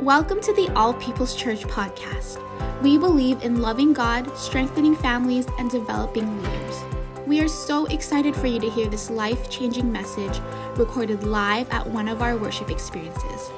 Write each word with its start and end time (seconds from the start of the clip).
Welcome 0.00 0.40
to 0.40 0.52
the 0.52 0.68
All 0.74 0.92
People's 0.94 1.36
Church 1.36 1.62
podcast. 1.62 2.42
We 2.82 2.98
believe 2.98 3.42
in 3.42 3.62
loving 3.62 3.92
God, 3.92 4.36
strengthening 4.36 4.96
families, 4.96 5.46
and 5.56 5.70
developing 5.70 6.42
leaders. 6.42 6.82
We 7.28 7.40
are 7.40 7.46
so 7.46 7.86
excited 7.86 8.34
for 8.34 8.48
you 8.48 8.58
to 8.58 8.68
hear 8.68 8.88
this 8.88 9.08
life 9.08 9.48
changing 9.48 9.92
message 9.92 10.40
recorded 10.74 11.22
live 11.22 11.70
at 11.70 11.86
one 11.86 12.08
of 12.08 12.22
our 12.22 12.36
worship 12.36 12.72
experiences. 12.72 13.50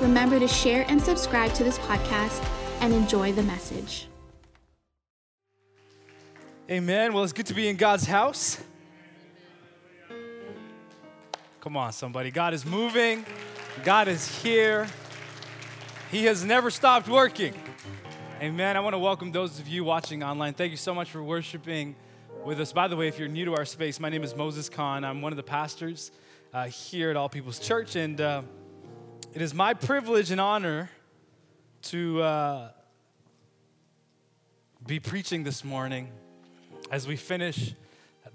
Remember 0.00 0.40
to 0.40 0.48
share 0.48 0.84
and 0.88 1.00
subscribe 1.00 1.54
to 1.54 1.62
this 1.62 1.78
podcast 1.78 2.44
and 2.80 2.92
enjoy 2.92 3.30
the 3.32 3.44
message. 3.44 4.08
Amen. 6.68 7.12
Well, 7.12 7.22
it's 7.22 7.32
good 7.32 7.46
to 7.46 7.54
be 7.54 7.68
in 7.68 7.76
God's 7.76 8.06
house. 8.06 8.60
Come 11.60 11.76
on, 11.76 11.92
somebody. 11.92 12.32
God 12.32 12.54
is 12.54 12.66
moving, 12.66 13.24
God 13.84 14.08
is 14.08 14.26
here. 14.42 14.88
He 16.10 16.26
has 16.26 16.44
never 16.44 16.70
stopped 16.70 17.08
working. 17.08 17.52
Amen. 18.40 18.76
I 18.76 18.80
want 18.80 18.94
to 18.94 18.98
welcome 18.98 19.32
those 19.32 19.58
of 19.58 19.66
you 19.66 19.82
watching 19.82 20.22
online. 20.22 20.54
Thank 20.54 20.70
you 20.70 20.76
so 20.76 20.94
much 20.94 21.10
for 21.10 21.20
worshiping 21.20 21.96
with 22.44 22.60
us. 22.60 22.72
By 22.72 22.86
the 22.86 22.94
way, 22.94 23.08
if 23.08 23.18
you're 23.18 23.26
new 23.26 23.44
to 23.46 23.54
our 23.56 23.64
space, 23.64 23.98
my 23.98 24.08
name 24.08 24.22
is 24.22 24.36
Moses 24.36 24.68
Khan. 24.68 25.04
I'm 25.04 25.20
one 25.20 25.32
of 25.32 25.36
the 25.36 25.42
pastors 25.42 26.12
uh, 26.54 26.66
here 26.66 27.10
at 27.10 27.16
All 27.16 27.28
People's 27.28 27.58
Church, 27.58 27.96
and 27.96 28.20
uh, 28.20 28.42
it 29.34 29.42
is 29.42 29.52
my 29.52 29.74
privilege 29.74 30.30
and 30.30 30.40
honor 30.40 30.90
to 31.82 32.22
uh, 32.22 32.68
be 34.86 35.00
preaching 35.00 35.42
this 35.42 35.64
morning 35.64 36.12
as 36.92 37.08
we 37.08 37.16
finish 37.16 37.74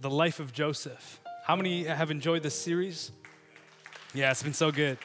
the 0.01 0.09
life 0.09 0.41
of 0.41 0.51
Joseph. 0.51 1.21
How 1.45 1.55
many 1.55 1.85
have 1.85 2.11
enjoyed 2.11 2.43
this 2.43 2.59
series? 2.59 3.13
Yeah, 4.13 4.31
it's 4.31 4.43
been 4.43 4.53
so 4.53 4.73
good. 4.73 4.97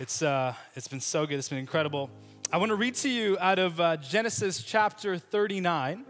It's, 0.00 0.22
uh, 0.22 0.54
it's 0.74 0.88
been 0.88 0.98
so 0.98 1.26
good. 1.26 1.38
It's 1.38 1.50
been 1.50 1.58
incredible. 1.58 2.08
I 2.50 2.56
want 2.56 2.70
to 2.70 2.74
read 2.74 2.94
to 2.94 3.08
you 3.10 3.36
out 3.38 3.58
of 3.58 3.78
uh, 3.78 3.98
Genesis 3.98 4.62
chapter 4.62 5.18
39. 5.18 6.06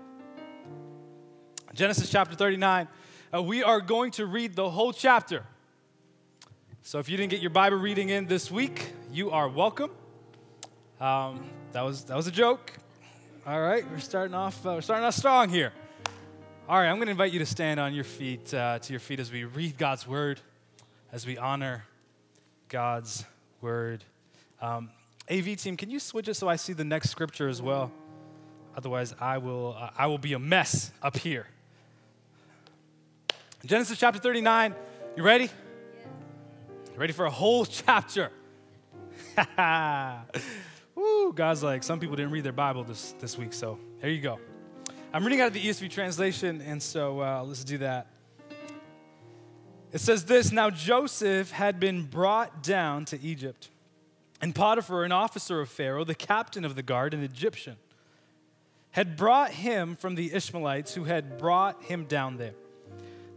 Genesis 1.74 2.08
chapter 2.08 2.36
39. 2.36 2.86
Uh, 3.34 3.42
we 3.42 3.64
are 3.64 3.80
going 3.80 4.12
to 4.12 4.26
read 4.26 4.54
the 4.54 4.70
whole 4.70 4.92
chapter. 4.92 5.42
So 6.82 7.00
if 7.00 7.08
you 7.08 7.16
didn't 7.16 7.32
get 7.32 7.40
your 7.40 7.50
Bible 7.50 7.78
reading 7.78 8.10
in 8.10 8.26
this 8.26 8.48
week, 8.48 8.92
you 9.10 9.32
are 9.32 9.48
welcome. 9.48 9.90
Um, 11.00 11.50
that, 11.72 11.82
was, 11.82 12.04
that 12.04 12.16
was 12.16 12.28
a 12.28 12.32
joke. 12.32 12.72
All 13.44 13.60
right, 13.60 13.84
we're 13.90 13.98
starting 13.98 14.36
off, 14.36 14.64
uh, 14.64 14.74
we're 14.74 14.82
starting 14.82 15.04
off 15.04 15.14
strong 15.14 15.48
here. 15.48 15.72
All 16.68 16.78
right, 16.78 16.86
I'm 16.86 16.98
going 16.98 17.06
to 17.06 17.10
invite 17.10 17.32
you 17.32 17.40
to 17.40 17.46
stand 17.46 17.80
on 17.80 17.92
your 17.92 18.04
feet, 18.04 18.54
uh, 18.54 18.78
to 18.78 18.92
your 18.92 19.00
feet 19.00 19.18
as 19.18 19.32
we 19.32 19.42
read 19.42 19.76
God's 19.76 20.06
word, 20.06 20.40
as 21.10 21.26
we 21.26 21.36
honor 21.38 21.86
God's 22.68 23.24
word. 23.60 24.04
Um, 24.60 24.90
AV 25.30 25.56
team, 25.56 25.76
can 25.76 25.90
you 25.90 26.00
switch 26.00 26.28
it 26.28 26.34
so 26.34 26.48
I 26.48 26.56
see 26.56 26.72
the 26.72 26.84
next 26.84 27.10
scripture 27.10 27.48
as 27.48 27.62
well? 27.62 27.92
Otherwise, 28.76 29.14
I 29.20 29.38
will, 29.38 29.76
uh, 29.78 29.90
I 29.96 30.06
will 30.06 30.18
be 30.18 30.32
a 30.32 30.38
mess 30.38 30.92
up 31.02 31.16
here. 31.16 31.46
Genesis 33.64 33.98
chapter 33.98 34.18
39. 34.18 34.74
You 35.16 35.22
ready? 35.22 35.44
You 35.44 36.96
ready 36.96 37.12
for 37.12 37.26
a 37.26 37.30
whole 37.30 37.64
chapter? 37.66 38.30
Woo, 40.94 41.32
God's 41.32 41.62
like, 41.62 41.82
some 41.82 42.00
people 42.00 42.16
didn't 42.16 42.32
read 42.32 42.44
their 42.44 42.52
Bible 42.52 42.84
this, 42.84 43.14
this 43.20 43.38
week, 43.38 43.52
so 43.52 43.78
there 44.00 44.10
you 44.10 44.20
go. 44.20 44.38
I'm 45.12 45.24
reading 45.24 45.40
out 45.40 45.48
of 45.48 45.54
the 45.54 45.64
ESV 45.64 45.90
translation, 45.90 46.60
and 46.60 46.82
so 46.82 47.20
uh, 47.20 47.42
let's 47.42 47.64
do 47.64 47.78
that. 47.78 48.06
It 49.92 50.00
says 50.00 50.24
this 50.24 50.52
Now 50.52 50.70
Joseph 50.70 51.50
had 51.50 51.80
been 51.80 52.02
brought 52.04 52.62
down 52.62 53.04
to 53.06 53.20
Egypt, 53.20 53.70
and 54.40 54.54
Potiphar, 54.54 55.04
an 55.04 55.12
officer 55.12 55.60
of 55.60 55.68
Pharaoh, 55.68 56.04
the 56.04 56.14
captain 56.14 56.64
of 56.64 56.74
the 56.74 56.82
guard, 56.82 57.14
an 57.14 57.22
Egyptian, 57.22 57.76
had 58.92 59.16
brought 59.16 59.50
him 59.50 59.96
from 59.96 60.14
the 60.14 60.32
Ishmaelites 60.32 60.94
who 60.94 61.04
had 61.04 61.38
brought 61.38 61.82
him 61.84 62.04
down 62.04 62.36
there. 62.36 62.54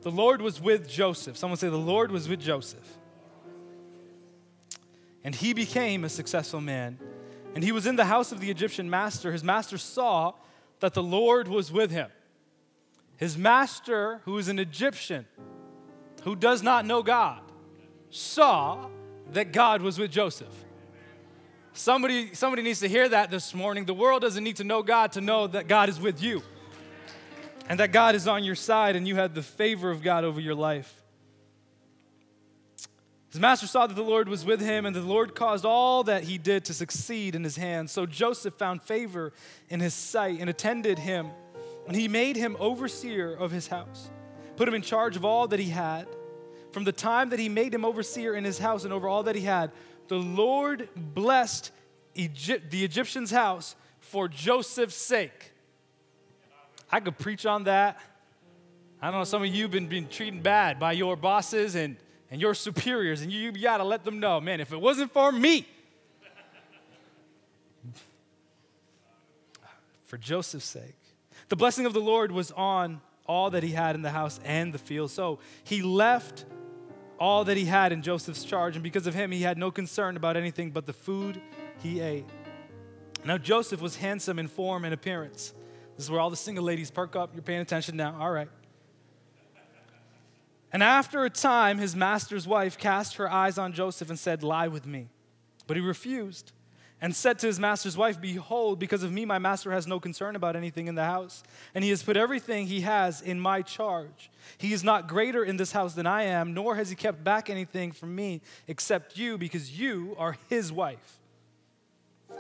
The 0.02 0.12
Lord 0.12 0.42
was 0.42 0.60
with 0.60 0.90
Joseph. 0.90 1.38
Someone 1.38 1.58
say, 1.58 1.70
The 1.70 1.78
Lord 1.78 2.12
was 2.12 2.28
with 2.28 2.40
Joseph. 2.40 2.98
And 5.24 5.34
he 5.34 5.54
became 5.54 6.04
a 6.04 6.10
successful 6.10 6.60
man. 6.60 7.00
And 7.56 7.64
he 7.64 7.72
was 7.72 7.86
in 7.86 7.96
the 7.96 8.06
house 8.06 8.32
of 8.32 8.42
the 8.42 8.52
Egyptian 8.52 8.90
master. 8.90 9.32
His 9.32 9.44
master 9.44 9.78
saw 9.78 10.34
that 10.82 10.94
the 10.94 11.04
Lord 11.04 11.48
was 11.48 11.72
with 11.72 11.92
him. 11.92 12.10
His 13.16 13.38
master, 13.38 14.20
who 14.26 14.38
is 14.38 14.50
an 14.50 14.60
Egyptian, 14.60 15.26
who 16.24 16.36
does 16.36 16.64
not 16.64 16.86
know 16.86 17.04
God, 17.04 17.42
saw 18.10 18.88
that 19.32 19.52
God 19.52 19.82
was 19.82 20.00
with 20.00 20.12
Joseph. 20.12 20.54
Somebody, 21.74 22.34
somebody 22.34 22.62
needs 22.62 22.80
to 22.82 22.88
hear 22.88 23.10
that 23.10 23.32
this 23.32 23.54
morning. 23.54 23.86
The 23.86 23.94
world 23.94 24.22
doesn't 24.22 24.44
need 24.44 24.58
to 24.58 24.64
know 24.64 24.84
God 24.84 25.14
to 25.14 25.22
know 25.22 25.48
that 25.48 25.68
God 25.68 25.90
is 25.90 26.00
with 26.00 26.22
you 26.22 26.44
and 27.68 27.80
that 27.80 27.92
God 27.92 28.16
is 28.16 28.28
on 28.28 28.44
your 28.44 28.56
side 28.56 28.96
and 28.96 29.08
you 29.08 29.16
have 29.16 29.34
the 29.34 29.42
favor 29.42 29.90
of 29.90 30.04
God 30.04 30.24
over 30.24 30.40
your 30.40 30.56
life. 30.56 31.02
His 33.32 33.40
master 33.40 33.66
saw 33.66 33.88
that 33.88 33.96
the 33.96 34.04
Lord 34.04 34.30
was 34.30 34.46
with 34.46 34.62
him, 34.62 34.86
and 34.86 34.96
the 34.96 35.02
Lord 35.02 35.34
caused 35.34 35.66
all 35.66 36.04
that 36.04 36.24
he 36.24 36.38
did 36.38 36.66
to 36.66 36.74
succeed 36.76 37.34
in 37.34 37.44
his 37.44 37.56
hands. 37.56 37.92
So 37.92 38.06
Joseph 38.06 38.54
found 38.54 38.84
favor 38.84 39.34
in 39.70 39.80
his 39.80 39.96
sight 39.96 40.40
and 40.40 40.52
attended 40.52 41.00
him, 41.00 41.32
and 41.88 41.96
he 41.96 42.08
made 42.08 42.36
him 42.36 42.56
overseer 42.60 43.34
of 43.34 43.50
his 43.50 43.70
house 43.70 44.12
put 44.56 44.68
him 44.68 44.74
in 44.74 44.82
charge 44.82 45.16
of 45.16 45.26
all 45.26 45.48
that 45.48 45.60
he 45.60 45.70
had. 45.70 46.08
From 46.72 46.84
the 46.84 46.92
time 46.92 47.30
that 47.30 47.40
he 47.40 47.50
made 47.50 47.74
him 47.74 47.86
overseer 47.86 48.36
in 48.36 48.44
his 48.44 48.58
house 48.58 48.84
and 48.84 48.94
over 48.94 49.08
all 49.08 49.24
that 49.24 49.36
he 49.36 49.42
had, 49.42 49.72
the 50.08 50.16
Lord 50.16 50.90
blessed 50.96 51.72
Egypt, 52.16 52.72
the 52.72 52.84
Egyptian's 52.84 53.32
house 53.32 53.76
for 54.00 54.28
Joseph's 54.28 54.96
sake. 54.96 55.52
I 56.92 57.00
could 57.00 57.18
preach 57.18 57.46
on 57.46 57.64
that. 57.64 58.00
I 59.02 59.12
don't 59.12 59.20
know, 59.20 59.24
some 59.24 59.44
of 59.44 59.50
you 59.50 59.64
have 59.64 59.72
been, 59.72 59.88
been 59.88 60.08
treated 60.08 60.44
bad 60.44 60.80
by 60.80 60.94
your 60.94 61.16
bosses 61.16 61.76
and, 61.76 61.98
and 62.32 62.40
your 62.40 62.54
superiors, 62.54 63.22
and 63.22 63.32
you, 63.32 63.40
you 63.40 63.52
got 63.52 63.78
to 63.78 63.84
let 63.84 64.04
them 64.04 64.20
know, 64.20 64.40
man, 64.40 64.62
if 64.62 64.72
it 64.72 64.80
wasn't 64.80 65.12
for 65.12 65.32
me, 65.32 65.68
for 70.04 70.18
Joseph's 70.18 70.66
sake. 70.66 70.96
The 71.50 71.56
blessing 71.56 71.86
of 71.86 71.94
the 71.94 72.00
Lord 72.00 72.32
was 72.32 72.52
on 72.52 73.02
all 73.26 73.50
that 73.52 73.64
he 73.64 73.72
had 73.72 73.96
in 73.96 74.02
the 74.02 74.10
house 74.10 74.40
and 74.44 74.74
the 74.74 74.78
field. 74.78 75.12
So 75.12 75.40
he 75.64 75.82
left 75.82 76.46
all 77.20 77.46
that 77.46 77.58
he 77.58 77.66
had 77.66 77.92
in 77.92 78.02
Joseph's 78.02 78.44
charge, 78.44 78.76
and 78.76 78.84
because 78.84 79.08
of 79.08 79.14
him, 79.14 79.32
he 79.32 79.42
had 79.42 79.58
no 79.58 79.72
concern 79.72 80.18
about 80.18 80.36
anything 80.36 80.72
but 80.72 80.86
the 80.86 80.94
food 80.94 81.42
he 81.82 82.02
ate. 82.02 82.26
Now, 83.26 83.38
Joseph 83.38 83.82
was 83.82 83.96
handsome 83.96 84.40
in 84.40 84.48
form 84.48 84.84
and 84.84 84.94
appearance. 84.94 85.54
This 85.96 86.06
is 86.06 86.12
where 86.12 86.20
all 86.20 86.30
the 86.30 86.36
single 86.36 86.66
ladies 86.66 86.92
perk 86.92 87.16
up. 87.16 87.32
You're 87.34 87.44
paying 87.44 87.62
attention 87.62 87.96
now. 87.96 88.18
All 88.20 88.32
right. 88.32 88.50
And 90.74 90.82
after 90.82 91.24
a 91.24 91.30
time, 91.30 91.78
his 91.78 91.96
master's 91.96 92.48
wife 92.48 92.78
cast 92.78 93.16
her 93.18 93.32
eyes 93.32 93.58
on 93.58 93.74
Joseph 93.74 94.10
and 94.10 94.18
said, 94.18 94.42
Lie 94.42 94.68
with 94.68 94.88
me. 94.88 95.08
But 95.68 95.78
he 95.78 95.82
refused 95.82 96.52
and 97.04 97.14
said 97.14 97.38
to 97.38 97.48
his 97.48 97.60
master's 97.60 97.98
wife, 97.98 98.22
Behold, 98.22 98.80
because 98.80 99.04
of 99.04 99.12
me, 99.12 99.26
my 99.26 99.38
master 99.38 99.74
has 99.74 99.86
no 99.86 100.00
concern 100.00 100.38
about 100.38 100.56
anything 100.56 100.88
in 100.88 100.96
the 100.96 101.04
house, 101.04 101.44
and 101.76 101.84
he 101.84 101.90
has 101.90 102.02
put 102.02 102.16
everything 102.16 102.66
he 102.66 102.80
has 102.80 103.22
in 103.22 103.42
my 103.42 103.62
charge. 103.62 104.32
He 104.58 104.72
is 104.72 104.86
not 104.86 105.10
greater 105.10 105.44
in 105.44 105.58
this 105.58 105.74
house 105.74 105.96
than 105.96 106.08
I 106.08 106.24
am, 106.24 106.54
nor 106.54 106.78
has 106.78 106.90
he 106.90 106.96
kept 106.96 107.22
back 107.22 107.50
anything 107.50 107.92
from 107.92 108.16
me 108.16 108.40
except 108.70 109.18
you, 109.18 109.38
because 109.38 109.78
you 109.78 110.16
are 110.18 110.38
his 110.48 110.72
wife. 110.72 111.20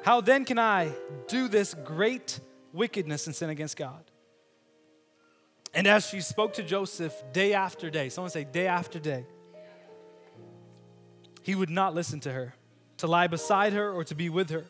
How 0.03 0.21
then 0.21 0.45
can 0.45 0.57
I 0.57 0.93
do 1.27 1.49
this 1.49 1.73
great 1.73 2.39
wickedness 2.71 3.27
and 3.27 3.35
sin 3.35 3.49
against 3.49 3.75
God? 3.75 4.09
And 5.73 5.87
as 5.87 6.07
she 6.07 6.21
spoke 6.21 6.53
to 6.53 6.63
Joseph 6.63 7.13
day 7.33 7.53
after 7.53 7.89
day, 7.89 8.07
someone 8.07 8.31
say, 8.31 8.45
day 8.45 8.67
after 8.67 8.97
day, 8.97 9.25
he 11.41 11.53
would 11.53 11.69
not 11.69 11.93
listen 11.93 12.21
to 12.21 12.31
her 12.31 12.53
to 13.03 13.07
lie 13.07 13.27
beside 13.27 13.73
her 13.73 13.91
or 13.91 14.05
to 14.05 14.15
be 14.15 14.29
with 14.29 14.49
her. 14.49 14.63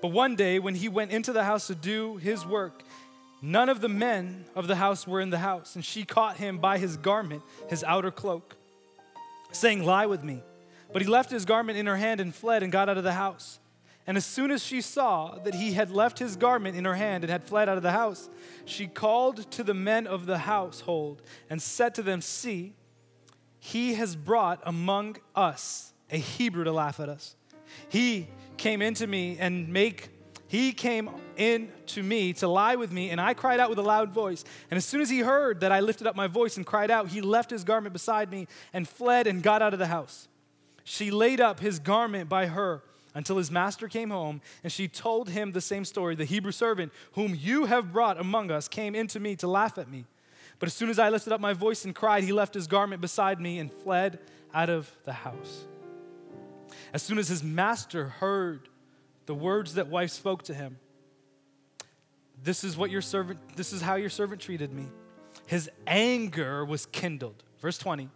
But 0.00 0.12
one 0.12 0.36
day, 0.36 0.60
when 0.60 0.76
he 0.76 0.88
went 0.88 1.10
into 1.10 1.32
the 1.32 1.42
house 1.42 1.66
to 1.66 1.74
do 1.74 2.16
his 2.16 2.46
work, 2.46 2.84
none 3.42 3.68
of 3.68 3.80
the 3.80 3.88
men 3.88 4.44
of 4.54 4.68
the 4.68 4.76
house 4.76 5.04
were 5.04 5.20
in 5.20 5.30
the 5.30 5.38
house, 5.38 5.74
and 5.74 5.84
she 5.84 6.04
caught 6.04 6.36
him 6.36 6.58
by 6.58 6.78
his 6.78 6.96
garment, 6.96 7.42
his 7.68 7.82
outer 7.82 8.12
cloak, 8.12 8.54
saying, 9.50 9.84
Lie 9.84 10.06
with 10.06 10.22
me. 10.22 10.44
But 10.92 11.02
he 11.02 11.08
left 11.08 11.28
his 11.28 11.44
garment 11.44 11.76
in 11.76 11.86
her 11.86 11.96
hand 11.96 12.20
and 12.20 12.32
fled 12.32 12.62
and 12.62 12.70
got 12.70 12.88
out 12.88 12.98
of 12.98 13.02
the 13.02 13.14
house. 13.14 13.58
And 14.06 14.16
as 14.16 14.24
soon 14.24 14.52
as 14.52 14.62
she 14.62 14.80
saw 14.80 15.36
that 15.42 15.56
he 15.56 15.72
had 15.72 15.90
left 15.90 16.20
his 16.20 16.36
garment 16.36 16.76
in 16.76 16.84
her 16.84 16.94
hand 16.94 17.24
and 17.24 17.32
had 17.32 17.42
fled 17.42 17.68
out 17.68 17.76
of 17.76 17.82
the 17.82 17.90
house, 17.90 18.30
she 18.64 18.86
called 18.86 19.50
to 19.50 19.64
the 19.64 19.74
men 19.74 20.06
of 20.06 20.26
the 20.26 20.38
household 20.38 21.20
and 21.50 21.60
said 21.60 21.96
to 21.96 22.04
them, 22.04 22.20
See, 22.20 22.74
he 23.58 23.94
has 23.94 24.14
brought 24.14 24.60
among 24.62 25.16
us 25.34 25.92
a 26.12 26.18
Hebrew 26.18 26.62
to 26.62 26.70
laugh 26.70 27.00
at 27.00 27.08
us. 27.08 27.34
He 27.88 28.28
came 28.56 28.82
into 28.82 29.06
me 29.06 29.36
and 29.38 29.68
make 29.68 30.10
he 30.48 30.72
came 30.72 31.10
in 31.36 31.72
to 31.86 32.02
me 32.02 32.32
to 32.34 32.46
lie 32.46 32.76
with 32.76 32.92
me, 32.92 33.10
and 33.10 33.20
I 33.20 33.34
cried 33.34 33.58
out 33.58 33.68
with 33.68 33.78
a 33.78 33.82
loud 33.82 34.10
voice. 34.10 34.44
And 34.70 34.78
as 34.78 34.84
soon 34.84 35.00
as 35.00 35.10
he 35.10 35.20
heard 35.20 35.60
that 35.60 35.72
I 35.72 35.80
lifted 35.80 36.06
up 36.06 36.14
my 36.14 36.28
voice 36.28 36.56
and 36.56 36.64
cried 36.64 36.90
out, 36.90 37.08
he 37.08 37.20
left 37.20 37.50
his 37.50 37.64
garment 37.64 37.92
beside 37.92 38.30
me 38.30 38.46
and 38.72 38.88
fled 38.88 39.26
and 39.26 39.42
got 39.42 39.60
out 39.60 39.72
of 39.72 39.80
the 39.80 39.88
house. 39.88 40.28
She 40.84 41.10
laid 41.10 41.40
up 41.40 41.58
his 41.58 41.80
garment 41.80 42.28
by 42.28 42.46
her 42.46 42.82
until 43.12 43.38
his 43.38 43.50
master 43.50 43.88
came 43.88 44.10
home, 44.10 44.40
and 44.62 44.70
she 44.70 44.86
told 44.86 45.30
him 45.30 45.50
the 45.50 45.60
same 45.60 45.84
story. 45.84 46.14
The 46.14 46.24
Hebrew 46.24 46.52
servant 46.52 46.92
whom 47.12 47.34
you 47.34 47.64
have 47.64 47.92
brought 47.92 48.20
among 48.20 48.50
us 48.52 48.68
came 48.68 48.94
into 48.94 49.18
me 49.18 49.34
to 49.36 49.48
laugh 49.48 49.78
at 49.78 49.90
me. 49.90 50.04
But 50.58 50.68
as 50.68 50.74
soon 50.74 50.90
as 50.90 50.98
I 50.98 51.08
lifted 51.08 51.32
up 51.32 51.40
my 51.40 51.54
voice 51.54 51.84
and 51.84 51.94
cried, 51.94 52.24
he 52.24 52.32
left 52.32 52.54
his 52.54 52.66
garment 52.66 53.00
beside 53.00 53.40
me 53.40 53.58
and 53.58 53.72
fled 53.72 54.20
out 54.54 54.70
of 54.70 54.90
the 55.04 55.12
house. 55.12 55.64
As 56.96 57.02
soon 57.02 57.18
as 57.18 57.28
his 57.28 57.44
master 57.44 58.08
heard 58.08 58.70
the 59.26 59.34
words 59.34 59.74
that 59.74 59.88
wife 59.88 60.10
spoke 60.10 60.44
to 60.44 60.54
him, 60.54 60.78
this 62.42 62.64
is 62.64 62.74
what 62.74 62.90
your 62.90 63.02
servant, 63.02 63.38
this 63.54 63.74
is 63.74 63.82
how 63.82 63.96
your 63.96 64.08
servant 64.08 64.40
treated 64.40 64.72
me. 64.72 64.86
His 65.46 65.68
anger 65.86 66.64
was 66.64 66.86
kindled. 66.86 67.44
Verse 67.60 67.76
20. 67.76 68.08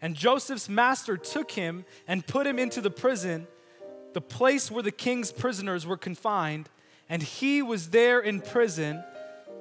And 0.00 0.16
Joseph's 0.16 0.66
master 0.66 1.18
took 1.18 1.50
him 1.50 1.84
and 2.08 2.26
put 2.26 2.46
him 2.46 2.58
into 2.58 2.80
the 2.80 2.88
prison, 2.88 3.46
the 4.14 4.22
place 4.22 4.70
where 4.70 4.82
the 4.82 4.90
king's 4.90 5.30
prisoners 5.30 5.86
were 5.86 5.98
confined, 5.98 6.70
and 7.10 7.22
he 7.22 7.60
was 7.60 7.90
there 7.90 8.20
in 8.20 8.40
prison, 8.40 9.04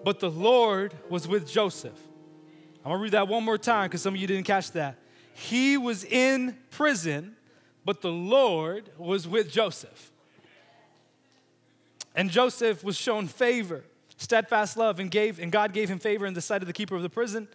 but 0.06 0.22
the 0.22 0.32
Lord 0.32 0.94
was 1.10 1.28
with 1.28 1.52
Joseph. 1.52 2.00
I'm 2.86 2.92
gonna 2.92 3.04
read 3.04 3.12
that 3.12 3.28
one 3.28 3.44
more 3.44 3.58
time 3.58 3.90
because 3.90 4.02
some 4.02 4.14
of 4.14 4.22
you 4.22 4.28
didn't 4.28 4.46
catch 4.46 4.72
that. 4.72 4.96
He 5.34 5.76
was 5.76 6.06
in 6.06 6.58
prison, 6.72 7.36
but 7.86 8.02
the 8.02 8.12
Lord 8.12 8.90
was 8.98 9.28
with 9.28 9.50
Joseph. 9.52 10.12
And 12.16 12.32
Joseph 12.32 12.84
was 12.84 12.98
shown 12.98 13.28
favor, 13.28 13.84
steadfast 14.18 14.76
love, 14.76 15.00
and 15.00 15.12
gave, 15.12 15.40
and 15.40 15.52
God 15.52 15.72
gave 15.72 15.90
him 15.90 16.00
favor 16.00 16.26
in 16.26 16.34
the 16.34 16.42
sight 16.42 16.62
of 16.62 16.68
the 16.68 16.74
keeper 16.74 16.96
of 16.96 17.04
the 17.04 17.10
prison. 17.10 17.48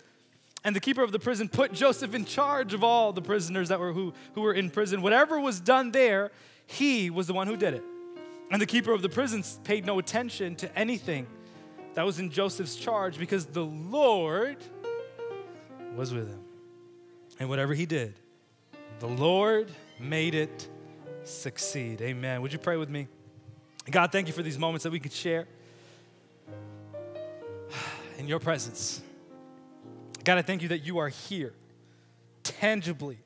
And 0.62 0.76
the 0.76 0.80
keeper 0.80 1.02
of 1.02 1.12
the 1.12 1.18
prison 1.18 1.48
put 1.48 1.72
Joseph 1.72 2.14
in 2.14 2.26
charge 2.26 2.74
of 2.74 2.84
all 2.84 3.12
the 3.12 3.22
prisoners 3.22 3.70
that 3.70 3.80
were 3.80 3.92
who, 3.92 4.12
who 4.34 4.42
were 4.42 4.52
in 4.52 4.70
prison. 4.70 5.00
Whatever 5.02 5.40
was 5.40 5.58
done 5.58 5.90
there, 5.90 6.30
he 6.66 7.10
was 7.10 7.26
the 7.26 7.32
one 7.32 7.46
who 7.46 7.56
did 7.56 7.74
it. 7.74 7.82
And 8.50 8.60
the 8.60 8.66
keeper 8.66 8.92
of 8.92 9.00
the 9.00 9.08
prison 9.08 9.42
paid 9.64 9.86
no 9.86 9.98
attention 9.98 10.56
to 10.56 10.78
anything 10.78 11.26
that 11.94 12.04
was 12.04 12.18
in 12.18 12.30
Joseph's 12.30 12.76
charge 12.76 13.18
because 13.18 13.46
the 13.46 13.64
Lord 13.64 14.58
was 15.96 16.12
with 16.12 16.28
him. 16.28 16.40
And 17.38 17.48
whatever 17.48 17.72
he 17.72 17.86
did, 17.86 18.14
the 18.98 19.06
Lord 19.06 19.70
made 20.00 20.34
it 20.34 20.68
succeed. 21.24 22.00
Amen. 22.02 22.42
Would 22.42 22.52
you 22.52 22.58
pray 22.58 22.76
with 22.76 22.88
me? 22.88 23.08
God, 23.90 24.12
thank 24.12 24.26
you 24.26 24.32
for 24.32 24.42
these 24.42 24.58
moments 24.58 24.84
that 24.84 24.90
we 24.90 25.00
could 25.00 25.12
share 25.12 25.46
in 28.18 28.28
your 28.28 28.38
presence. 28.38 29.00
God, 30.22 30.38
I 30.38 30.42
thank 30.42 30.62
you 30.62 30.68
that 30.68 30.84
you 30.84 30.98
are 30.98 31.08
here, 31.08 31.54
tangibly 32.42 33.18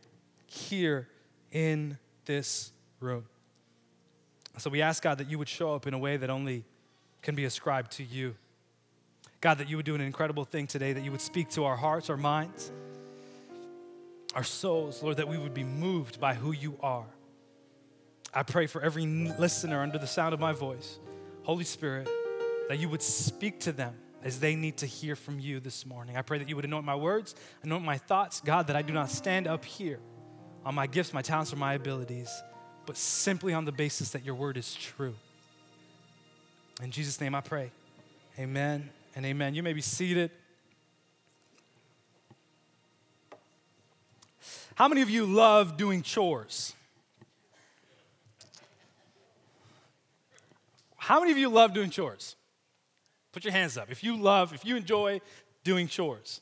here 0.47 1.09
in 1.51 1.99
this 2.25 2.73
room. 3.01 3.25
So 4.59 4.71
we 4.71 4.81
ask, 4.83 5.03
God, 5.03 5.19
that 5.19 5.29
you 5.29 5.39
would 5.39 5.49
show 5.49 5.75
up 5.75 5.87
in 5.87 5.95
a 5.95 5.99
way 5.99 6.17
that 6.17 6.31
only 6.31 6.65
can 7.23 7.35
be 7.35 7.45
ascribed 7.45 7.93
to 7.93 8.05
you. 8.05 8.37
God, 9.41 9.59
that 9.59 9.69
you 9.69 9.77
would 9.77 9.85
do 9.85 9.95
an 9.95 10.01
incredible 10.01 10.45
thing 10.45 10.67
today, 10.67 10.93
that 10.93 11.03
you 11.03 11.11
would 11.11 11.21
speak 11.21 11.51
to 11.51 11.65
our 11.65 11.77
hearts, 11.77 12.09
our 12.09 12.17
minds, 12.17 12.71
our 14.35 14.45
souls, 14.45 15.03
Lord, 15.03 15.19
that 15.19 15.29
we 15.29 15.39
would 15.39 15.55
be 15.55 15.65
moved 15.65 16.21
by 16.21 16.35
who 16.35 16.53
you 16.53 16.77
are. 16.83 17.07
I 18.33 18.43
pray 18.43 18.67
for 18.67 18.83
every 18.83 19.07
listener 19.07 19.81
under 19.81 19.99
the 19.99 20.07
sound 20.07 20.35
of 20.35 20.41
my 20.41 20.53
voice, 20.53 20.99
Holy 21.45 21.65
Spirit, 21.65 22.09
that 22.69 22.79
you 22.79 22.89
would 22.89 23.03
speak 23.03 23.61
to 23.61 23.73
them 23.73 23.95
as 24.25 24.41
they 24.41 24.57
need 24.57 24.79
to 24.79 24.87
hear 24.87 25.15
from 25.15 25.39
you 25.39 25.61
this 25.61 25.87
morning. 25.87 26.17
I 26.17 26.23
pray 26.23 26.39
that 26.39 26.49
you 26.49 26.57
would 26.57 26.65
anoint 26.65 26.85
my 26.85 26.97
words, 26.97 27.35
anoint 27.63 27.85
my 27.85 27.99
thoughts, 27.99 28.41
God, 28.41 28.67
that 28.67 28.77
I 28.77 28.83
do 28.83 28.93
not 28.93 29.11
stand 29.11 29.47
up 29.47 29.65
here 29.65 30.01
on 30.65 30.75
my 30.75 30.87
gifts, 30.87 31.13
my 31.13 31.23
talents, 31.23 31.53
or 31.53 31.57
my 31.57 31.75
abilities, 31.75 32.31
but 32.87 32.97
simply 32.97 33.53
on 33.53 33.67
the 33.67 33.73
basis 33.73 34.11
that 34.11 34.25
your 34.25 34.35
word 34.35 34.57
is 34.57 34.75
true. 34.75 35.15
In 36.83 36.91
Jesus' 36.91 37.21
name 37.21 37.35
I 37.35 37.41
pray. 37.41 37.71
Amen 38.39 38.91
and 39.15 39.25
amen. 39.25 39.55
You 39.55 39.63
may 39.63 39.75
be 39.75 39.81
seated. 39.81 40.31
How 44.75 44.89
many 44.89 45.03
of 45.03 45.11
you 45.11 45.25
love 45.25 45.77
doing 45.77 46.03
chores? 46.03 46.75
How 50.97 51.21
many 51.21 51.33
of 51.33 51.39
you 51.39 51.49
love 51.49 51.75
doing 51.75 51.91
chores? 51.91 52.35
Put 53.33 53.45
your 53.45 53.53
hands 53.53 53.77
up. 53.77 53.91
If 53.91 54.03
you 54.03 54.17
love, 54.17 54.53
if 54.53 54.65
you 54.65 54.77
enjoy 54.77 55.21
doing 55.63 55.87
chores. 55.87 56.41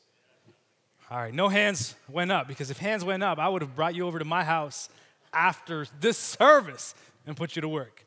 All 1.11 1.19
right, 1.19 1.35
no 1.35 1.49
hands 1.49 1.95
went 2.09 2.33
up 2.33 2.49
because 2.49 2.71
if 2.71 2.79
hands 2.79 3.05
went 3.05 3.23
up, 3.23 3.39
I 3.39 3.49
would 3.49 3.61
have 3.61 3.77
brought 3.77 3.95
you 3.95 4.07
over 4.07 4.19
to 4.19 4.25
my 4.25 4.45
house 4.45 4.89
after 5.33 5.87
this 6.01 6.17
service 6.17 6.95
and 7.27 7.37
put 7.37 7.55
you 7.55 7.63
to 7.63 7.69
work. 7.69 8.07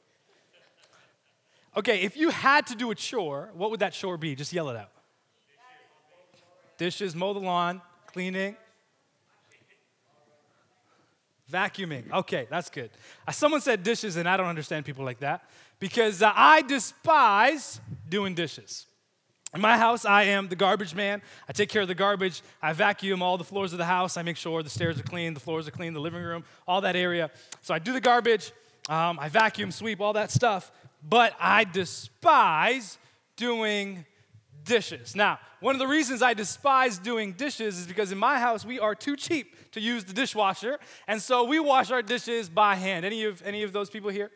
Okay, 1.77 2.01
if 2.01 2.17
you 2.17 2.29
had 2.29 2.67
to 2.67 2.75
do 2.75 2.89
a 2.89 2.95
chore, 2.95 3.51
what 3.53 3.69
would 3.69 3.81
that 3.81 3.93
chore 3.93 4.17
be? 4.17 4.33
Just 4.33 4.53
yell 4.53 4.69
it 4.69 4.75
out. 4.75 4.91
Dishes, 6.77 7.15
mow 7.15 7.33
the 7.33 7.39
lawn, 7.39 7.81
cleaning, 8.07 8.55
vacuuming. 11.51 12.11
Okay, 12.11 12.47
that's 12.49 12.69
good. 12.69 12.89
Uh, 13.27 13.31
someone 13.31 13.61
said 13.61 13.83
dishes, 13.83 14.15
and 14.15 14.27
I 14.27 14.37
don't 14.37 14.47
understand 14.47 14.85
people 14.85 15.05
like 15.05 15.19
that 15.19 15.49
because 15.79 16.21
uh, 16.21 16.31
I 16.35 16.61
despise 16.61 17.79
doing 18.09 18.33
dishes. 18.33 18.87
In 19.53 19.61
my 19.61 19.77
house, 19.77 20.03
I 20.03 20.23
am 20.23 20.49
the 20.49 20.55
garbage 20.55 20.93
man. 20.93 21.21
I 21.47 21.53
take 21.53 21.69
care 21.69 21.81
of 21.81 21.87
the 21.87 21.95
garbage. 21.95 22.41
I 22.61 22.73
vacuum 22.73 23.21
all 23.21 23.37
the 23.37 23.43
floors 23.45 23.71
of 23.71 23.77
the 23.77 23.85
house. 23.85 24.17
I 24.17 24.21
make 24.21 24.35
sure 24.35 24.61
the 24.61 24.69
stairs 24.69 24.99
are 24.99 25.03
clean, 25.03 25.33
the 25.33 25.39
floors 25.39 25.65
are 25.65 25.71
clean, 25.71 25.93
the 25.93 26.01
living 26.01 26.21
room, 26.21 26.43
all 26.67 26.81
that 26.81 26.97
area. 26.97 27.31
So 27.61 27.73
I 27.73 27.79
do 27.79 27.93
the 27.93 28.01
garbage. 28.01 28.51
Um, 28.89 29.17
I 29.17 29.29
vacuum, 29.29 29.71
sweep, 29.71 30.01
all 30.01 30.13
that 30.13 30.29
stuff. 30.29 30.71
But 31.07 31.33
I 31.39 31.63
despise 31.63 32.97
doing 33.37 34.05
dishes. 34.65 35.15
Now, 35.15 35.39
one 35.59 35.75
of 35.75 35.79
the 35.79 35.87
reasons 35.87 36.21
I 36.21 36.33
despise 36.33 36.97
doing 36.97 37.33
dishes 37.33 37.79
is 37.79 37.87
because 37.87 38.11
in 38.11 38.17
my 38.17 38.39
house 38.39 38.65
we 38.65 38.79
are 38.79 38.95
too 38.95 39.15
cheap 39.15 39.71
to 39.71 39.79
use 39.79 40.03
the 40.03 40.13
dishwasher, 40.13 40.79
and 41.07 41.21
so 41.21 41.43
we 41.43 41.59
wash 41.59 41.91
our 41.91 42.01
dishes 42.01 42.49
by 42.49 42.75
hand. 42.75 43.05
Any 43.05 43.23
of 43.23 43.41
any 43.43 43.63
of 43.63 43.71
those 43.71 43.89
people 43.89 44.09
here? 44.09 44.31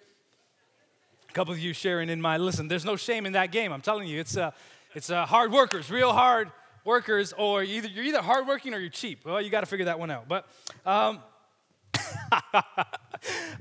A 1.30 1.34
couple 1.34 1.54
of 1.54 1.60
you 1.60 1.74
sharing 1.74 2.10
in 2.10 2.22
my 2.22 2.38
listen. 2.38 2.68
There's 2.68 2.86
no 2.86 2.96
shame 2.96 3.26
in 3.26 3.34
that 3.34 3.52
game. 3.52 3.72
I'm 3.72 3.82
telling 3.82 4.08
you, 4.08 4.20
it's 4.20 4.38
uh, 4.38 4.52
it's 4.96 5.10
uh, 5.10 5.26
hard 5.26 5.52
workers, 5.52 5.92
real 5.92 6.14
hard 6.14 6.52
workers, 6.86 7.34
or 7.38 7.64
either 7.64 7.88
you're 7.88 8.06
either 8.06 8.22
hardworking 8.22 8.74
or 8.74 8.80
you're 8.80 8.90
cheap. 8.90 9.26
Well, 9.26 9.42
you 9.42 9.50
got 9.50 9.62
to 9.62 9.68
figure 9.68 9.86
that 9.86 10.00
one 10.00 10.10
out. 10.10 10.28
But 10.28 10.48
um, 10.86 11.20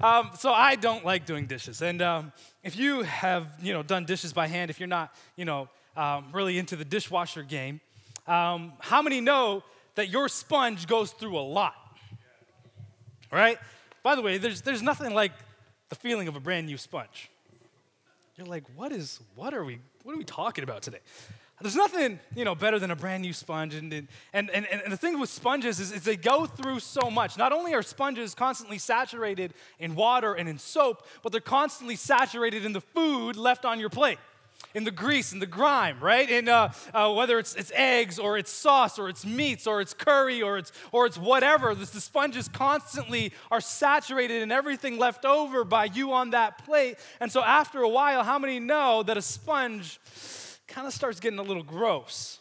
um, 0.01 0.31
so 0.39 0.53
I 0.53 0.77
don't 0.77 1.05
like 1.05 1.27
doing 1.27 1.47
dishes, 1.47 1.83
and 1.83 2.01
um, 2.01 2.33
if 2.63 2.77
you 2.77 3.03
have 3.03 3.47
you 3.63 3.73
know 3.73 3.83
done 3.83 4.05
dishes 4.05 4.33
by 4.33 4.47
hand, 4.47 4.71
if 4.71 4.81
you're 4.81 4.87
not 4.87 5.15
you 5.37 5.45
know 5.45 5.69
um, 5.99 6.27
really 6.33 6.59
into 6.59 6.77
the 6.77 6.85
dishwasher 6.85 7.43
game, 7.43 7.81
um, 8.27 8.73
how 8.79 9.03
many 9.03 9.21
know 9.21 9.63
that 9.97 10.09
your 10.09 10.29
sponge 10.29 10.87
goes 10.87 11.11
through 11.11 11.37
a 11.37 11.41
lot? 11.41 11.75
Right? 13.31 13.59
By 14.03 14.15
the 14.15 14.23
way, 14.23 14.39
there's 14.39 14.63
there's 14.63 14.83
nothing 14.83 15.13
like 15.13 15.33
the 15.89 15.95
feeling 15.95 16.29
of 16.29 16.37
a 16.37 16.41
brand 16.41 16.67
new 16.67 16.77
sponge. 16.77 17.31
You're 18.37 18.47
like, 18.47 18.65
what 18.77 18.93
is, 18.93 19.21
what 19.35 19.53
are 19.53 19.65
we, 19.65 19.81
what 20.05 20.15
are 20.15 20.19
we 20.19 20.25
talking 20.25 20.63
about 20.63 20.83
today? 20.83 21.01
There's 21.61 21.75
nothing, 21.75 22.21
you 22.37 22.45
know, 22.45 22.55
better 22.55 22.79
than 22.79 22.93
a 22.93 22.97
brand 22.97 23.23
new 23.23 23.33
sponge. 23.33 23.75
And, 23.75 23.93
and, 23.93 24.49
and, 24.51 24.65
and 24.65 24.93
the 24.93 24.97
thing 24.97 25.19
with 25.19 25.29
sponges 25.29 25.81
is, 25.81 25.91
is 25.91 26.05
they 26.05 26.17
go 26.17 26.47
through 26.47 26.79
so 26.79 27.11
much. 27.11 27.37
Not 27.37 27.53
only 27.53 27.75
are 27.75 27.83
sponges 27.83 28.33
constantly 28.33 28.79
saturated 28.79 29.55
in 29.81 29.97
water 29.97 30.35
and 30.35 30.49
in 30.49 30.59
soap, 30.59 31.05
but 31.25 31.33
they're 31.33 31.41
constantly 31.41 31.97
saturated 31.97 32.65
in 32.65 32.73
the 32.73 32.81
food 32.81 33.35
left 33.35 33.65
on 33.65 33.81
your 33.81 33.91
plate 33.91 34.19
in 34.75 34.85
the 34.85 34.91
grease 34.91 35.33
and 35.33 35.41
the 35.41 35.47
grime, 35.47 35.99
right? 36.01 36.29
And 36.31 36.49
uh, 36.49 36.71
uh, 36.93 37.13
whether 37.13 37.39
it's, 37.39 37.55
it's 37.55 37.73
eggs 37.75 38.19
or 38.19 38.39
it's 38.39 38.51
sauce 38.51 38.99
or 38.99 39.09
it's 39.09 39.25
meats 39.25 39.67
or 39.67 39.81
it's 39.81 39.95
curry 39.95 40.43
or 40.43 40.59
it's, 40.59 40.73
or 40.93 41.07
it's 41.07 41.19
whatever, 41.19 41.75
the, 41.75 41.87
the 41.87 42.01
sponges 42.01 42.49
constantly 42.49 43.33
are 43.51 43.61
saturated 43.61 44.43
in 44.43 44.53
everything 44.53 44.99
left 44.99 45.25
over 45.25 45.65
by 45.65 45.87
you 45.87 46.13
on 46.13 46.31
that 46.31 46.65
plate. 46.65 46.97
And 47.21 47.33
so 47.33 47.43
after 47.43 47.81
a 47.83 47.89
while, 47.89 48.23
how 48.25 48.39
many 48.39 48.61
know 48.61 49.03
that 49.03 49.17
a 49.17 49.23
sponge 49.23 50.01
kind 50.67 50.87
of 50.87 50.93
starts 50.93 51.21
getting 51.21 51.39
a 51.39 51.43
little 51.43 51.63
gross? 51.63 52.39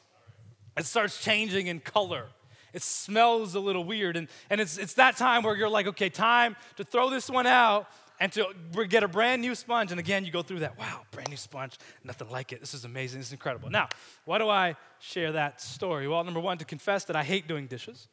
It 0.78 0.86
starts 0.86 1.22
changing 1.24 1.68
in 1.68 1.80
color. 1.80 2.26
It 2.74 2.84
smells 2.84 3.56
a 3.56 3.60
little 3.60 3.84
weird. 3.84 4.18
And, 4.18 4.28
and 4.50 4.62
it's, 4.62 4.78
it's 4.78 4.94
that 4.96 5.18
time 5.18 5.42
where 5.42 5.56
you're 5.56 5.70
like, 5.70 5.88
okay, 5.88 6.10
time 6.10 6.56
to 6.76 6.84
throw 6.84 7.10
this 7.10 7.30
one 7.30 7.48
out 7.48 7.88
and 8.20 8.32
to 8.34 8.48
get 8.90 9.04
a 9.04 9.08
brand 9.08 9.42
new 9.42 9.56
sponge. 9.56 9.92
And 9.92 10.00
again, 10.00 10.26
you 10.26 10.32
go 10.32 10.42
through 10.42 10.60
that. 10.60 10.78
Wow, 10.78 11.02
brand 11.12 11.30
new 11.30 11.38
sponge, 11.38 11.78
nothing 12.04 12.30
like 12.30 12.52
it. 12.52 12.60
This 12.60 12.74
is 12.74 12.86
amazing. 12.86 13.20
This 13.20 13.28
is 13.28 13.34
incredible. 13.34 13.70
Now, 13.70 13.90
why 14.26 14.38
do 14.38 14.50
I 14.50 14.76
share 15.00 15.34
that 15.34 15.62
story? 15.62 16.08
Well, 16.08 16.24
number 16.24 16.40
one, 16.40 16.58
to 16.58 16.66
confess 16.66 17.06
that 17.06 17.16
I 17.16 17.24
hate 17.24 17.48
doing 17.48 17.68
dishes. 17.68 18.08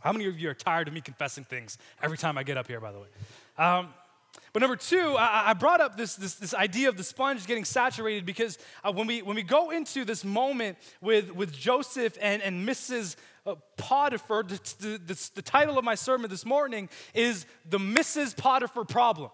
How 0.00 0.12
many 0.12 0.26
of 0.26 0.38
you 0.38 0.48
are 0.48 0.54
tired 0.54 0.88
of 0.88 0.94
me 0.94 1.00
confessing 1.02 1.44
things 1.44 1.76
every 2.02 2.16
time 2.16 2.38
I 2.38 2.42
get 2.42 2.56
up 2.56 2.66
here, 2.66 2.80
by 2.80 2.92
the 2.92 3.00
way? 3.00 3.08
Um, 3.58 3.92
but 4.52 4.60
number 4.60 4.76
two, 4.76 5.16
I, 5.16 5.50
I 5.50 5.52
brought 5.52 5.80
up 5.80 5.96
this, 5.96 6.16
this, 6.16 6.34
this, 6.34 6.54
idea 6.54 6.88
of 6.88 6.96
the 6.96 7.04
sponge 7.04 7.46
getting 7.46 7.64
saturated 7.64 8.24
because 8.26 8.58
uh, 8.82 8.92
when, 8.92 9.06
we, 9.06 9.22
when 9.22 9.36
we 9.36 9.42
go 9.42 9.70
into 9.70 10.04
this 10.04 10.24
moment 10.24 10.78
with, 11.00 11.30
with 11.32 11.52
Joseph 11.52 12.16
and, 12.20 12.42
and 12.42 12.66
Mrs. 12.66 13.16
Uh, 13.46 13.54
the, 13.78 15.00
the, 15.06 15.30
the 15.34 15.42
title 15.42 15.78
of 15.78 15.84
my 15.84 15.94
sermon 15.94 16.30
this 16.30 16.44
morning 16.44 16.88
is 17.14 17.46
The 17.68 17.78
Mrs. 17.78 18.36
Potiphar 18.36 18.84
Problem. 18.84 19.30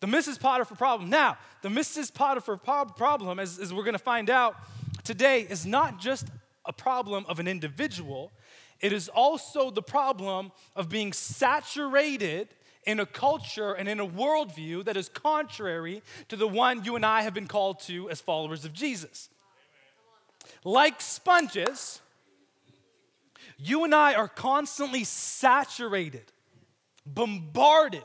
The 0.00 0.06
Mrs. 0.06 0.40
Potiphar 0.40 0.76
problem. 0.76 1.10
Now, 1.10 1.36
the 1.62 1.68
Mrs. 1.68 2.12
Potiphar 2.12 2.56
problem, 2.56 3.38
as, 3.38 3.58
as 3.58 3.72
we're 3.72 3.84
going 3.84 3.92
to 3.92 3.98
find 3.98 4.30
out 4.30 4.56
today, 5.04 5.42
is 5.42 5.66
not 5.66 5.98
just 5.98 6.28
a 6.64 6.72
problem 6.72 7.26
of 7.28 7.38
an 7.38 7.46
individual, 7.46 8.32
it 8.80 8.92
is 8.92 9.08
also 9.08 9.70
the 9.70 9.82
problem 9.82 10.52
of 10.74 10.88
being 10.88 11.12
saturated 11.12 12.48
in 12.84 12.98
a 12.98 13.06
culture 13.06 13.74
and 13.74 13.88
in 13.88 14.00
a 14.00 14.06
worldview 14.06 14.84
that 14.84 14.96
is 14.96 15.10
contrary 15.10 16.02
to 16.28 16.36
the 16.36 16.48
one 16.48 16.82
you 16.84 16.96
and 16.96 17.04
I 17.04 17.22
have 17.22 17.34
been 17.34 17.46
called 17.46 17.80
to 17.80 18.08
as 18.08 18.22
followers 18.22 18.64
of 18.64 18.72
Jesus. 18.72 19.28
Like 20.64 21.00
sponges, 21.02 22.00
you 23.62 23.84
and 23.84 23.94
I 23.94 24.14
are 24.14 24.28
constantly 24.28 25.04
saturated, 25.04 26.32
bombarded 27.04 28.04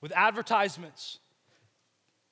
with 0.00 0.12
advertisements, 0.12 1.18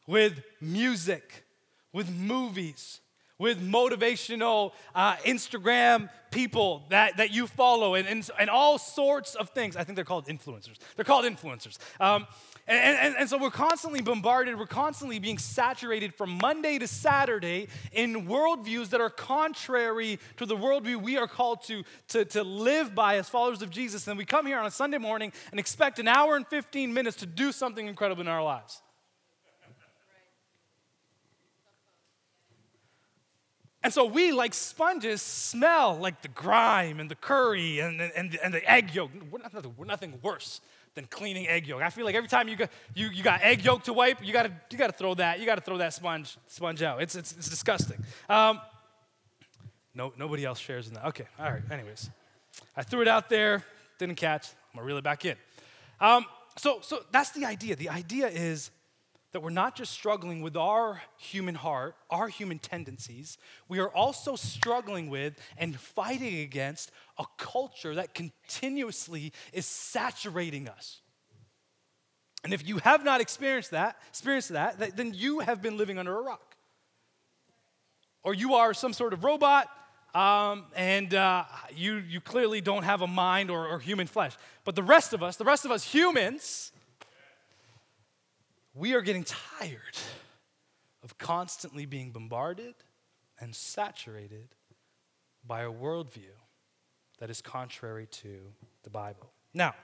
with 0.07 0.43
music, 0.61 1.45
with 1.93 2.11
movies, 2.11 3.01
with 3.39 3.61
motivational 3.61 4.73
uh, 4.95 5.17
Instagram 5.17 6.11
people 6.31 6.85
that, 6.91 7.17
that 7.17 7.33
you 7.33 7.47
follow 7.47 7.95
and, 7.95 8.07
and, 8.09 8.29
and, 8.39 8.51
all 8.51 8.79
sorts 8.79 9.35
of 9.35 9.51
things. 9.51 9.77
I 9.77 9.85
think 9.85 9.97
they're 9.97 10.05
called 10.05 10.27
influencers. 10.27 10.79
They're 10.97 11.05
called 11.05 11.25
influencers. 11.25 11.79
Um, 11.99 12.27
and, 12.69 12.97
and, 12.99 13.17
and, 13.19 13.29
so 13.29 13.39
we're 13.39 13.51
constantly 13.51 14.01
bombarded, 14.01 14.57
we're 14.57 14.67
constantly 14.67 15.19
being 15.19 15.37
saturated 15.37 16.15
from 16.15 16.39
Monday 16.41 16.79
to 16.79 16.87
Saturday 16.87 17.67
in 17.91 18.27
worldviews 18.27 18.91
that 18.91 19.01
are 19.01 19.11
contrary 19.11 20.21
to 20.37 20.47
the 20.47 20.57
worldview 20.57 21.03
we 21.03 21.19
are 21.19 21.27
called 21.27 21.65
to, 21.65 21.83
to, 22.09 22.25
to 22.25 22.45
live 22.45 22.95
by 22.95 23.17
as 23.17 23.29
followers 23.29 23.63
of 23.63 23.71
Jesus. 23.71 24.07
And 24.07 24.17
we 24.17 24.25
come 24.25 24.47
here 24.47 24.59
on 24.61 24.67
a 24.67 24.71
Sunday 24.71 24.99
morning 24.99 25.33
and 25.51 25.59
expect 25.59 25.99
an 25.99 26.07
hour 26.07 26.37
and 26.37 26.47
15 26.47 26.95
minutes 26.95 27.17
to 27.17 27.27
do 27.27 27.51
something 27.51 27.89
incredible 27.89 28.21
in 28.21 28.29
our 28.29 28.45
lives. 28.45 28.81
And 33.83 33.93
so 33.93 34.05
we, 34.05 34.31
like 34.31 34.55
sponges, 34.55 35.21
smell 35.21 35.99
like 35.99 36.23
the 36.23 36.29
grime 36.29 37.01
and 37.01 37.11
the 37.11 37.17
curry 37.17 37.81
and, 37.81 38.01
and, 38.01 38.39
and 38.41 38.55
the 38.55 38.71
egg 38.71 38.95
yolk. 38.95 39.11
We're, 39.29 39.41
we're 39.77 39.85
nothing 39.85 40.21
worse 40.23 40.61
than 40.95 41.07
cleaning 41.07 41.49
egg 41.49 41.67
yolk. 41.67 41.83
I 41.83 41.91
feel 41.91 42.05
like 42.05 42.15
every 42.15 42.29
time 42.29 42.49
you 42.49 42.57
got, 42.57 42.71
you, 42.95 43.09
you 43.09 43.23
got 43.23 43.43
egg 43.43 43.65
yolk 43.65 43.85
to 43.85 43.93
wipe, 43.93 44.25
you 44.25 44.33
gotta, 44.33 44.53
you 44.71 44.79
gotta 44.79 44.93
throw 44.93 45.15
that, 45.15 45.41
you 45.41 45.47
gotta 45.47 45.61
throw 45.61 45.79
that 45.79 45.95
sponge, 45.95 46.37
sponge 46.49 46.83
out. 46.83 47.01
It's, 47.03 47.15
it's, 47.15 47.33
it's 47.33 47.49
disgusting. 47.49 47.99
Um, 48.29 48.61
no, 49.95 50.13
nobody 50.19 50.45
else 50.45 50.59
shares 50.59 50.89
in 50.89 50.95
that. 50.95 51.07
Okay, 51.07 51.27
all 51.39 51.51
right, 51.51 51.63
anyways. 51.71 52.11
I 52.77 52.83
threw 52.83 53.01
it 53.01 53.09
out 53.09 53.29
there, 53.29 53.65
didn't 53.99 54.17
catch. 54.17 54.49
I'm 54.73 54.77
gonna 54.77 54.87
reel 54.87 54.99
it 54.99 55.05
back 55.05 55.25
in. 55.25 55.37
Um, 56.01 56.27
so, 56.57 56.81
so 56.83 57.05
that's 57.11 57.31
the 57.31 57.45
idea. 57.45 57.77
The 57.77 57.89
idea 57.89 58.29
is 58.29 58.71
that 59.33 59.43
we're 59.43 59.51
not 59.51 59.75
just 59.75 59.93
struggling 59.93 60.43
with 60.43 60.57
our 60.57 61.03
human 61.17 61.55
heart, 61.55 61.97
our 62.11 62.29
human 62.29 62.59
tendencies, 62.59 63.39
we 63.69 63.79
are 63.79 63.89
also 63.89 64.37
struggling 64.37 65.09
with 65.09 65.35
and 65.57 65.79
fighting 65.79 66.41
against 66.41 66.91
a 67.19 67.25
culture 67.39 67.95
that 67.95 68.15
continuously 68.15 69.33
is 69.53 69.65
saturating 69.67 70.69
us. 70.69 71.01
And 72.45 72.53
if 72.53 72.67
you 72.67 72.79
have 72.79 73.05
not 73.05 73.21
experienced 73.21 73.71
that, 73.71 73.97
experienced 74.09 74.51
that, 74.51 74.97
then 74.97 75.13
you 75.15 75.41
have 75.41 75.63
been 75.63 75.77
living 75.77 75.99
under 75.99 76.17
a 76.17 76.23
rock. 76.23 76.57
Or 78.25 78.35
you 78.35 78.55
are 78.55 78.75
some 78.75 78.93
sort 78.93 79.13
of 79.13 79.25
robot, 79.25 79.69
um, 80.15 80.67
and 80.77 81.15
uh, 81.15 81.45
you, 81.75 81.97
you 81.97 82.21
clearly 82.21 82.61
don't 82.61 82.83
have 82.83 83.01
a 83.01 83.07
mind 83.07 83.51
or, 83.51 83.67
or 83.67 83.79
human 83.79 84.07
flesh. 84.07 84.37
But 84.65 84.77
the 84.77 84.83
rest 84.83 85.15
of 85.15 85.23
us, 85.23 85.37
the 85.37 85.45
rest 85.45 85.65
of 85.65 85.71
us 85.71 85.85
humans, 85.85 86.73
we 88.75 88.95
are 88.95 89.03
getting 89.03 89.25
tired 89.25 89.99
of 91.03 91.19
constantly 91.19 91.85
being 91.85 92.11
bombarded 92.11 92.75
and 93.41 93.55
saturated 93.55 94.55
by 95.47 95.63
a 95.63 95.71
worldview 95.71 96.37
that 97.19 97.31
is 97.31 97.41
contrary 97.41 98.07
to 98.07 98.41
the 98.85 98.91
Bible. 98.91 99.31
Now, 99.53 99.75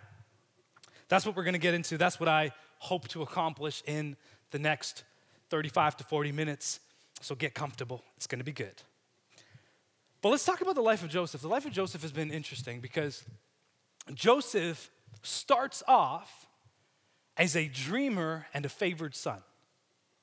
that's 1.09 1.26
what 1.26 1.37
we're 1.37 1.45
going 1.45 1.54
to 1.54 1.59
get 1.59 1.75
into. 1.75 1.99
That's 1.99 2.21
what 2.21 2.28
I 2.28 2.52
hope 2.78 3.09
to 3.09 3.23
accomplish 3.23 3.83
in 3.87 4.16
the 4.50 4.59
next 4.59 5.04
35 5.50 5.99
to 5.99 6.04
40 6.04 6.33
minutes. 6.33 6.80
So 7.21 7.35
get 7.35 7.54
comfortable. 7.54 8.02
It's 8.16 8.26
going 8.26 8.38
to 8.38 8.45
be 8.45 8.52
good. 8.52 8.83
But 10.21 10.30
let's 10.30 10.45
talk 10.45 10.61
about 10.61 10.75
the 10.75 10.83
life 10.83 11.02
of 11.02 11.11
Joseph. 11.11 11.40
The 11.40 11.49
life 11.49 11.66
of 11.66 11.73
Joseph 11.73 12.02
has 12.02 12.12
been 12.12 12.30
interesting 12.30 12.80
because 12.80 13.25
Joseph 14.14 14.90
starts 15.23 15.83
off 15.87 16.48
as 17.38 17.57
a 17.57 17.68
dreamer 17.68 18.47
and 18.52 18.66
a 18.66 18.68
favored 18.68 19.14
son, 19.14 19.38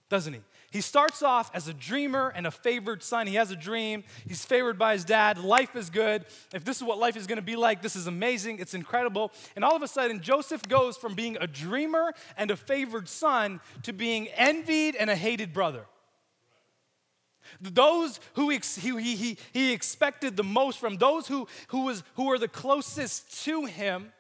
doesn't 0.09 0.33
he? 0.33 0.41
He 0.71 0.81
starts 0.81 1.23
off 1.23 1.49
as 1.53 1.69
a 1.69 1.73
dreamer 1.73 2.33
and 2.35 2.45
a 2.45 2.51
favored 2.51 3.01
son. 3.01 3.27
He 3.27 3.35
has 3.35 3.49
a 3.49 3.55
dream. 3.55 4.03
He's 4.27 4.43
favored 4.43 4.77
by 4.77 4.91
his 4.91 5.05
dad. 5.05 5.37
Life 5.37 5.73
is 5.77 5.89
good. 5.89 6.25
If 6.53 6.65
this 6.65 6.75
is 6.77 6.83
what 6.83 6.97
life 6.97 7.15
is 7.15 7.27
going 7.27 7.37
to 7.37 7.41
be 7.41 7.55
like, 7.55 7.81
this 7.81 7.95
is 7.95 8.07
amazing. 8.07 8.59
It's 8.59 8.73
incredible. 8.73 9.31
And 9.55 9.63
all 9.63 9.77
of 9.77 9.83
a 9.83 9.87
sudden, 9.87 10.19
Joseph 10.19 10.67
goes 10.67 10.97
from 10.97 11.13
being 11.13 11.37
a 11.39 11.47
dreamer 11.47 12.13
and 12.35 12.51
a 12.51 12.57
favored 12.57 13.07
son 13.07 13.61
to 13.83 13.93
being 13.93 14.27
envied 14.35 14.97
and 14.97 15.09
a 15.09 15.15
hated 15.15 15.53
brother. 15.53 15.85
Those 17.61 18.19
who 18.33 18.49
he, 18.49 18.59
he, 19.15 19.37
he 19.53 19.71
expected 19.71 20.35
the 20.35 20.43
most 20.43 20.79
from, 20.79 20.97
those 20.97 21.25
who, 21.27 21.47
who, 21.69 21.85
was, 21.85 22.03
who 22.15 22.25
were 22.25 22.39
the 22.39 22.49
closest 22.49 23.45
to 23.45 23.63
him, 23.63 24.11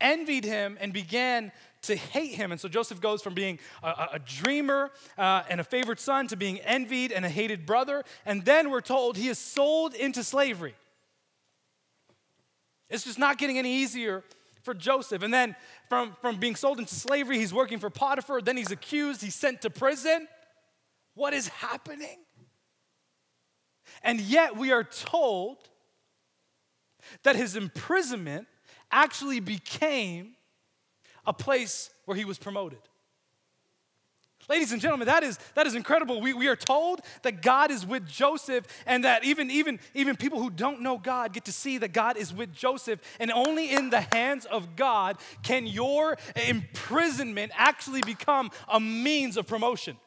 envied 0.00 0.44
him 0.44 0.76
and 0.80 0.92
began 0.92 1.50
to 1.82 1.96
hate 1.96 2.34
him. 2.34 2.52
And 2.52 2.60
so 2.60 2.68
Joseph 2.68 3.00
goes 3.00 3.22
from 3.22 3.34
being 3.34 3.58
a, 3.82 4.08
a 4.14 4.18
dreamer 4.18 4.90
uh, 5.16 5.42
and 5.48 5.60
a 5.60 5.64
favored 5.64 6.00
son 6.00 6.26
to 6.28 6.36
being 6.36 6.58
envied 6.60 7.12
and 7.12 7.24
a 7.24 7.28
hated 7.28 7.66
brother. 7.66 8.04
And 8.26 8.44
then 8.44 8.70
we're 8.70 8.80
told 8.80 9.16
he 9.16 9.28
is 9.28 9.38
sold 9.38 9.94
into 9.94 10.24
slavery. 10.24 10.74
It's 12.90 13.04
just 13.04 13.18
not 13.18 13.38
getting 13.38 13.58
any 13.58 13.76
easier 13.76 14.24
for 14.62 14.74
Joseph. 14.74 15.22
And 15.22 15.32
then 15.32 15.54
from, 15.88 16.16
from 16.20 16.36
being 16.36 16.56
sold 16.56 16.78
into 16.78 16.94
slavery, 16.94 17.38
he's 17.38 17.54
working 17.54 17.78
for 17.78 17.90
Potiphar. 17.90 18.40
Then 18.40 18.56
he's 18.56 18.70
accused, 18.70 19.22
he's 19.22 19.34
sent 19.34 19.62
to 19.62 19.70
prison. 19.70 20.26
What 21.14 21.34
is 21.34 21.48
happening? 21.48 22.18
And 24.02 24.20
yet 24.20 24.56
we 24.56 24.72
are 24.72 24.84
told 24.84 25.58
that 27.22 27.36
his 27.36 27.56
imprisonment 27.56 28.46
actually 28.90 29.40
became 29.40 30.34
a 31.28 31.32
place 31.32 31.90
where 32.06 32.16
he 32.16 32.24
was 32.24 32.38
promoted. 32.38 32.80
Ladies 34.48 34.72
and 34.72 34.80
gentlemen, 34.80 35.08
that 35.08 35.22
is, 35.22 35.38
that 35.56 35.66
is 35.66 35.74
incredible. 35.74 36.22
We, 36.22 36.32
we 36.32 36.48
are 36.48 36.56
told 36.56 37.02
that 37.22 37.42
God 37.42 37.70
is 37.70 37.84
with 37.84 38.08
Joseph, 38.08 38.66
and 38.86 39.04
that 39.04 39.22
even, 39.22 39.50
even, 39.50 39.78
even 39.92 40.16
people 40.16 40.40
who 40.40 40.48
don't 40.48 40.80
know 40.80 40.96
God 40.96 41.34
get 41.34 41.44
to 41.44 41.52
see 41.52 41.76
that 41.78 41.92
God 41.92 42.16
is 42.16 42.32
with 42.32 42.54
Joseph. 42.54 43.00
And 43.20 43.30
only 43.30 43.70
in 43.70 43.90
the 43.90 44.00
hands 44.00 44.46
of 44.46 44.74
God 44.74 45.18
can 45.42 45.66
your 45.66 46.16
imprisonment 46.48 47.52
actually 47.54 48.00
become 48.00 48.50
a 48.68 48.80
means 48.80 49.36
of 49.36 49.46
promotion. 49.46 49.98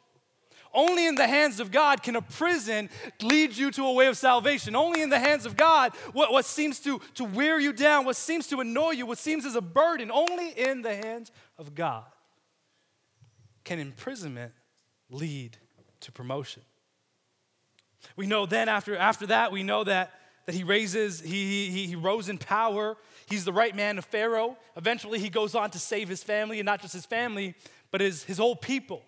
Only 0.73 1.07
in 1.07 1.15
the 1.15 1.27
hands 1.27 1.59
of 1.59 1.71
God 1.71 2.01
can 2.01 2.15
a 2.15 2.21
prison 2.21 2.89
lead 3.21 3.55
you 3.55 3.71
to 3.71 3.85
a 3.85 3.93
way 3.93 4.07
of 4.07 4.17
salvation. 4.17 4.75
Only 4.75 5.01
in 5.01 5.09
the 5.09 5.19
hands 5.19 5.45
of 5.45 5.57
God, 5.57 5.93
what, 6.13 6.31
what 6.31 6.45
seems 6.45 6.79
to, 6.81 6.99
to 7.15 7.25
wear 7.25 7.59
you 7.59 7.73
down, 7.73 8.05
what 8.05 8.15
seems 8.15 8.47
to 8.47 8.61
annoy 8.61 8.91
you, 8.91 9.05
what 9.05 9.17
seems 9.17 9.45
as 9.45 9.55
a 9.55 9.61
burden, 9.61 10.11
only 10.11 10.49
in 10.49 10.81
the 10.81 10.95
hands 10.95 11.31
of 11.57 11.75
God 11.75 12.05
can 13.63 13.79
imprisonment 13.79 14.53
lead 15.09 15.57
to 16.01 16.11
promotion. 16.11 16.63
We 18.15 18.25
know 18.25 18.45
then 18.45 18.69
after, 18.69 18.95
after 18.95 19.27
that, 19.27 19.51
we 19.51 19.63
know 19.63 19.83
that, 19.83 20.11
that 20.45 20.55
he 20.55 20.63
raises, 20.63 21.19
he, 21.19 21.69
he, 21.69 21.87
he 21.87 21.95
rose 21.95 22.29
in 22.29 22.37
power. 22.37 22.97
He's 23.27 23.45
the 23.45 23.53
right 23.53 23.75
man 23.75 23.97
of 23.97 24.05
Pharaoh. 24.05 24.57
Eventually, 24.75 25.19
he 25.19 25.29
goes 25.29 25.53
on 25.53 25.69
to 25.71 25.79
save 25.79 26.09
his 26.09 26.23
family, 26.23 26.59
and 26.59 26.65
not 26.65 26.81
just 26.81 26.93
his 26.93 27.05
family, 27.05 27.55
but 27.91 28.01
his, 28.01 28.23
his 28.23 28.37
whole 28.37 28.55
people. 28.55 29.03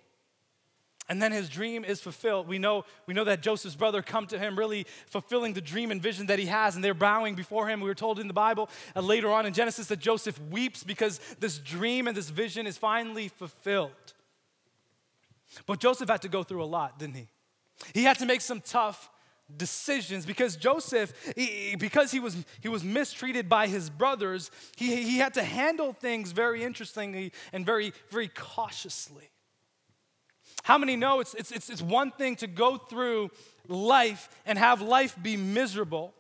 And 1.10 1.22
then 1.22 1.32
his 1.32 1.50
dream 1.50 1.84
is 1.84 2.00
fulfilled. 2.00 2.48
We 2.48 2.60
know, 2.60 2.86
we 3.08 3.14
know 3.14 3.26
that 3.26 3.42
Joseph's 3.42 3.76
brother 3.76 4.02
come 4.02 4.26
to 4.28 4.40
him, 4.40 4.58
really 4.58 4.86
fulfilling 5.08 5.54
the 5.54 5.62
dream 5.62 5.92
and 5.92 6.02
vision 6.02 6.28
that 6.28 6.40
he 6.40 6.46
has, 6.46 6.76
and 6.76 6.84
they're 6.84 6.94
bowing 6.94 7.36
before 7.36 7.68
him. 7.68 7.82
We 7.82 7.88
were 7.88 7.96
told 7.96 8.20
in 8.20 8.28
the 8.28 8.34
Bible 8.34 8.70
uh, 8.96 9.02
later 9.02 9.30
on 9.30 9.46
in 9.46 9.54
Genesis 9.54 9.88
that 9.88 10.00
Joseph 10.00 10.40
weeps 10.50 10.84
because 10.84 11.20
this 11.40 11.58
dream 11.58 12.08
and 12.08 12.16
this 12.16 12.30
vision 12.30 12.66
is 12.66 12.78
finally 12.78 13.28
fulfilled. 13.28 13.92
But 15.66 15.80
Joseph 15.80 16.10
had 16.10 16.22
to 16.22 16.30
go 16.30 16.44
through 16.44 16.64
a 16.64 16.66
lot, 16.66 16.98
didn't 17.00 17.16
he? 17.16 17.28
He 17.94 18.04
had 18.04 18.18
to 18.20 18.26
make 18.26 18.42
some 18.42 18.62
tough 18.62 19.10
decisions 19.56 20.26
because 20.26 20.56
Joseph, 20.56 21.14
he, 21.36 21.76
because 21.76 22.12
he 22.12 22.20
was, 22.20 22.38
he 22.62 22.70
was 22.70 22.84
mistreated 22.84 23.50
by 23.50 23.68
his 23.68 23.90
brothers, 23.90 24.52
he, 24.78 25.04
he 25.04 25.18
had 25.18 25.34
to 25.34 25.44
handle 25.44 25.92
things 25.94 26.32
very 26.32 26.64
interestingly 26.64 27.34
and 27.52 27.66
very, 27.66 27.94
very 28.10 28.30
cautiously. 28.30 29.33
How 30.64 30.78
many 30.78 30.96
know 30.96 31.20
it's, 31.20 31.34
it's, 31.34 31.52
it's, 31.52 31.70
it's 31.70 31.82
one 31.82 32.12
thing 32.12 32.38
to 32.38 32.48
go 32.48 32.78
through 32.78 33.32
life 33.68 34.30
and 34.46 34.58
have 34.58 34.82
life 34.82 35.16
be 35.22 35.38
miserable, 35.38 36.14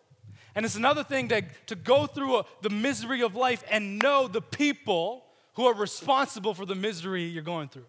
and 0.53 0.65
it's 0.65 0.75
another 0.75 1.03
thing 1.03 1.29
to, 1.29 1.41
to 1.67 1.75
go 1.75 2.05
through 2.05 2.39
a, 2.39 2.45
the 2.61 2.69
misery 2.69 3.21
of 3.21 3.35
life 3.35 3.63
and 3.71 3.99
know 3.99 4.27
the 4.27 4.41
people 4.41 5.23
who 5.53 5.65
are 5.65 5.73
responsible 5.73 6.53
for 6.53 6.65
the 6.65 6.75
misery 6.75 7.23
you're 7.23 7.41
going 7.41 7.69
through. 7.69 7.85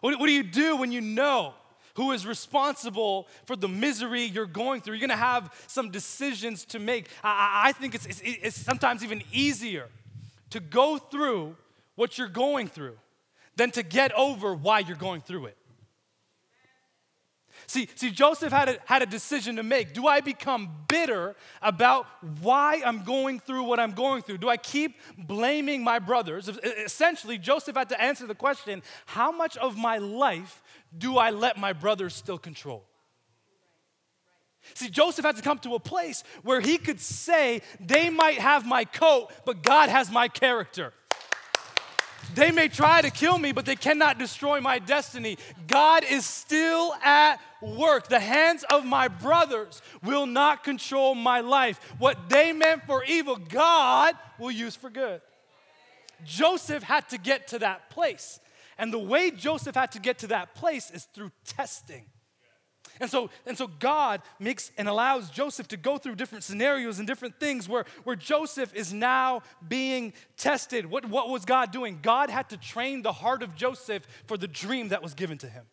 What, 0.00 0.18
what 0.18 0.26
do 0.26 0.32
you 0.32 0.42
do 0.42 0.76
when 0.76 0.92
you 0.92 1.02
know 1.02 1.52
who 1.94 2.12
is 2.12 2.26
responsible 2.26 3.28
for 3.44 3.54
the 3.54 3.68
misery 3.68 4.22
you're 4.22 4.46
going 4.46 4.80
through? 4.80 4.94
You're 4.94 5.06
gonna 5.06 5.20
have 5.20 5.52
some 5.66 5.90
decisions 5.90 6.64
to 6.66 6.78
make. 6.78 7.08
I, 7.22 7.64
I 7.66 7.72
think 7.72 7.94
it's, 7.94 8.06
it's, 8.06 8.22
it's 8.24 8.56
sometimes 8.56 9.04
even 9.04 9.22
easier 9.30 9.88
to 10.50 10.60
go 10.60 10.96
through 10.96 11.54
what 11.96 12.16
you're 12.16 12.28
going 12.28 12.66
through 12.66 12.96
than 13.56 13.70
to 13.72 13.82
get 13.82 14.12
over 14.12 14.54
why 14.54 14.80
you're 14.80 14.96
going 14.96 15.20
through 15.20 15.46
it. 15.46 15.56
See, 17.66 17.88
see, 17.94 18.10
Joseph 18.10 18.52
had 18.52 18.68
a, 18.68 18.78
had 18.84 19.02
a 19.02 19.06
decision 19.06 19.56
to 19.56 19.62
make. 19.62 19.94
Do 19.94 20.06
I 20.06 20.20
become 20.20 20.70
bitter 20.88 21.36
about 21.62 22.06
why 22.40 22.82
I'm 22.84 23.04
going 23.04 23.38
through 23.38 23.62
what 23.64 23.78
I'm 23.78 23.92
going 23.92 24.22
through? 24.22 24.38
Do 24.38 24.48
I 24.48 24.56
keep 24.56 24.96
blaming 25.16 25.84
my 25.84 25.98
brothers? 25.98 26.48
Essentially, 26.84 27.38
Joseph 27.38 27.76
had 27.76 27.88
to 27.90 28.02
answer 28.02 28.26
the 28.26 28.34
question 28.34 28.82
how 29.06 29.30
much 29.30 29.56
of 29.56 29.76
my 29.76 29.98
life 29.98 30.62
do 30.96 31.18
I 31.18 31.30
let 31.30 31.58
my 31.58 31.72
brothers 31.72 32.14
still 32.14 32.38
control? 32.38 32.84
See, 34.74 34.90
Joseph 34.90 35.24
had 35.24 35.36
to 35.36 35.42
come 35.42 35.58
to 35.60 35.74
a 35.74 35.80
place 35.80 36.22
where 36.42 36.60
he 36.60 36.76
could 36.76 37.00
say, 37.00 37.62
They 37.78 38.10
might 38.10 38.38
have 38.38 38.66
my 38.66 38.84
coat, 38.84 39.30
but 39.44 39.62
God 39.62 39.88
has 39.88 40.10
my 40.10 40.28
character. 40.28 40.92
They 42.34 42.50
may 42.50 42.68
try 42.68 43.02
to 43.02 43.10
kill 43.10 43.38
me, 43.38 43.52
but 43.52 43.66
they 43.66 43.76
cannot 43.76 44.18
destroy 44.18 44.60
my 44.60 44.78
destiny. 44.78 45.38
God 45.66 46.04
is 46.08 46.24
still 46.24 46.94
at 47.02 47.40
work. 47.60 48.08
The 48.08 48.20
hands 48.20 48.64
of 48.70 48.84
my 48.84 49.08
brothers 49.08 49.82
will 50.02 50.26
not 50.26 50.64
control 50.64 51.14
my 51.14 51.40
life. 51.40 51.78
What 51.98 52.28
they 52.28 52.52
meant 52.52 52.84
for 52.86 53.04
evil, 53.04 53.36
God 53.36 54.14
will 54.38 54.50
use 54.50 54.76
for 54.76 54.90
good. 54.90 55.20
Joseph 56.24 56.82
had 56.82 57.08
to 57.10 57.18
get 57.18 57.48
to 57.48 57.58
that 57.60 57.90
place. 57.90 58.40
And 58.78 58.92
the 58.92 58.98
way 58.98 59.30
Joseph 59.30 59.74
had 59.74 59.92
to 59.92 59.98
get 60.00 60.18
to 60.20 60.28
that 60.28 60.54
place 60.54 60.90
is 60.90 61.04
through 61.04 61.32
testing. 61.44 62.06
And 62.98 63.10
so, 63.10 63.30
and 63.46 63.56
so 63.56 63.66
God 63.66 64.22
makes 64.38 64.72
and 64.76 64.88
allows 64.88 65.30
Joseph 65.30 65.68
to 65.68 65.76
go 65.76 65.98
through 65.98 66.16
different 66.16 66.44
scenarios 66.44 66.98
and 66.98 67.06
different 67.06 67.38
things 67.38 67.68
where, 67.68 67.84
where 68.04 68.16
Joseph 68.16 68.74
is 68.74 68.92
now 68.92 69.42
being 69.68 70.12
tested. 70.36 70.86
What, 70.86 71.04
what 71.04 71.28
was 71.28 71.44
God 71.44 71.70
doing? 71.70 72.00
God 72.02 72.30
had 72.30 72.48
to 72.50 72.56
train 72.56 73.02
the 73.02 73.12
heart 73.12 73.42
of 73.42 73.54
Joseph 73.54 74.06
for 74.26 74.36
the 74.36 74.48
dream 74.48 74.88
that 74.88 75.02
was 75.02 75.14
given 75.14 75.38
to 75.38 75.48
him. 75.48 75.64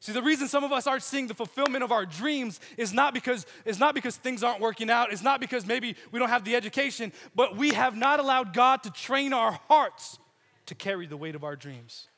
See, 0.00 0.12
the 0.12 0.22
reason 0.22 0.46
some 0.46 0.62
of 0.62 0.72
us 0.72 0.86
aren't 0.86 1.02
seeing 1.02 1.26
the 1.26 1.34
fulfillment 1.34 1.82
of 1.82 1.90
our 1.90 2.06
dreams 2.06 2.60
is 2.76 2.92
not 2.92 3.12
because 3.12 3.44
is 3.64 3.80
not 3.80 3.94
because 3.94 4.16
things 4.16 4.44
aren't 4.44 4.60
working 4.60 4.88
out. 4.88 5.12
It's 5.12 5.22
not 5.22 5.40
because 5.40 5.66
maybe 5.66 5.96
we 6.12 6.20
don't 6.20 6.28
have 6.28 6.44
the 6.44 6.54
education, 6.54 7.12
but 7.34 7.56
we 7.56 7.70
have 7.70 7.96
not 7.96 8.20
allowed 8.20 8.52
God 8.52 8.84
to 8.84 8.90
train 8.90 9.32
our 9.32 9.58
hearts 9.68 10.18
to 10.66 10.74
carry 10.74 11.06
the 11.06 11.16
weight 11.16 11.34
of 11.34 11.42
our 11.42 11.56
dreams. 11.56 12.08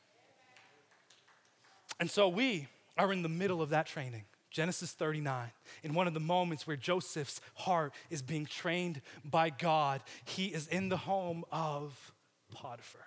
And 1.99 2.11
so 2.11 2.29
we 2.29 2.67
are 2.99 3.11
in 3.13 3.23
the 3.23 3.29
middle 3.29 3.61
of 3.61 3.69
that 3.69 3.87
training. 3.87 4.25
Genesis 4.51 4.91
39, 4.91 5.51
in 5.83 5.93
one 5.93 6.07
of 6.07 6.13
the 6.13 6.19
moments 6.19 6.65
where 6.65 6.75
Joseph's 6.75 7.39
heart 7.53 7.93
is 8.09 8.21
being 8.21 8.45
trained 8.45 8.99
by 9.23 9.51
God, 9.51 10.01
he 10.25 10.47
is 10.47 10.67
in 10.67 10.89
the 10.89 10.97
home 10.97 11.45
of 11.51 12.11
Potiphar. 12.51 13.01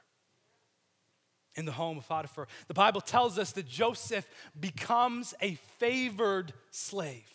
In 1.57 1.65
the 1.65 1.73
home 1.73 1.99
of 1.99 2.09
Potiphar. 2.09 2.47
The 2.69 2.75
Bible 2.75 3.01
tells 3.01 3.39
us 3.39 3.53
that 3.53 3.67
Joseph 3.67 4.27
becomes 4.59 5.35
a 5.43 5.57
favored 5.79 6.53
slave. 6.71 7.29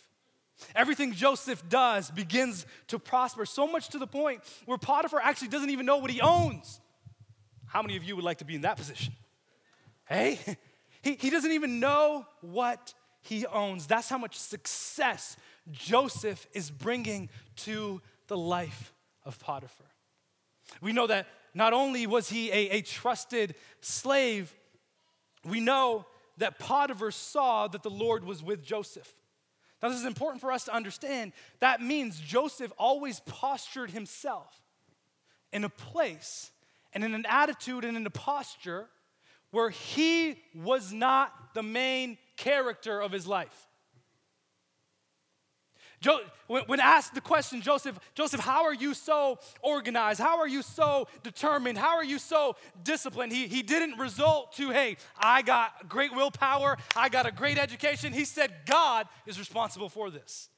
Everything 0.74 1.12
Joseph 1.12 1.62
does 1.68 2.10
begins 2.10 2.66
to 2.88 2.98
prosper, 2.98 3.46
so 3.46 3.66
much 3.66 3.90
to 3.90 3.98
the 3.98 4.06
point 4.06 4.40
where 4.64 4.78
Potiphar 4.78 5.20
actually 5.22 5.48
doesn't 5.48 5.70
even 5.70 5.86
know 5.86 5.98
what 5.98 6.10
he 6.10 6.20
owns. 6.20 6.80
How 7.66 7.82
many 7.82 7.96
of 7.96 8.02
you 8.02 8.16
would 8.16 8.24
like 8.24 8.38
to 8.38 8.46
be 8.46 8.54
in 8.54 8.62
that 8.62 8.78
position? 8.78 9.12
Hey, 10.08 10.40
he, 11.08 11.16
he 11.18 11.30
doesn't 11.30 11.52
even 11.52 11.80
know 11.80 12.26
what 12.40 12.92
he 13.22 13.46
owns. 13.46 13.86
That's 13.86 14.08
how 14.08 14.18
much 14.18 14.36
success 14.36 15.36
Joseph 15.70 16.46
is 16.52 16.70
bringing 16.70 17.30
to 17.56 18.00
the 18.26 18.36
life 18.36 18.92
of 19.24 19.38
Potiphar. 19.38 19.86
We 20.80 20.92
know 20.92 21.06
that 21.06 21.26
not 21.54 21.72
only 21.72 22.06
was 22.06 22.28
he 22.28 22.50
a, 22.50 22.70
a 22.70 22.82
trusted 22.82 23.54
slave, 23.80 24.54
we 25.44 25.60
know 25.60 26.04
that 26.36 26.58
Potiphar 26.58 27.10
saw 27.10 27.68
that 27.68 27.82
the 27.82 27.90
Lord 27.90 28.24
was 28.24 28.42
with 28.42 28.62
Joseph. 28.62 29.14
Now, 29.82 29.88
this 29.88 29.98
is 29.98 30.04
important 30.04 30.40
for 30.40 30.52
us 30.52 30.64
to 30.64 30.74
understand. 30.74 31.32
That 31.60 31.80
means 31.80 32.20
Joseph 32.20 32.72
always 32.78 33.20
postured 33.20 33.90
himself 33.90 34.60
in 35.52 35.64
a 35.64 35.68
place 35.68 36.50
and 36.92 37.02
in 37.02 37.14
an 37.14 37.24
attitude 37.28 37.84
and 37.84 37.96
in 37.96 38.04
a 38.04 38.10
posture 38.10 38.88
where 39.50 39.70
he 39.70 40.38
was 40.54 40.92
not 40.92 41.54
the 41.54 41.62
main 41.62 42.18
character 42.36 43.00
of 43.00 43.12
his 43.12 43.26
life. 43.26 43.68
Jo- 46.00 46.20
when 46.46 46.78
asked 46.78 47.14
the 47.14 47.20
question, 47.20 47.60
Joseph, 47.60 47.98
Joseph, 48.14 48.40
how 48.40 48.64
are 48.64 48.74
you 48.74 48.94
so 48.94 49.38
organized? 49.62 50.20
How 50.20 50.38
are 50.38 50.46
you 50.46 50.62
so 50.62 51.08
determined? 51.24 51.76
How 51.76 51.96
are 51.96 52.04
you 52.04 52.18
so 52.18 52.56
disciplined? 52.84 53.32
He, 53.32 53.48
he 53.48 53.62
didn't 53.62 53.98
result 53.98 54.52
to, 54.56 54.70
hey, 54.70 54.96
I 55.18 55.42
got 55.42 55.88
great 55.88 56.14
willpower, 56.14 56.76
I 56.94 57.08
got 57.08 57.26
a 57.26 57.32
great 57.32 57.58
education. 57.58 58.12
He 58.12 58.24
said, 58.24 58.52
God 58.64 59.08
is 59.26 59.38
responsible 59.38 59.88
for 59.88 60.10
this. 60.10 60.48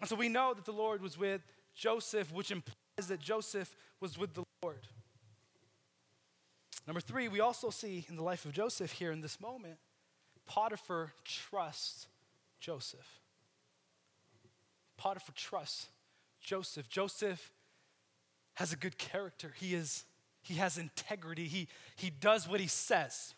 And 0.00 0.08
so 0.08 0.16
we 0.16 0.30
know 0.30 0.54
that 0.54 0.64
the 0.64 0.72
Lord 0.72 1.02
was 1.02 1.18
with 1.18 1.42
Joseph, 1.74 2.32
which 2.32 2.50
implies 2.50 3.08
that 3.08 3.20
Joseph 3.20 3.76
was 4.00 4.16
with 4.16 4.32
the 4.32 4.44
Lord. 4.62 4.80
Number 6.86 7.00
three, 7.00 7.28
we 7.28 7.40
also 7.40 7.70
see 7.70 8.04
in 8.08 8.16
the 8.16 8.22
life 8.22 8.44
of 8.44 8.52
Joseph 8.52 8.92
here 8.92 9.12
in 9.12 9.20
this 9.20 9.40
moment, 9.40 9.78
Potiphar 10.46 11.12
trusts 11.24 12.08
Joseph. 12.58 13.20
Potiphar 14.96 15.34
trusts 15.36 15.86
Joseph. 16.40 16.88
Joseph 16.88 17.52
has 18.54 18.72
a 18.72 18.76
good 18.76 18.98
character. 18.98 19.54
He 19.58 19.74
is 19.74 20.04
he 20.42 20.54
has 20.54 20.78
integrity. 20.78 21.44
He 21.46 21.68
he 21.96 22.10
does 22.10 22.48
what 22.48 22.60
he 22.60 22.66
says. 22.66 23.34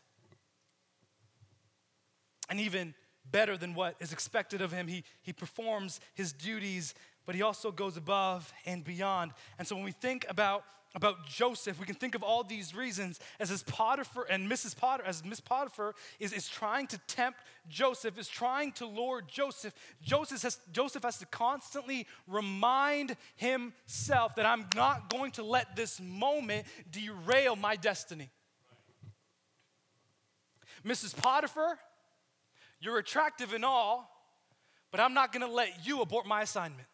And 2.48 2.60
even 2.60 2.94
better 3.30 3.56
than 3.56 3.74
what 3.74 3.96
is 4.00 4.12
expected 4.12 4.60
of 4.62 4.72
him, 4.72 4.88
he 4.88 5.04
he 5.22 5.32
performs 5.32 6.00
his 6.14 6.32
duties, 6.32 6.94
but 7.26 7.34
he 7.34 7.42
also 7.42 7.70
goes 7.70 7.96
above 7.96 8.52
and 8.66 8.82
beyond. 8.82 9.32
And 9.58 9.66
so 9.66 9.74
when 9.74 9.84
we 9.84 9.92
think 9.92 10.24
about 10.28 10.64
about 10.94 11.26
Joseph, 11.26 11.80
we 11.80 11.86
can 11.86 11.94
think 11.94 12.14
of 12.14 12.22
all 12.22 12.44
these 12.44 12.74
reasons 12.74 13.18
as 13.40 13.48
his 13.48 13.62
Potiphar 13.62 14.26
and 14.28 14.50
Mrs. 14.50 14.76
Potiphar, 14.76 15.08
as 15.08 15.24
Miss 15.24 15.40
Potiphar 15.40 15.94
is, 16.20 16.32
is 16.32 16.48
trying 16.48 16.86
to 16.88 16.98
tempt 17.06 17.40
Joseph, 17.68 18.18
is 18.18 18.28
trying 18.28 18.72
to 18.72 18.86
lure 18.86 19.22
Joseph. 19.22 19.72
Joseph 20.02 20.42
has, 20.42 20.58
Joseph 20.70 21.02
has 21.02 21.18
to 21.18 21.26
constantly 21.26 22.06
remind 22.26 23.16
himself 23.36 24.34
that 24.36 24.44
I'm 24.44 24.66
not 24.76 25.08
going 25.08 25.30
to 25.32 25.42
let 25.42 25.76
this 25.76 25.98
moment 26.00 26.66
derail 26.90 27.56
my 27.56 27.76
destiny. 27.76 28.28
Mrs. 30.84 31.16
Potiphar, 31.16 31.78
you're 32.80 32.98
attractive 32.98 33.54
and 33.54 33.64
all, 33.64 34.10
but 34.90 35.00
I'm 35.00 35.14
not 35.14 35.32
going 35.32 35.46
to 35.46 35.52
let 35.52 35.86
you 35.86 36.02
abort 36.02 36.26
my 36.26 36.42
assignment. 36.42 36.86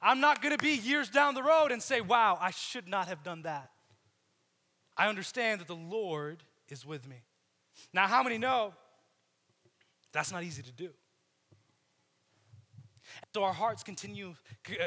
I'm 0.00 0.20
not 0.20 0.42
going 0.42 0.56
to 0.56 0.62
be 0.62 0.76
years 0.76 1.08
down 1.08 1.34
the 1.34 1.42
road 1.42 1.72
and 1.72 1.82
say, 1.82 2.00
wow, 2.00 2.38
I 2.40 2.50
should 2.50 2.88
not 2.88 3.08
have 3.08 3.22
done 3.22 3.42
that. 3.42 3.70
I 4.96 5.08
understand 5.08 5.60
that 5.60 5.68
the 5.68 5.76
Lord 5.76 6.42
is 6.68 6.84
with 6.84 7.08
me. 7.08 7.16
Now, 7.92 8.06
how 8.06 8.22
many 8.22 8.38
know 8.38 8.74
that's 10.12 10.32
not 10.32 10.42
easy 10.42 10.62
to 10.62 10.72
do? 10.72 10.90
So 13.34 13.44
our 13.44 13.52
hearts 13.52 13.82
continue, 13.82 14.34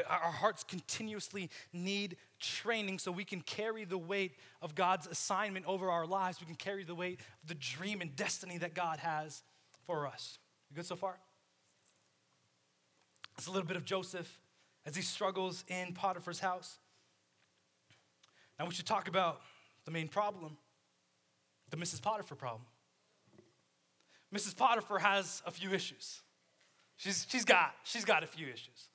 our 0.08 0.30
hearts 0.30 0.62
continuously 0.62 1.48
need 1.72 2.16
training 2.38 2.98
so 2.98 3.10
we 3.10 3.24
can 3.24 3.40
carry 3.40 3.84
the 3.84 3.98
weight 3.98 4.32
of 4.60 4.74
God's 4.74 5.06
assignment 5.06 5.66
over 5.66 5.90
our 5.90 6.06
lives. 6.06 6.38
We 6.40 6.46
can 6.46 6.54
carry 6.54 6.84
the 6.84 6.94
weight 6.94 7.20
of 7.42 7.48
the 7.48 7.54
dream 7.54 8.00
and 8.00 8.14
destiny 8.14 8.58
that 8.58 8.74
God 8.74 8.98
has 8.98 9.42
for 9.86 10.06
us. 10.06 10.38
You 10.70 10.76
good 10.76 10.86
so 10.86 10.96
far? 10.96 11.18
It's 13.38 13.46
a 13.46 13.50
little 13.50 13.66
bit 13.66 13.76
of 13.76 13.84
Joseph 13.84 14.41
as 14.84 14.96
he 14.96 15.02
struggles 15.02 15.64
in 15.68 15.92
Potiphar's 15.92 16.40
house. 16.40 16.78
Now, 18.58 18.66
we 18.66 18.74
should 18.74 18.86
talk 18.86 19.08
about 19.08 19.40
the 19.84 19.90
main 19.90 20.08
problem 20.08 20.56
the 21.70 21.78
Mrs. 21.78 22.02
Potiphar 22.02 22.36
problem. 22.36 22.66
Mrs. 24.32 24.56
Potiphar 24.56 24.98
has 24.98 25.42
a 25.46 25.50
few 25.50 25.72
issues. 25.72 26.20
She's, 26.96 27.26
she's, 27.28 27.44
got, 27.44 27.74
she's 27.82 28.04
got 28.04 28.22
a 28.22 28.26
few 28.26 28.46
issues. 28.46 28.88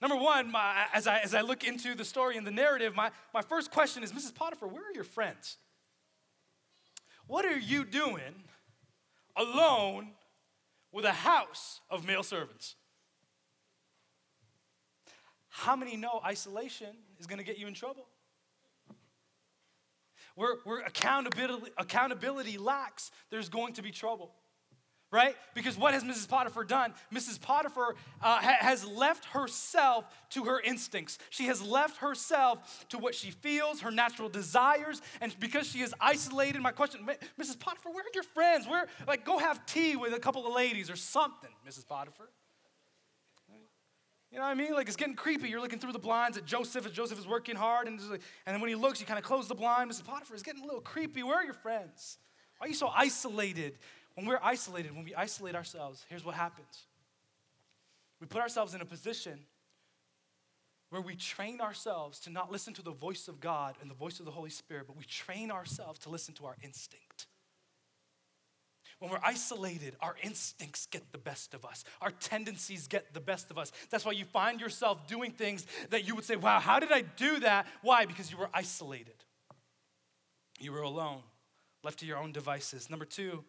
Number 0.00 0.16
one, 0.16 0.50
my, 0.50 0.86
as, 0.92 1.06
I, 1.06 1.18
as 1.18 1.34
I 1.34 1.42
look 1.42 1.64
into 1.64 1.94
the 1.94 2.04
story 2.04 2.36
and 2.36 2.46
the 2.46 2.50
narrative, 2.50 2.96
my, 2.96 3.10
my 3.32 3.42
first 3.42 3.70
question 3.70 4.02
is 4.02 4.12
Mrs. 4.12 4.34
Potiphar, 4.34 4.68
where 4.68 4.82
are 4.82 4.94
your 4.94 5.04
friends? 5.04 5.58
What 7.26 7.44
are 7.44 7.58
you 7.58 7.84
doing 7.84 8.44
alone 9.36 10.12
with 10.92 11.04
a 11.04 11.12
house 11.12 11.80
of 11.90 12.06
male 12.06 12.22
servants? 12.22 12.76
How 15.56 15.76
many 15.76 15.96
know 15.96 16.20
isolation 16.24 16.96
is 17.18 17.26
going 17.26 17.38
to 17.38 17.44
get 17.44 17.58
you 17.58 17.66
in 17.66 17.74
trouble? 17.74 18.06
where, 20.34 20.56
where 20.64 20.80
accountability, 20.80 21.70
accountability 21.78 22.58
lacks, 22.58 23.10
there's 23.30 23.48
going 23.48 23.74
to 23.74 23.82
be 23.82 23.90
trouble. 23.90 24.32
Right? 25.12 25.36
Because 25.54 25.78
what 25.78 25.94
has 25.94 26.02
Mrs. 26.02 26.28
Potiphar 26.28 26.64
done? 26.64 26.92
Mrs. 27.12 27.40
Potiphar 27.40 27.94
uh, 28.20 28.40
ha- 28.40 28.56
has 28.58 28.84
left 28.84 29.26
herself 29.26 30.04
to 30.30 30.44
her 30.46 30.60
instincts. 30.60 31.18
She 31.30 31.44
has 31.44 31.62
left 31.62 31.98
herself 31.98 32.84
to 32.88 32.98
what 32.98 33.14
she 33.14 33.30
feels, 33.30 33.82
her 33.82 33.92
natural 33.92 34.28
desires, 34.28 35.00
and 35.20 35.38
because 35.38 35.68
she 35.68 35.82
is 35.82 35.94
isolated, 36.00 36.60
my 36.60 36.72
question, 36.72 37.06
Mrs. 37.40 37.60
Potiphar, 37.60 37.92
where 37.92 38.02
are 38.02 38.12
your 38.12 38.24
friends? 38.24 38.66
Where, 38.66 38.88
like, 39.06 39.24
go 39.24 39.38
have 39.38 39.64
tea 39.66 39.94
with 39.94 40.14
a 40.14 40.18
couple 40.18 40.48
of 40.48 40.52
ladies 40.52 40.90
or 40.90 40.96
something, 40.96 41.50
Mrs. 41.64 41.86
Potiphar. 41.86 42.26
You 44.34 44.40
know 44.40 44.46
what 44.46 44.50
I 44.50 44.54
mean? 44.54 44.72
Like 44.72 44.88
it's 44.88 44.96
getting 44.96 45.14
creepy. 45.14 45.48
You're 45.48 45.60
looking 45.60 45.78
through 45.78 45.92
the 45.92 45.98
blinds 46.00 46.36
at 46.36 46.44
Joseph 46.44 46.84
as 46.84 46.90
Joseph 46.90 47.20
is 47.20 47.26
working 47.26 47.54
hard, 47.54 47.86
and, 47.86 48.00
like, 48.10 48.20
and 48.46 48.52
then 48.52 48.60
when 48.60 48.68
he 48.68 48.74
looks, 48.74 48.98
you 48.98 49.06
kind 49.06 49.16
of 49.16 49.24
close 49.24 49.46
the 49.46 49.54
blind. 49.54 49.88
Mrs. 49.88 50.04
Potiphar 50.04 50.34
is 50.34 50.42
getting 50.42 50.64
a 50.64 50.66
little 50.66 50.80
creepy. 50.80 51.22
Where 51.22 51.36
are 51.36 51.44
your 51.44 51.54
friends? 51.54 52.18
Why 52.58 52.66
are 52.66 52.68
you 52.68 52.74
so 52.74 52.88
isolated? 52.88 53.78
When 54.16 54.26
we're 54.26 54.40
isolated, 54.42 54.92
when 54.92 55.04
we 55.04 55.14
isolate 55.14 55.54
ourselves, 55.54 56.04
here's 56.08 56.24
what 56.24 56.34
happens. 56.34 56.88
We 58.20 58.26
put 58.26 58.42
ourselves 58.42 58.74
in 58.74 58.80
a 58.80 58.84
position 58.84 59.38
where 60.90 61.00
we 61.00 61.14
train 61.14 61.60
ourselves 61.60 62.18
to 62.20 62.30
not 62.30 62.50
listen 62.50 62.74
to 62.74 62.82
the 62.82 62.90
voice 62.90 63.28
of 63.28 63.38
God 63.38 63.76
and 63.80 63.88
the 63.88 63.94
voice 63.94 64.18
of 64.18 64.24
the 64.24 64.32
Holy 64.32 64.50
Spirit, 64.50 64.88
but 64.88 64.96
we 64.96 65.04
train 65.04 65.52
ourselves 65.52 66.00
to 66.00 66.08
listen 66.08 66.34
to 66.34 66.46
our 66.46 66.56
instinct. 66.60 67.28
When 69.04 69.12
we're 69.12 69.18
isolated, 69.22 69.96
our 70.00 70.16
instincts 70.22 70.86
get 70.86 71.12
the 71.12 71.18
best 71.18 71.52
of 71.52 71.66
us. 71.66 71.84
Our 72.00 72.10
tendencies 72.10 72.86
get 72.86 73.12
the 73.12 73.20
best 73.20 73.50
of 73.50 73.58
us. 73.58 73.70
That's 73.90 74.02
why 74.02 74.12
you 74.12 74.24
find 74.24 74.58
yourself 74.58 75.06
doing 75.06 75.32
things 75.32 75.66
that 75.90 76.08
you 76.08 76.14
would 76.14 76.24
say, 76.24 76.36
wow, 76.36 76.58
how 76.58 76.80
did 76.80 76.90
I 76.90 77.02
do 77.02 77.40
that? 77.40 77.66
Why? 77.82 78.06
Because 78.06 78.32
you 78.32 78.38
were 78.38 78.48
isolated. 78.54 79.16
You 80.58 80.72
were 80.72 80.80
alone, 80.80 81.20
left 81.82 81.98
to 81.98 82.06
your 82.06 82.16
own 82.16 82.32
devices. 82.32 82.88
Number 82.88 83.04
two, 83.04 83.44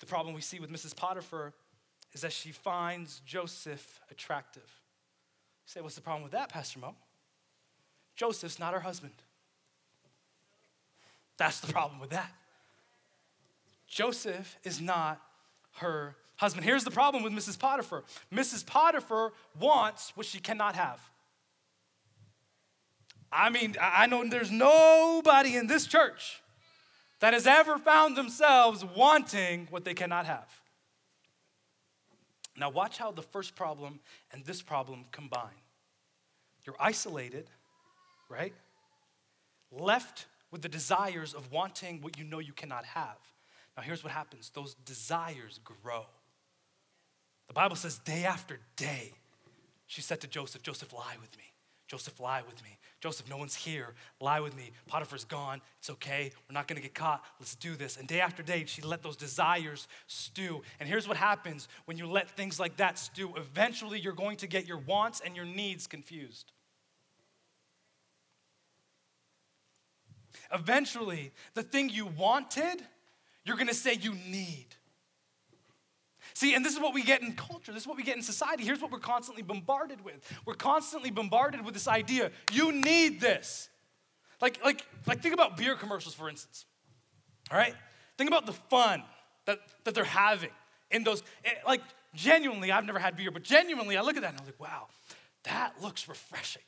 the 0.00 0.06
problem 0.06 0.34
we 0.34 0.42
see 0.42 0.60
with 0.60 0.70
Mrs. 0.70 0.94
Potiphar 0.94 1.54
is 2.12 2.20
that 2.20 2.32
she 2.32 2.52
finds 2.52 3.20
Joseph 3.20 4.02
attractive. 4.10 4.70
You 5.64 5.72
say, 5.72 5.80
what's 5.80 5.94
the 5.94 6.02
problem 6.02 6.24
with 6.24 6.32
that, 6.32 6.50
Pastor 6.50 6.78
Mo? 6.78 6.94
Joseph's 8.16 8.58
not 8.58 8.74
her 8.74 8.80
husband. 8.80 9.14
That's 11.38 11.60
the 11.60 11.72
problem 11.72 12.00
with 12.00 12.10
that. 12.10 12.30
Joseph 13.90 14.56
is 14.64 14.80
not 14.80 15.20
her 15.78 16.16
husband. 16.36 16.64
Here's 16.64 16.84
the 16.84 16.90
problem 16.90 17.22
with 17.22 17.32
Mrs. 17.32 17.58
Potiphar 17.58 18.04
Mrs. 18.32 18.64
Potiphar 18.64 19.32
wants 19.58 20.16
what 20.16 20.24
she 20.24 20.38
cannot 20.38 20.76
have. 20.76 21.00
I 23.32 23.50
mean, 23.50 23.76
I 23.80 24.06
know 24.06 24.26
there's 24.26 24.50
nobody 24.50 25.56
in 25.56 25.66
this 25.66 25.86
church 25.86 26.40
that 27.20 27.34
has 27.34 27.46
ever 27.46 27.78
found 27.78 28.16
themselves 28.16 28.84
wanting 28.84 29.68
what 29.70 29.84
they 29.84 29.94
cannot 29.94 30.26
have. 30.26 30.48
Now, 32.56 32.70
watch 32.70 32.98
how 32.98 33.12
the 33.12 33.22
first 33.22 33.54
problem 33.54 34.00
and 34.32 34.44
this 34.44 34.62
problem 34.62 35.04
combine. 35.12 35.60
You're 36.64 36.76
isolated, 36.78 37.48
right? 38.28 38.52
Left 39.70 40.26
with 40.50 40.62
the 40.62 40.68
desires 40.68 41.34
of 41.34 41.52
wanting 41.52 42.02
what 42.02 42.18
you 42.18 42.24
know 42.24 42.38
you 42.38 42.52
cannot 42.52 42.84
have. 42.84 43.18
Now, 43.80 43.86
here's 43.86 44.04
what 44.04 44.12
happens 44.12 44.50
those 44.50 44.74
desires 44.84 45.58
grow. 45.64 46.04
The 47.48 47.54
Bible 47.54 47.76
says, 47.76 47.98
day 47.98 48.24
after 48.24 48.60
day, 48.76 49.14
she 49.86 50.02
said 50.02 50.20
to 50.20 50.26
Joseph, 50.26 50.62
Joseph, 50.62 50.92
lie 50.92 51.16
with 51.18 51.34
me. 51.38 51.44
Joseph, 51.88 52.20
lie 52.20 52.42
with 52.42 52.62
me. 52.62 52.78
Joseph, 53.00 53.30
no 53.30 53.38
one's 53.38 53.54
here. 53.54 53.94
Lie 54.20 54.40
with 54.40 54.54
me. 54.54 54.72
Potiphar's 54.86 55.24
gone. 55.24 55.62
It's 55.78 55.88
okay. 55.88 56.30
We're 56.46 56.52
not 56.52 56.68
going 56.68 56.76
to 56.76 56.82
get 56.82 56.94
caught. 56.94 57.24
Let's 57.40 57.54
do 57.54 57.74
this. 57.74 57.96
And 57.96 58.06
day 58.06 58.20
after 58.20 58.42
day, 58.42 58.64
she 58.66 58.82
let 58.82 59.02
those 59.02 59.16
desires 59.16 59.88
stew. 60.06 60.60
And 60.78 60.86
here's 60.86 61.08
what 61.08 61.16
happens 61.16 61.66
when 61.86 61.96
you 61.96 62.06
let 62.06 62.30
things 62.30 62.60
like 62.60 62.76
that 62.76 62.98
stew. 62.98 63.32
Eventually, 63.34 63.98
you're 63.98 64.12
going 64.12 64.36
to 64.36 64.46
get 64.46 64.68
your 64.68 64.76
wants 64.76 65.22
and 65.24 65.34
your 65.34 65.46
needs 65.46 65.86
confused. 65.86 66.52
Eventually, 70.52 71.32
the 71.54 71.62
thing 71.62 71.88
you 71.88 72.04
wanted 72.04 72.82
you're 73.44 73.56
gonna 73.56 73.74
say 73.74 73.94
you 73.94 74.14
need. 74.14 74.66
See, 76.34 76.54
and 76.54 76.64
this 76.64 76.72
is 76.72 76.80
what 76.80 76.94
we 76.94 77.02
get 77.02 77.22
in 77.22 77.32
culture. 77.32 77.72
This 77.72 77.82
is 77.82 77.86
what 77.86 77.96
we 77.96 78.02
get 78.02 78.16
in 78.16 78.22
society. 78.22 78.64
Here's 78.64 78.80
what 78.80 78.90
we're 78.90 78.98
constantly 78.98 79.42
bombarded 79.42 80.04
with. 80.04 80.16
We're 80.46 80.54
constantly 80.54 81.10
bombarded 81.10 81.64
with 81.64 81.74
this 81.74 81.88
idea 81.88 82.30
you 82.52 82.72
need 82.72 83.20
this. 83.20 83.68
Like, 84.40 84.62
like, 84.64 84.86
like 85.06 85.20
think 85.22 85.34
about 85.34 85.56
beer 85.56 85.74
commercials, 85.74 86.14
for 86.14 86.28
instance. 86.28 86.64
All 87.50 87.58
right? 87.58 87.74
Think 88.16 88.30
about 88.30 88.46
the 88.46 88.52
fun 88.52 89.02
that, 89.46 89.58
that 89.84 89.94
they're 89.94 90.04
having 90.04 90.50
in 90.90 91.04
those. 91.04 91.22
Eh, 91.44 91.50
like, 91.66 91.82
genuinely, 92.14 92.72
I've 92.72 92.84
never 92.84 92.98
had 92.98 93.16
beer, 93.16 93.30
but 93.30 93.42
genuinely, 93.42 93.96
I 93.96 94.02
look 94.02 94.16
at 94.16 94.22
that 94.22 94.32
and 94.32 94.40
I'm 94.40 94.46
like, 94.46 94.60
wow, 94.60 94.86
that 95.44 95.74
looks 95.82 96.08
refreshing. 96.08 96.62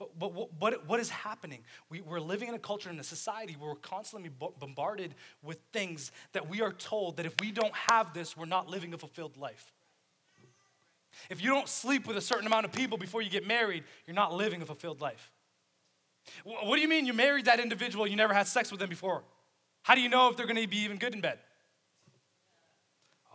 But, 0.00 0.18
but 0.18 0.32
what, 0.58 0.88
what 0.88 0.98
is 0.98 1.10
happening? 1.10 1.60
We, 1.90 2.00
we're 2.00 2.20
living 2.20 2.48
in 2.48 2.54
a 2.54 2.58
culture, 2.58 2.88
in 2.88 2.98
a 2.98 3.04
society 3.04 3.54
where 3.58 3.68
we're 3.68 3.76
constantly 3.76 4.30
bombarded 4.58 5.14
with 5.42 5.58
things 5.74 6.10
that 6.32 6.48
we 6.48 6.62
are 6.62 6.72
told 6.72 7.18
that 7.18 7.26
if 7.26 7.34
we 7.38 7.52
don't 7.52 7.74
have 7.90 8.14
this, 8.14 8.34
we're 8.34 8.46
not 8.46 8.66
living 8.66 8.94
a 8.94 8.98
fulfilled 8.98 9.36
life. 9.36 9.74
If 11.28 11.44
you 11.44 11.50
don't 11.50 11.68
sleep 11.68 12.06
with 12.06 12.16
a 12.16 12.20
certain 12.22 12.46
amount 12.46 12.64
of 12.64 12.72
people 12.72 12.96
before 12.96 13.20
you 13.20 13.28
get 13.28 13.46
married, 13.46 13.84
you're 14.06 14.14
not 14.14 14.32
living 14.32 14.62
a 14.62 14.66
fulfilled 14.66 15.02
life. 15.02 15.30
What 16.44 16.76
do 16.76 16.80
you 16.80 16.88
mean 16.88 17.04
you 17.04 17.12
married 17.12 17.44
that 17.44 17.60
individual, 17.60 18.06
you 18.06 18.16
never 18.16 18.32
had 18.32 18.46
sex 18.46 18.70
with 18.70 18.80
them 18.80 18.88
before? 18.88 19.22
How 19.82 19.94
do 19.94 20.00
you 20.00 20.08
know 20.08 20.30
if 20.30 20.36
they're 20.36 20.46
gonna 20.46 20.66
be 20.66 20.78
even 20.78 20.96
good 20.96 21.14
in 21.14 21.20
bed? 21.20 21.38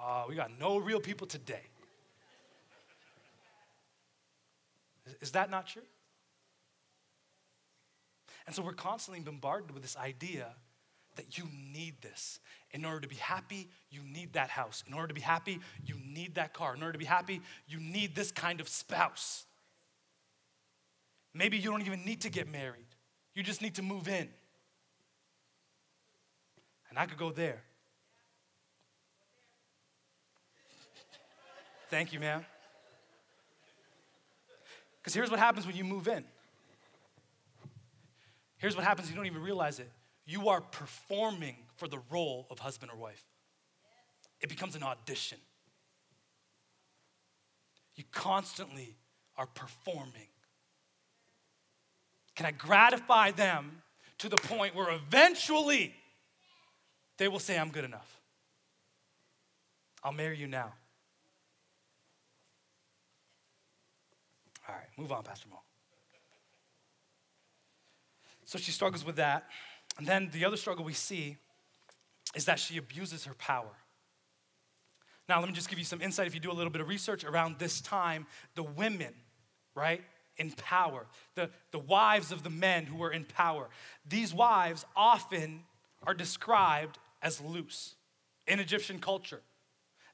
Oh, 0.02 0.26
we 0.28 0.34
got 0.34 0.50
no 0.60 0.80
real 0.80 1.00
people 1.00 1.28
today. 1.28 1.62
Is 5.22 5.32
that 5.32 5.52
not 5.52 5.68
true? 5.68 5.84
And 8.46 8.56
so 8.56 8.62
we're 8.62 8.74
constantly 8.74 9.22
bombarded 9.22 9.72
with 9.72 9.82
this 9.82 9.98
idea 9.98 10.48
that 11.16 11.38
you 11.38 11.46
need 11.74 12.02
this. 12.02 12.40
In 12.72 12.86
order 12.86 13.00
to 13.00 13.08
be 13.08 13.16
happy, 13.16 13.70
you 13.90 14.02
need 14.04 14.34
that 14.34 14.50
house. 14.50 14.84
In 14.88 14.94
order 14.94 15.08
to 15.08 15.14
be 15.14 15.22
happy, 15.22 15.60
you 15.86 15.96
need 16.06 16.36
that 16.36 16.54
car. 16.54 16.76
In 16.76 16.82
order 16.82 16.94
to 16.94 17.00
be 17.00 17.06
happy, 17.06 17.42
you 17.68 17.80
need 17.80 18.16
this 18.16 18.32
kind 18.32 18.60
of 18.60 18.68
spouse. 18.68 19.46
Maybe 21.34 21.58
you 21.58 21.70
don't 21.70 21.82
even 21.82 22.06
need 22.06 22.22
to 22.22 22.30
get 22.30 22.50
married, 22.50 22.86
you 23.34 23.44
just 23.44 23.62
need 23.62 23.76
to 23.76 23.82
move 23.82 24.08
in. 24.08 24.30
And 26.90 27.00
I 27.00 27.06
could 27.06 27.18
go 27.18 27.32
there. 27.32 27.62
Thank 31.90 32.14
you, 32.14 32.20
ma'am. 32.20 32.46
Because 35.02 35.14
here's 35.14 35.30
what 35.30 35.40
happens 35.40 35.68
when 35.68 35.76
you 35.76 35.84
move 35.84 36.08
in 36.08 36.24
Here's 38.66 38.76
what 38.76 38.84
happens 38.84 39.12
you 39.12 39.16
don't 39.16 39.28
even 39.28 39.44
realize 39.44 39.80
it. 39.80 39.92
You 40.26 40.50
are 40.50 40.60
performing 40.60 41.56
for 41.76 41.88
the 41.88 42.00
role 42.10 42.48
of 42.50 42.58
husband 42.58 42.92
or 42.92 42.98
wife, 42.98 43.24
it 44.42 44.50
becomes 44.50 44.76
an 44.76 44.82
audition. 44.82 45.38
You 47.94 48.06
constantly 48.12 48.96
are 49.38 49.46
performing. 49.46 50.30
Can 52.36 52.48
I 52.48 52.52
gratify 52.52 53.34
them 53.34 53.84
to 54.18 54.30
the 54.30 54.38
point 54.38 54.74
where 54.74 54.90
eventually 54.90 55.94
they 57.18 57.28
will 57.28 57.38
say, 57.38 57.60
I'm 57.60 57.70
good 57.70 57.86
enough? 57.86 58.20
I'll 60.04 60.12
marry 60.12 60.40
you 60.40 60.48
now. 60.48 60.74
All 64.68 64.74
right, 64.74 64.88
move 64.98 65.12
on, 65.12 65.22
Pastor 65.22 65.50
Mo. 65.52 65.60
So 68.46 68.58
she 68.58 68.72
struggles 68.72 69.06
with 69.06 69.18
that. 69.18 69.50
And 69.98 70.08
then 70.08 70.30
the 70.32 70.46
other 70.46 70.58
struggle 70.58 70.86
we 70.86 70.94
see 70.94 71.38
is 72.36 72.46
that 72.46 72.60
she 72.60 72.78
abuses 72.78 73.26
her 73.26 73.34
power. 73.36 73.72
Now, 75.28 75.40
let 75.40 75.48
me 75.48 75.56
just 75.56 75.70
give 75.70 75.80
you 75.80 75.86
some 75.86 76.02
insight. 76.02 76.28
If 76.28 76.36
you 76.36 76.40
do 76.40 76.52
a 76.52 76.54
little 76.54 76.72
bit 76.72 76.82
of 76.82 76.88
research 76.88 77.24
around 77.24 77.58
this 77.58 77.82
time, 77.82 78.28
the 78.54 78.64
women, 78.64 79.14
right, 79.74 80.02
in 80.38 80.52
power, 80.52 81.08
the, 81.34 81.50
the 81.72 81.80
wives 81.80 82.32
of 82.32 82.44
the 82.44 82.50
men 82.50 82.86
who 82.86 82.98
were 82.98 83.12
in 83.12 83.26
power, 83.26 83.70
these 84.08 84.34
wives 84.34 84.86
often 84.96 85.64
are 86.06 86.14
described 86.14 87.00
as 87.22 87.42
loose 87.42 87.96
in 88.46 88.60
Egyptian 88.60 89.00
culture. 89.00 89.42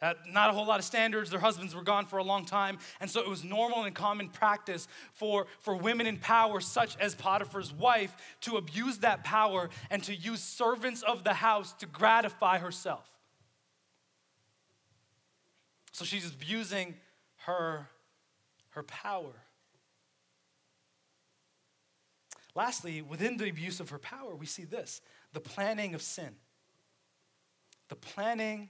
Uh, 0.01 0.15
not 0.27 0.49
a 0.49 0.53
whole 0.53 0.65
lot 0.65 0.79
of 0.79 0.85
standards. 0.85 1.29
Their 1.29 1.39
husbands 1.39 1.75
were 1.75 1.83
gone 1.83 2.07
for 2.07 2.17
a 2.17 2.23
long 2.23 2.43
time. 2.43 2.79
And 2.99 3.09
so 3.09 3.21
it 3.21 3.27
was 3.27 3.43
normal 3.43 3.83
and 3.83 3.93
common 3.93 4.29
practice 4.29 4.87
for, 5.13 5.45
for 5.59 5.75
women 5.75 6.07
in 6.07 6.17
power, 6.17 6.59
such 6.59 6.97
as 6.97 7.13
Potiphar's 7.13 7.71
wife, 7.71 8.15
to 8.41 8.57
abuse 8.57 8.97
that 8.99 9.23
power 9.23 9.69
and 9.91 10.03
to 10.03 10.15
use 10.15 10.41
servants 10.41 11.03
of 11.03 11.23
the 11.23 11.33
house 11.33 11.73
to 11.73 11.85
gratify 11.85 12.57
herself. 12.57 13.07
So 15.91 16.03
she's 16.03 16.31
abusing 16.31 16.95
her, 17.45 17.87
her 18.69 18.83
power. 18.83 19.33
Lastly, 22.55 23.03
within 23.03 23.37
the 23.37 23.49
abuse 23.49 23.79
of 23.79 23.89
her 23.91 23.99
power, 23.99 24.35
we 24.35 24.47
see 24.47 24.63
this 24.63 25.01
the 25.31 25.39
planning 25.39 25.93
of 25.93 26.01
sin. 26.01 26.35
The 27.87 27.95
planning 27.95 28.69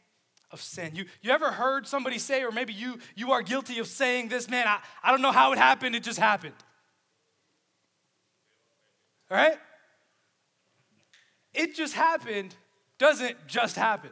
of 0.51 0.61
sin. 0.61 0.95
You, 0.95 1.05
you 1.21 1.31
ever 1.31 1.51
heard 1.51 1.87
somebody 1.87 2.17
say, 2.17 2.43
or 2.43 2.51
maybe 2.51 2.73
you, 2.73 2.99
you 3.15 3.31
are 3.31 3.41
guilty 3.41 3.79
of 3.79 3.87
saying 3.87 4.29
this, 4.29 4.49
man, 4.49 4.67
I, 4.67 4.79
I 5.03 5.11
don't 5.11 5.21
know 5.21 5.31
how 5.31 5.53
it 5.53 5.57
happened, 5.57 5.95
it 5.95 6.03
just 6.03 6.19
happened. 6.19 6.55
All 9.29 9.37
right? 9.37 9.57
It 11.53 11.75
just 11.75 11.93
happened 11.93 12.55
doesn't 12.97 13.47
just 13.47 13.75
happen. 13.75 14.11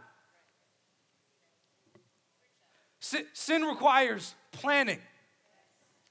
Sin, 2.99 3.23
sin 3.33 3.61
requires 3.63 4.33
planning. 4.51 4.99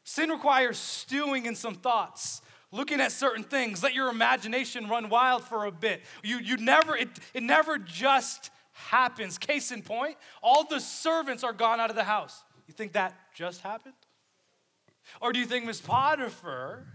Sin 0.04 0.30
requires 0.30 0.78
stewing 0.78 1.46
in 1.46 1.54
some 1.54 1.74
thoughts, 1.74 2.40
looking 2.72 3.00
at 3.00 3.12
certain 3.12 3.44
things. 3.44 3.82
Let 3.82 3.94
your 3.94 4.10
imagination 4.10 4.88
run 4.88 5.10
wild 5.10 5.44
for 5.44 5.66
a 5.66 5.72
bit. 5.72 6.02
You, 6.22 6.38
you 6.38 6.56
never, 6.56 6.96
it, 6.96 7.08
it 7.34 7.42
never 7.42 7.78
just 7.78 8.50
happens. 8.78 9.38
Case 9.38 9.72
in 9.72 9.82
point, 9.82 10.16
all 10.42 10.64
the 10.64 10.80
servants 10.80 11.44
are 11.44 11.52
gone 11.52 11.80
out 11.80 11.90
of 11.90 11.96
the 11.96 12.04
house. 12.04 12.42
You 12.66 12.74
think 12.74 12.92
that 12.92 13.14
just 13.34 13.60
happened? 13.60 13.94
Or 15.20 15.32
do 15.32 15.40
you 15.40 15.46
think 15.46 15.64
Miss 15.64 15.80
Potiphar 15.80 16.86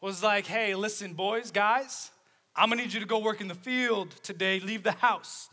was 0.00 0.22
like, 0.22 0.46
hey, 0.46 0.74
listen, 0.74 1.14
boys, 1.14 1.50
guys, 1.50 2.10
I'm 2.54 2.68
gonna 2.68 2.82
need 2.82 2.92
you 2.92 3.00
to 3.00 3.06
go 3.06 3.18
work 3.18 3.40
in 3.40 3.48
the 3.48 3.54
field 3.54 4.10
today, 4.22 4.60
leave 4.60 4.82
the 4.82 4.92
house. 4.92 5.48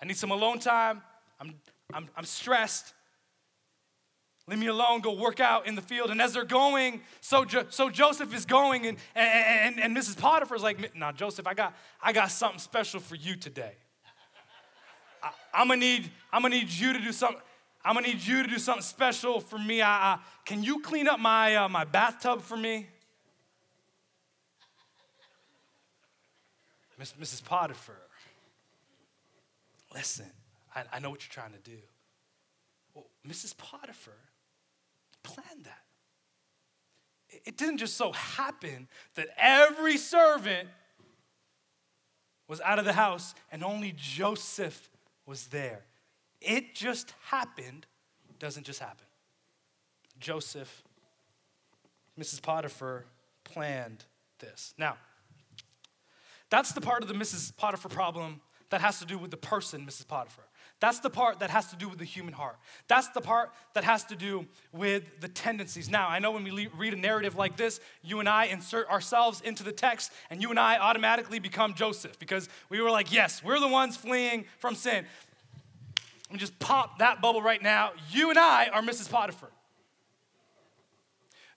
I 0.00 0.04
need 0.04 0.16
some 0.16 0.30
alone 0.30 0.58
time. 0.58 1.02
I'm, 1.40 1.54
I'm, 1.92 2.08
I'm 2.16 2.24
stressed. 2.24 2.92
Leave 4.46 4.58
me 4.58 4.66
alone, 4.66 5.00
go 5.00 5.12
work 5.12 5.40
out 5.40 5.66
in 5.66 5.74
the 5.74 5.82
field. 5.82 6.10
And 6.10 6.22
as 6.22 6.32
they're 6.32 6.44
going, 6.44 7.02
so, 7.20 7.44
jo- 7.44 7.66
so 7.68 7.90
Joseph 7.90 8.32
is 8.34 8.46
going, 8.46 8.86
and, 8.86 8.96
and, 9.14 9.76
and, 9.76 9.80
and 9.80 9.96
Mrs. 9.96 10.16
Potiphar's 10.18 10.62
like, 10.62 10.94
"Now, 10.94 11.12
Joseph, 11.12 11.46
I 11.46 11.52
got, 11.52 11.76
I 12.00 12.12
got 12.12 12.30
something 12.30 12.58
special 12.58 13.00
for 13.00 13.14
you 13.14 13.36
today. 13.36 13.72
I, 15.22 15.62
am 15.62 15.68
gonna 15.68 15.80
need, 15.80 16.10
I'm 16.32 16.42
gonna 16.42 16.54
need 16.54 16.70
you 16.70 16.92
to 16.92 16.98
do 16.98 17.12
something. 17.12 17.40
I'm 17.84 17.94
gonna 17.94 18.08
need 18.08 18.22
you 18.22 18.42
to 18.42 18.48
do 18.48 18.58
something 18.58 18.82
special 18.82 19.40
for 19.40 19.58
me. 19.58 19.82
I, 19.82 20.14
I 20.14 20.18
can 20.44 20.62
you 20.62 20.80
clean 20.80 21.08
up 21.08 21.20
my, 21.20 21.56
uh, 21.56 21.68
my 21.68 21.84
bathtub 21.84 22.42
for 22.42 22.56
me? 22.56 22.86
Miss, 26.98 27.12
Mrs. 27.12 27.44
Potiphar, 27.44 27.94
listen, 29.94 30.26
I, 30.74 30.82
I 30.94 30.98
know 30.98 31.10
what 31.10 31.22
you're 31.22 31.32
trying 31.32 31.52
to 31.52 31.70
do. 31.70 31.78
Well, 32.92 33.06
Mrs. 33.26 33.56
Potiphar 33.56 34.14
planned 35.22 35.64
that. 35.64 35.82
It, 37.28 37.42
it 37.46 37.56
didn't 37.56 37.78
just 37.78 37.96
so 37.96 38.10
happen 38.12 38.88
that 39.14 39.28
every 39.36 39.96
servant 39.96 40.68
was 42.48 42.60
out 42.62 42.78
of 42.78 42.84
the 42.84 42.94
house 42.94 43.34
and 43.52 43.62
only 43.62 43.94
Joseph 43.96 44.90
was 45.28 45.48
there. 45.48 45.84
It 46.40 46.74
just 46.74 47.12
happened, 47.26 47.86
doesn't 48.38 48.64
just 48.64 48.80
happen. 48.80 49.04
Joseph, 50.18 50.82
Mrs. 52.18 52.40
Potiphar 52.40 53.04
planned 53.44 54.04
this. 54.38 54.74
Now, 54.78 54.96
that's 56.50 56.72
the 56.72 56.80
part 56.80 57.02
of 57.02 57.08
the 57.08 57.14
Mrs. 57.14 57.54
Potiphar 57.56 57.90
problem 57.90 58.40
that 58.70 58.80
has 58.80 58.98
to 59.00 59.04
do 59.04 59.18
with 59.18 59.30
the 59.30 59.36
person, 59.36 59.86
Mrs. 59.86 60.08
Potiphar. 60.08 60.44
That's 60.80 61.00
the 61.00 61.10
part 61.10 61.40
that 61.40 61.50
has 61.50 61.66
to 61.70 61.76
do 61.76 61.88
with 61.88 61.98
the 61.98 62.04
human 62.04 62.32
heart. 62.32 62.56
That's 62.86 63.08
the 63.08 63.20
part 63.20 63.50
that 63.74 63.82
has 63.82 64.04
to 64.04 64.16
do 64.16 64.46
with 64.72 65.20
the 65.20 65.26
tendencies. 65.26 65.90
Now, 65.90 66.08
I 66.08 66.20
know 66.20 66.30
when 66.30 66.44
we 66.44 66.68
read 66.68 66.94
a 66.94 66.96
narrative 66.96 67.34
like 67.34 67.56
this, 67.56 67.80
you 68.02 68.20
and 68.20 68.28
I 68.28 68.44
insert 68.44 68.88
ourselves 68.88 69.40
into 69.40 69.64
the 69.64 69.72
text, 69.72 70.12
and 70.30 70.40
you 70.40 70.50
and 70.50 70.58
I 70.58 70.78
automatically 70.78 71.40
become 71.40 71.74
Joseph 71.74 72.18
because 72.20 72.48
we 72.68 72.80
were 72.80 72.90
like, 72.90 73.12
yes, 73.12 73.42
we're 73.42 73.58
the 73.58 73.68
ones 73.68 73.96
fleeing 73.96 74.44
from 74.58 74.76
sin. 74.76 75.04
Let 76.28 76.32
me 76.34 76.38
just 76.38 76.58
pop 76.60 77.00
that 77.00 77.20
bubble 77.20 77.42
right 77.42 77.62
now. 77.62 77.92
You 78.10 78.30
and 78.30 78.38
I 78.38 78.68
are 78.72 78.82
Mrs. 78.82 79.10
Potiphar. 79.10 79.50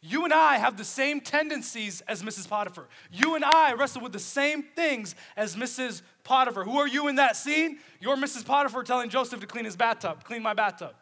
You 0.04 0.24
and 0.24 0.34
I 0.34 0.58
have 0.58 0.78
the 0.78 0.84
same 0.84 1.22
tendencies 1.22 2.02
as 2.08 2.24
Mrs. 2.24 2.50
Potiphar. 2.50 2.88
You 3.12 3.36
and 3.36 3.46
I 3.46 3.74
wrestle 3.74 4.02
with 4.02 4.14
the 4.14 4.20
same 4.20 4.64
things 4.64 5.14
as 5.38 5.56
Mrs. 5.56 6.02
Potiphar. 6.24 6.64
Who 6.64 6.78
are 6.78 6.88
you 6.88 7.08
in 7.08 7.16
that 7.16 7.36
scene? 7.36 7.80
You're 8.00 8.16
Mrs. 8.16 8.46
Potiphar 8.46 8.84
telling 8.84 9.10
Joseph 9.10 9.40
to 9.40 9.48
clean 9.48 9.66
his 9.66 9.76
bathtub, 9.76 10.24
clean 10.24 10.44
my 10.44 10.54
bathtub. 10.54 10.94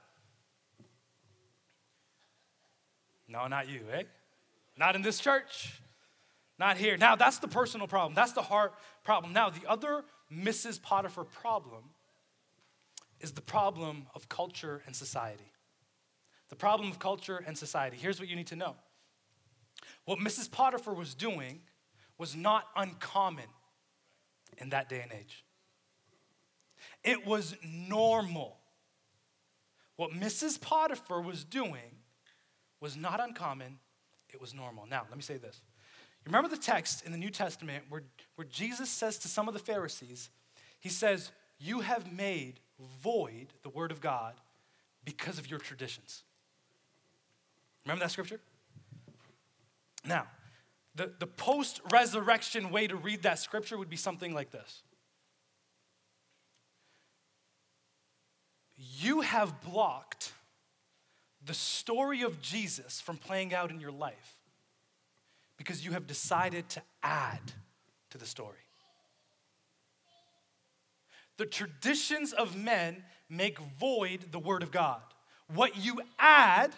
No, 3.28 3.48
not 3.48 3.70
you, 3.70 3.82
eh? 3.94 4.04
Not 4.78 4.96
in 4.96 5.02
this 5.02 5.20
church. 5.20 5.80
Not 6.58 6.78
here. 6.78 6.98
Now, 6.98 7.16
that's 7.16 7.40
the 7.40 7.48
personal 7.48 7.88
problem. 7.88 8.16
That's 8.16 8.34
the 8.34 8.42
heart 8.42 8.74
problem. 9.04 9.34
Now, 9.34 9.50
the 9.50 9.68
other 9.68 10.04
Mrs. 10.34 10.82
Potiphar 10.82 11.24
problem 11.24 11.84
is 13.20 13.32
the 13.32 13.42
problem 13.42 14.08
of 14.16 14.28
culture 14.30 14.82
and 14.86 14.96
society. 14.96 15.52
The 16.50 16.56
problem 16.56 16.90
of 16.90 17.00
culture 17.00 17.44
and 17.46 17.58
society. 17.58 17.98
Here's 18.00 18.20
what 18.20 18.30
you 18.30 18.36
need 18.36 18.48
to 18.48 18.56
know 18.56 18.76
what 20.06 20.20
Mrs. 20.20 20.52
Potiphar 20.52 20.94
was 20.94 21.14
doing 21.14 21.62
was 22.18 22.36
not 22.36 22.66
uncommon 22.76 23.46
in 24.58 24.70
that 24.70 24.90
day 24.90 25.02
and 25.02 25.12
age. 25.12 25.44
It 27.04 27.26
was 27.26 27.56
normal. 27.64 28.58
What 29.96 30.12
Mrs. 30.12 30.60
Potiphar 30.60 31.22
was 31.22 31.44
doing 31.44 31.98
was 32.80 32.96
not 32.96 33.20
uncommon, 33.20 33.80
it 34.30 34.40
was 34.40 34.54
normal. 34.54 34.86
Now, 34.86 35.06
let 35.10 35.18
me 35.18 35.24
say 35.24 35.38
this. 35.38 35.62
You 36.26 36.32
remember 36.32 36.50
the 36.50 36.62
text 36.62 37.06
in 37.06 37.12
the 37.12 37.18
New 37.18 37.30
Testament 37.30 37.86
where, 37.90 38.04
where 38.36 38.48
Jesus 38.50 38.90
says 38.90 39.18
to 39.20 39.28
some 39.28 39.48
of 39.48 39.54
the 39.54 39.60
Pharisees, 39.60 40.30
He 40.80 40.90
says, 40.90 41.32
You 41.58 41.82
have 41.82 42.12
made 42.12 42.60
void 43.02 43.48
the 43.64 43.70
word 43.70 43.92
of 43.92 44.02
God 44.02 44.36
because 45.04 45.40
of 45.40 45.50
your 45.50 45.60
traditions. 45.60 46.24
Remember 47.86 48.04
that 48.04 48.12
scripture? 48.12 48.40
Now, 50.06 50.28
the, 51.00 51.10
the 51.18 51.28
post 51.28 51.80
resurrection 51.94 52.72
way 52.72 52.86
to 52.86 52.98
read 52.98 53.24
that 53.24 53.40
scripture 53.40 53.78
would 53.78 53.90
be 53.90 53.96
something 53.96 54.34
like 54.34 54.52
this 54.52 54.84
You 58.76 59.22
have 59.22 59.62
blocked 59.62 60.34
the 61.46 61.54
story 61.54 62.24
of 62.24 62.42
Jesus 62.42 63.00
from 63.00 63.16
playing 63.16 63.54
out 63.54 63.72
in 63.72 63.80
your 63.80 63.94
life 63.94 64.36
because 65.56 65.86
you 65.86 65.94
have 65.94 66.06
decided 66.06 66.68
to 66.70 66.82
add 67.02 67.54
to 68.10 68.18
the 68.18 68.26
story. 68.26 68.58
The 71.38 71.46
traditions 71.46 72.34
of 72.34 72.58
men 72.58 73.04
make 73.30 73.58
void 73.80 74.26
the 74.32 74.40
word 74.40 74.64
of 74.64 74.72
God. 74.72 75.02
What 75.48 75.78
you 75.78 76.02
add 76.20 76.74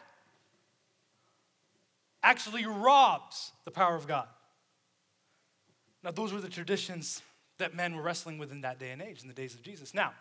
actually 2.23 2.65
robs 2.65 3.51
the 3.65 3.71
power 3.71 3.95
of 3.95 4.07
God. 4.07 4.27
Now, 6.03 6.11
those 6.11 6.33
were 6.33 6.41
the 6.41 6.49
traditions 6.49 7.21
that 7.57 7.75
men 7.75 7.95
were 7.95 8.01
wrestling 8.01 8.37
with 8.37 8.51
in 8.51 8.61
that 8.61 8.79
day 8.79 8.91
and 8.91 9.01
age, 9.01 9.21
in 9.21 9.27
the 9.27 9.33
days 9.33 9.53
of 9.53 9.61
Jesus. 9.61 9.93
Now, 9.93 10.13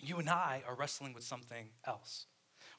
you 0.00 0.18
and 0.18 0.30
I 0.30 0.62
are 0.66 0.74
wrestling 0.74 1.12
with 1.12 1.24
something 1.24 1.68
else. 1.86 2.26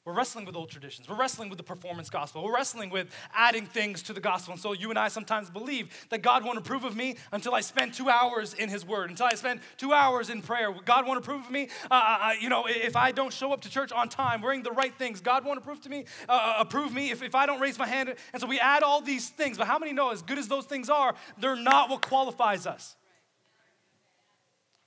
We're 0.04 0.12
wrestling 0.12 0.44
with 0.44 0.54
old 0.54 0.68
traditions. 0.68 1.08
We're 1.08 1.16
wrestling 1.16 1.48
with 1.48 1.56
the 1.56 1.64
performance 1.64 2.10
gospel. 2.10 2.44
We're 2.44 2.54
wrestling 2.54 2.90
with 2.90 3.08
adding 3.32 3.64
things 3.64 4.02
to 4.02 4.12
the 4.12 4.20
gospel. 4.20 4.52
And 4.52 4.60
so 4.60 4.74
you 4.74 4.90
and 4.90 4.98
I 4.98 5.08
sometimes 5.08 5.48
believe 5.48 5.88
that 6.10 6.20
God 6.20 6.44
won't 6.44 6.58
approve 6.58 6.84
of 6.84 6.94
me 6.94 7.16
until 7.32 7.54
I 7.54 7.62
spend 7.62 7.94
two 7.94 8.10
hours 8.10 8.52
in 8.52 8.68
His 8.68 8.84
Word, 8.84 9.08
until 9.08 9.24
I 9.24 9.34
spend 9.34 9.60
two 9.78 9.94
hours 9.94 10.28
in 10.28 10.42
prayer. 10.42 10.74
God 10.84 11.06
won't 11.06 11.18
approve 11.18 11.46
of 11.46 11.50
me, 11.50 11.70
uh, 11.90 11.94
uh, 11.94 12.18
uh 12.20 12.32
you 12.38 12.50
know, 12.50 12.66
if 12.68 12.96
I 12.96 13.12
don't 13.12 13.32
show 13.32 13.50
up 13.54 13.62
to 13.62 13.70
church 13.70 13.92
on 13.92 14.10
time, 14.10 14.42
wearing 14.42 14.62
the 14.62 14.72
right 14.72 14.94
things. 14.94 15.22
God 15.22 15.42
won't 15.42 15.56
approve 15.56 15.80
to 15.80 15.88
me, 15.88 16.04
uh, 16.28 16.32
uh, 16.32 16.56
approve 16.58 16.92
me 16.92 17.10
if, 17.10 17.22
if 17.22 17.34
I 17.34 17.46
don't 17.46 17.60
raise 17.60 17.78
my 17.78 17.86
hand. 17.86 18.14
And 18.34 18.42
so 18.42 18.46
we 18.46 18.60
add 18.60 18.82
all 18.82 19.00
these 19.00 19.30
things. 19.30 19.56
But 19.56 19.68
how 19.68 19.78
many 19.78 19.94
know, 19.94 20.10
as 20.10 20.20
good 20.20 20.38
as 20.38 20.48
those 20.48 20.66
things 20.66 20.90
are, 20.90 21.14
they're 21.38 21.56
not 21.56 21.88
what 21.88 22.02
qualifies 22.02 22.66
us? 22.66 22.94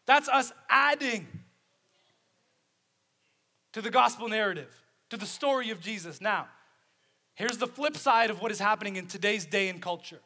That's 0.05 0.29
us 0.29 0.51
adding 0.69 1.25
to 3.73 3.81
the 3.81 3.89
gospel 3.89 4.29
narrative 4.29 4.71
to 5.09 5.17
the 5.17 5.25
story 5.25 5.69
of 5.69 5.79
Jesus. 5.79 6.21
Now, 6.21 6.47
here's 7.35 7.57
the 7.57 7.67
flip 7.67 7.95
side 7.97 8.29
of 8.29 8.41
what 8.41 8.51
is 8.51 8.59
happening 8.59 8.95
in 8.95 9.07
today's 9.07 9.45
day 9.45 9.69
and 9.69 9.81
culture. 9.81 10.19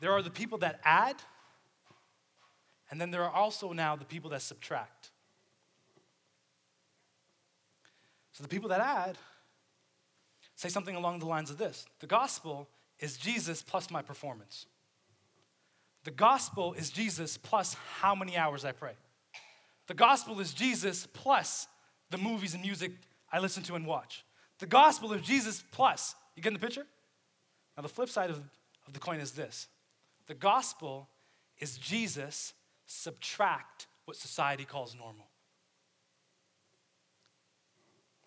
There 0.00 0.12
are 0.12 0.22
the 0.22 0.30
people 0.30 0.58
that 0.58 0.80
add, 0.84 1.16
and 2.90 3.00
then 3.00 3.10
there 3.10 3.24
are 3.24 3.32
also 3.32 3.72
now 3.72 3.96
the 3.96 4.04
people 4.04 4.30
that 4.30 4.42
subtract. 4.42 5.10
So 8.32 8.42
the 8.42 8.48
people 8.48 8.68
that 8.68 8.80
add 8.80 9.18
say 10.54 10.68
something 10.68 10.94
along 10.94 11.18
the 11.18 11.26
lines 11.26 11.50
of 11.50 11.58
this 11.58 11.86
The 12.00 12.06
gospel 12.06 12.68
is 13.00 13.16
Jesus 13.16 13.62
plus 13.62 13.90
my 13.90 14.02
performance. 14.02 14.66
The 16.04 16.10
gospel 16.12 16.74
is 16.74 16.90
Jesus 16.90 17.36
plus 17.36 17.74
how 18.00 18.14
many 18.14 18.36
hours 18.36 18.64
I 18.64 18.72
pray. 18.72 18.92
The 19.88 19.94
gospel 19.94 20.38
is 20.38 20.52
Jesus 20.52 21.08
plus 21.12 21.66
the 22.10 22.18
movies 22.18 22.54
and 22.54 22.62
music 22.62 22.92
I 23.32 23.40
listen 23.40 23.62
to 23.64 23.74
and 23.74 23.86
watch. 23.86 24.24
The 24.58 24.66
gospel 24.66 25.12
is 25.12 25.22
Jesus 25.22 25.64
plus 25.72 26.14
You 26.36 26.42
get 26.42 26.50
in 26.50 26.54
the 26.54 26.60
picture? 26.60 26.86
Now, 27.76 27.82
the 27.82 27.88
flip 27.88 28.08
side 28.08 28.30
of, 28.30 28.38
of 28.86 28.92
the 28.92 29.00
coin 29.00 29.20
is 29.20 29.32
this 29.32 29.66
the 30.26 30.34
gospel 30.34 31.08
is 31.58 31.78
Jesus 31.78 32.52
subtract 32.86 33.86
what 34.04 34.16
society 34.16 34.64
calls 34.64 34.94
normal. 34.94 35.26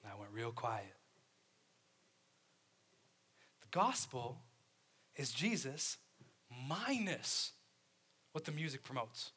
I 0.03 0.19
went 0.19 0.31
real 0.33 0.51
quiet. 0.51 0.93
The 3.61 3.67
gospel 3.71 4.39
is 5.15 5.31
Jesus 5.31 5.97
minus 6.67 7.53
what 8.31 8.45
the 8.45 8.51
music 8.51 8.83
promotes. 8.83 9.31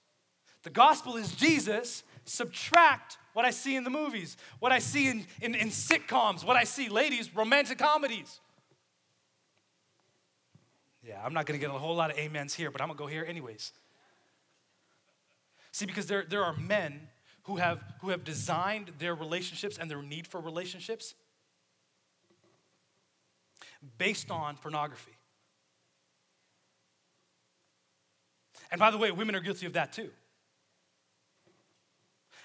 The 0.64 0.70
gospel 0.70 1.16
is 1.16 1.30
Jesus, 1.32 2.02
subtract 2.24 3.18
what 3.34 3.44
I 3.44 3.50
see 3.50 3.76
in 3.76 3.84
the 3.84 3.90
movies, 3.90 4.36
what 4.60 4.72
I 4.72 4.78
see 4.78 5.08
in, 5.08 5.26
in, 5.42 5.54
in 5.54 5.68
sitcoms, 5.68 6.42
what 6.44 6.56
I 6.56 6.64
see, 6.64 6.88
ladies, 6.88 7.34
romantic 7.36 7.78
comedies. 7.78 8.40
Yeah, 11.06 11.20
I'm 11.22 11.34
not 11.34 11.44
gonna 11.44 11.58
get 11.58 11.68
a 11.68 11.74
whole 11.74 11.94
lot 11.94 12.10
of 12.10 12.18
amens 12.18 12.54
here, 12.54 12.70
but 12.70 12.80
I'm 12.80 12.88
gonna 12.88 12.98
go 12.98 13.06
here 13.06 13.26
anyways. 13.28 13.72
See, 15.70 15.84
because 15.84 16.06
there, 16.06 16.24
there 16.26 16.42
are 16.42 16.56
men 16.56 17.08
who 17.42 17.56
have, 17.56 17.80
who 18.00 18.08
have 18.08 18.24
designed 18.24 18.92
their 18.98 19.14
relationships 19.14 19.76
and 19.76 19.90
their 19.90 20.00
need 20.00 20.26
for 20.26 20.40
relationships 20.40 21.14
based 23.98 24.30
on 24.30 24.56
pornography. 24.56 25.12
And 28.70 28.78
by 28.78 28.90
the 28.90 28.96
way, 28.96 29.10
women 29.10 29.34
are 29.34 29.40
guilty 29.40 29.66
of 29.66 29.74
that 29.74 29.92
too. 29.92 30.10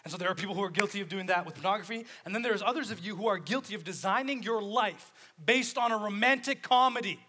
And 0.03 0.11
so 0.11 0.17
there 0.17 0.29
are 0.29 0.35
people 0.35 0.55
who 0.55 0.63
are 0.63 0.69
guilty 0.69 1.01
of 1.01 1.09
doing 1.09 1.27
that 1.27 1.45
with 1.45 1.55
pornography. 1.55 2.05
And 2.25 2.33
then 2.33 2.41
there's 2.41 2.61
others 2.61 2.91
of 2.91 2.99
you 2.99 3.15
who 3.15 3.27
are 3.27 3.37
guilty 3.37 3.75
of 3.75 3.83
designing 3.83 4.43
your 4.43 4.61
life 4.61 5.11
based 5.43 5.77
on 5.77 5.91
a 5.91 5.97
romantic 5.97 6.61
comedy. 6.61 7.19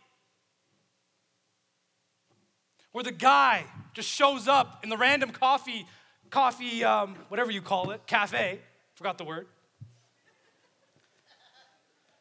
Where 2.92 3.04
the 3.04 3.12
guy 3.12 3.64
just 3.92 4.08
shows 4.08 4.48
up 4.48 4.82
in 4.82 4.88
the 4.88 4.96
random 4.96 5.30
coffee, 5.30 5.86
coffee, 6.30 6.84
um, 6.84 7.16
whatever 7.28 7.50
you 7.50 7.60
call 7.60 7.90
it, 7.90 8.06
cafe, 8.06 8.60
forgot 8.94 9.18
the 9.18 9.24
word. 9.24 9.46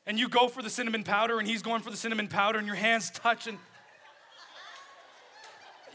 And 0.06 0.20
you 0.20 0.30
go 0.30 0.48
for 0.48 0.64
the 0.64 0.70
cinnamon 0.70 1.04
powder, 1.04 1.38
and 1.38 1.48
he's 1.48 1.62
going 1.62 1.82
for 1.82 1.92
the 1.92 1.98
cinnamon 1.98 2.28
powder, 2.28 2.58
and 2.58 2.66
your 2.66 2.76
hands 2.76 3.12
touch, 3.12 3.46
and 3.46 3.58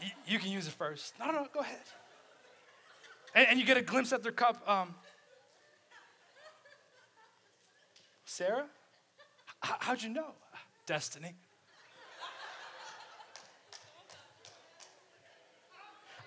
you, 0.01 0.09
you 0.27 0.39
can 0.39 0.51
use 0.51 0.67
it 0.67 0.73
first. 0.73 1.13
No, 1.19 1.25
no, 1.25 1.31
no, 1.33 1.47
go 1.53 1.59
ahead 1.59 1.81
and, 3.35 3.47
and 3.49 3.59
you 3.59 3.65
get 3.65 3.77
a 3.77 3.81
glimpse 3.81 4.11
at 4.13 4.23
their 4.23 4.31
cup. 4.31 4.67
Um, 4.67 4.95
Sarah, 8.25 8.65
how'd 9.61 10.01
you 10.01 10.09
know? 10.09 10.33
Destiny. 10.85 11.35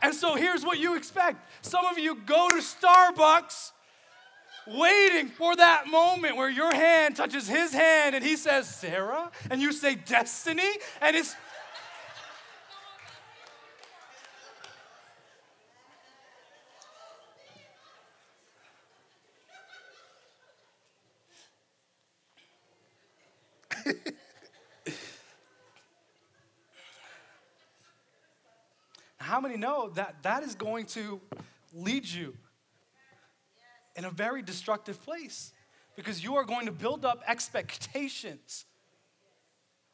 And 0.00 0.14
so 0.14 0.36
here's 0.36 0.64
what 0.64 0.78
you 0.78 0.96
expect. 0.96 1.44
Some 1.62 1.84
of 1.86 1.98
you 1.98 2.14
go 2.14 2.48
to 2.48 2.56
Starbucks 2.56 3.72
waiting 4.68 5.28
for 5.28 5.56
that 5.56 5.86
moment 5.88 6.36
where 6.36 6.50
your 6.50 6.72
hand 6.72 7.16
touches 7.16 7.48
his 7.48 7.72
hand 7.72 8.14
and 8.14 8.24
he 8.24 8.36
says, 8.36 8.68
Sarah, 8.68 9.30
and 9.50 9.60
you 9.60 9.72
say, 9.72 9.96
Destiny, 9.96 10.70
and 11.00 11.16
it's 11.16 11.34
how 29.38 29.42
many 29.42 29.56
know 29.56 29.88
that 29.90 30.16
that 30.22 30.42
is 30.42 30.56
going 30.56 30.84
to 30.84 31.20
lead 31.72 32.04
you 32.04 32.34
in 33.94 34.04
a 34.04 34.10
very 34.10 34.42
destructive 34.42 35.00
place? 35.00 35.52
Because 35.94 36.24
you 36.24 36.34
are 36.34 36.42
going 36.42 36.66
to 36.66 36.72
build 36.72 37.04
up 37.04 37.22
expectations 37.24 38.64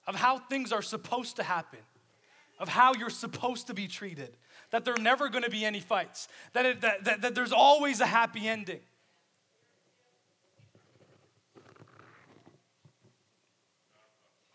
of 0.06 0.14
how 0.14 0.38
things 0.38 0.72
are 0.72 0.80
supposed 0.80 1.36
to 1.36 1.42
happen, 1.42 1.80
of 2.58 2.70
how 2.70 2.94
you're 2.94 3.10
supposed 3.10 3.66
to 3.66 3.74
be 3.74 3.86
treated, 3.86 4.34
that 4.70 4.86
there 4.86 4.94
are 4.94 5.02
never 5.02 5.28
going 5.28 5.44
to 5.44 5.50
be 5.50 5.62
any 5.62 5.80
fights, 5.80 6.26
that, 6.54 6.64
it, 6.64 6.80
that, 6.80 7.04
that, 7.04 7.20
that 7.20 7.34
there's 7.34 7.52
always 7.52 8.00
a 8.00 8.06
happy 8.06 8.48
ending. 8.48 8.80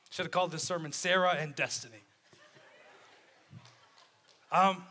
Should 0.09 0.25
have 0.25 0.31
called 0.31 0.49
this 0.49 0.63
sermon 0.63 0.93
Sarah 0.93 1.37
and 1.39 1.55
Destiny. 1.55 2.01
Um, 4.51 4.83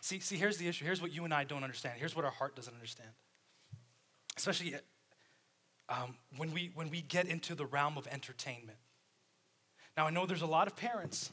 see, 0.00 0.20
see, 0.20 0.36
here's 0.36 0.56
the 0.56 0.68
issue. 0.68 0.84
Here's 0.84 1.02
what 1.02 1.12
you 1.12 1.24
and 1.24 1.34
I 1.34 1.44
don't 1.44 1.64
understand. 1.64 1.98
Here's 1.98 2.14
what 2.14 2.24
our 2.24 2.30
heart 2.30 2.54
doesn't 2.56 2.74
understand. 2.74 3.10
Especially 4.36 4.74
um, 5.88 6.16
when, 6.36 6.52
we, 6.52 6.70
when 6.74 6.90
we 6.90 7.02
get 7.02 7.26
into 7.26 7.54
the 7.54 7.66
realm 7.66 7.98
of 7.98 8.06
entertainment. 8.06 8.78
Now, 9.96 10.06
I 10.06 10.10
know 10.10 10.24
there's 10.24 10.42
a 10.42 10.46
lot 10.46 10.66
of 10.66 10.76
parents 10.76 11.32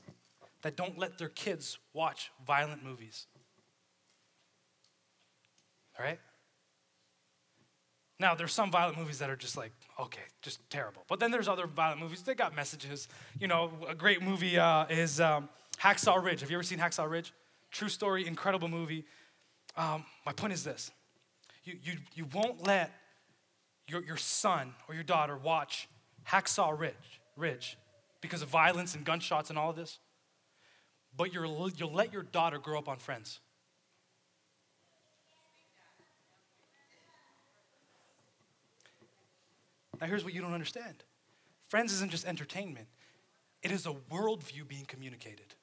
that 0.63 0.75
don't 0.75 0.97
let 0.97 1.17
their 1.17 1.29
kids 1.29 1.77
watch 1.93 2.31
violent 2.45 2.83
movies. 2.83 3.27
All 5.97 6.05
right? 6.05 6.19
Now, 8.19 8.33
there's 8.33 8.51
some 8.51 8.71
violent 8.71 8.97
movies 8.97 9.19
that 9.19 9.29
are 9.29 9.35
just 9.35 9.55
like, 9.55 9.71
okay, 9.99 10.21
just 10.41 10.67
terrible. 10.71 11.03
But 11.07 11.19
then 11.19 11.29
there's 11.29 11.47
other 11.47 11.67
violent 11.67 12.01
movies, 12.01 12.23
they 12.23 12.33
got 12.33 12.55
messages. 12.55 13.07
You 13.39 13.47
know, 13.47 13.71
a 13.87 13.93
great 13.93 14.23
movie 14.23 14.57
uh, 14.57 14.85
is 14.89 15.21
um, 15.21 15.49
Hacksaw 15.81 16.23
Ridge. 16.23 16.41
Have 16.41 16.49
you 16.49 16.57
ever 16.57 16.63
seen 16.63 16.79
Hacksaw 16.79 17.09
Ridge? 17.09 17.33
True 17.71 17.89
story, 17.89 18.25
incredible 18.25 18.67
movie. 18.67 19.05
Um, 19.75 20.05
my 20.25 20.31
point 20.33 20.53
is 20.53 20.63
this 20.63 20.91
you, 21.63 21.77
you, 21.83 21.93
you 22.15 22.25
won't 22.33 22.65
let 22.65 22.91
your, 23.87 24.03
your 24.03 24.17
son 24.17 24.73
or 24.87 24.95
your 24.95 25.03
daughter 25.03 25.37
watch 25.37 25.87
Hacksaw 26.27 26.77
Ridge, 26.77 27.21
Ridge 27.35 27.77
because 28.21 28.41
of 28.41 28.49
violence 28.49 28.95
and 28.95 29.05
gunshots 29.05 29.49
and 29.49 29.59
all 29.59 29.69
of 29.69 29.75
this, 29.75 29.99
but 31.15 31.33
you'll, 31.33 31.69
you'll 31.77 31.93
let 31.93 32.11
your 32.11 32.23
daughter 32.23 32.57
grow 32.57 32.77
up 32.77 32.89
on 32.89 32.97
Friends. 32.97 33.39
Now, 39.99 40.07
here's 40.07 40.23
what 40.23 40.33
you 40.33 40.41
don't 40.41 40.53
understand 40.53 41.03
Friends 41.69 41.91
isn't 41.93 42.11
just 42.11 42.25
entertainment, 42.25 42.87
it 43.61 43.71
is 43.71 43.85
a 43.85 43.93
worldview 44.11 44.67
being 44.67 44.85
communicated. 44.85 45.53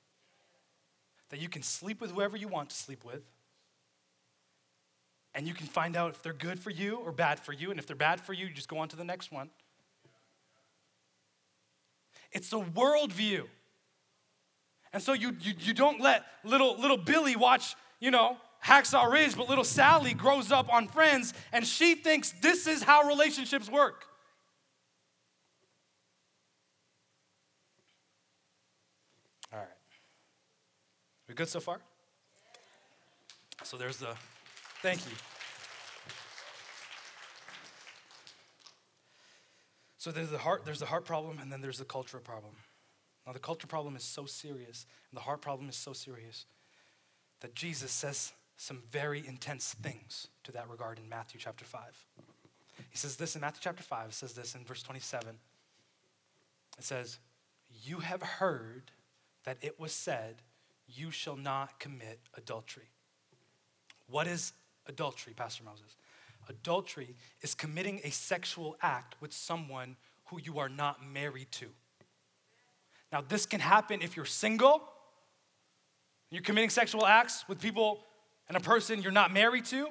That 1.34 1.40
you 1.40 1.48
can 1.48 1.64
sleep 1.64 2.00
with 2.00 2.12
whoever 2.12 2.36
you 2.36 2.46
want 2.46 2.70
to 2.70 2.76
sleep 2.76 3.04
with, 3.04 3.24
and 5.34 5.48
you 5.48 5.52
can 5.52 5.66
find 5.66 5.96
out 5.96 6.10
if 6.10 6.22
they're 6.22 6.32
good 6.32 6.60
for 6.60 6.70
you 6.70 6.98
or 6.98 7.10
bad 7.10 7.40
for 7.40 7.52
you. 7.52 7.72
And 7.72 7.80
if 7.80 7.88
they're 7.88 7.96
bad 7.96 8.20
for 8.20 8.32
you, 8.32 8.46
you 8.46 8.54
just 8.54 8.68
go 8.68 8.78
on 8.78 8.86
to 8.90 8.94
the 8.94 9.02
next 9.02 9.32
one. 9.32 9.50
It's 12.30 12.52
a 12.52 12.60
worldview. 12.60 13.46
And 14.92 15.02
so 15.02 15.12
you, 15.12 15.36
you, 15.40 15.54
you 15.58 15.74
don't 15.74 16.00
let 16.00 16.24
little, 16.44 16.78
little 16.78 16.98
Billy 16.98 17.34
watch, 17.34 17.74
you 17.98 18.12
know, 18.12 18.36
Hacksaw 18.64 19.10
Ridge, 19.10 19.36
but 19.36 19.48
little 19.48 19.64
Sally 19.64 20.14
grows 20.14 20.52
up 20.52 20.72
on 20.72 20.86
Friends 20.86 21.34
and 21.52 21.66
she 21.66 21.96
thinks 21.96 22.32
this 22.42 22.68
is 22.68 22.84
how 22.84 23.08
relationships 23.08 23.68
work. 23.68 24.04
Good 31.34 31.48
so 31.48 31.60
far? 31.60 31.80
So 33.64 33.76
there's 33.76 33.96
the, 33.96 34.14
thank 34.82 35.04
you. 35.06 35.12
So 39.98 40.12
there's 40.12 40.30
the 40.30 40.38
heart, 40.38 40.64
there's 40.64 40.80
the 40.80 40.86
heart 40.86 41.06
problem, 41.06 41.38
and 41.40 41.50
then 41.50 41.60
there's 41.60 41.78
the 41.78 41.84
culture 41.84 42.18
problem. 42.18 42.52
Now 43.26 43.32
the 43.32 43.38
culture 43.38 43.66
problem 43.66 43.96
is 43.96 44.04
so 44.04 44.26
serious, 44.26 44.86
and 45.10 45.16
the 45.16 45.22
heart 45.22 45.40
problem 45.40 45.68
is 45.68 45.76
so 45.76 45.92
serious 45.92 46.44
that 47.40 47.54
Jesus 47.54 47.90
says 47.90 48.32
some 48.56 48.82
very 48.90 49.26
intense 49.26 49.74
things 49.82 50.28
to 50.44 50.52
that 50.52 50.68
regard 50.68 50.98
in 50.98 51.08
Matthew 51.08 51.40
chapter 51.40 51.64
5. 51.64 51.80
He 52.90 52.96
says 52.96 53.16
this 53.16 53.34
in 53.34 53.40
Matthew 53.40 53.60
chapter 53.62 53.82
5, 53.82 54.10
it 54.10 54.14
says 54.14 54.34
this 54.34 54.54
in 54.54 54.64
verse 54.64 54.82
27. 54.82 55.36
It 56.78 56.84
says, 56.84 57.18
You 57.82 57.98
have 58.00 58.22
heard 58.22 58.92
that 59.44 59.58
it 59.62 59.80
was 59.80 59.92
said, 59.92 60.42
you 60.86 61.10
shall 61.10 61.36
not 61.36 61.78
commit 61.78 62.20
adultery. 62.36 62.90
What 64.08 64.26
is 64.26 64.52
adultery, 64.86 65.32
Pastor 65.34 65.64
Moses? 65.64 65.96
Adultery 66.48 67.14
is 67.40 67.54
committing 67.54 68.00
a 68.04 68.10
sexual 68.10 68.76
act 68.82 69.16
with 69.20 69.32
someone 69.32 69.96
who 70.26 70.40
you 70.40 70.58
are 70.58 70.68
not 70.68 71.04
married 71.06 71.50
to. 71.52 71.66
Now, 73.12 73.22
this 73.26 73.46
can 73.46 73.60
happen 73.60 74.02
if 74.02 74.16
you're 74.16 74.24
single, 74.24 74.82
you're 76.30 76.42
committing 76.42 76.70
sexual 76.70 77.06
acts 77.06 77.44
with 77.48 77.60
people 77.60 78.00
and 78.48 78.56
a 78.56 78.60
person 78.60 79.02
you're 79.02 79.12
not 79.12 79.32
married 79.32 79.64
to, 79.66 79.88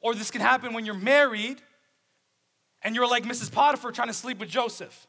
or 0.00 0.14
this 0.14 0.30
can 0.30 0.40
happen 0.40 0.72
when 0.72 0.84
you're 0.84 0.94
married 0.94 1.60
and 2.82 2.94
you're 2.94 3.08
like 3.08 3.24
Mrs. 3.24 3.50
Potiphar 3.50 3.92
trying 3.92 4.08
to 4.08 4.14
sleep 4.14 4.38
with 4.38 4.48
Joseph. 4.48 5.06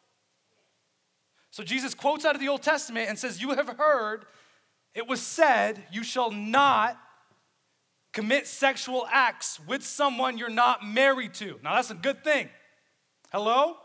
So 1.52 1.64
Jesus 1.64 1.94
quotes 1.94 2.26
out 2.26 2.36
of 2.36 2.42
the 2.42 2.48
Old 2.48 2.62
Testament 2.62 3.10
and 3.10 3.20
says, 3.20 3.42
You 3.42 3.50
have 3.52 3.68
heard, 3.68 4.26
it 4.94 5.08
was 5.08 5.22
said, 5.22 5.84
you 5.92 6.04
shall 6.04 6.32
not 6.32 6.98
commit 8.14 8.46
sexual 8.46 9.08
acts 9.12 9.60
with 9.68 9.84
someone 9.84 10.38
you're 10.38 10.50
not 10.50 10.86
married 10.86 11.34
to. 11.36 11.60
Now, 11.64 11.76
that's 11.76 11.92
a 11.92 11.96
good 11.96 12.24
thing. 12.24 12.50
Hello? 13.32 13.78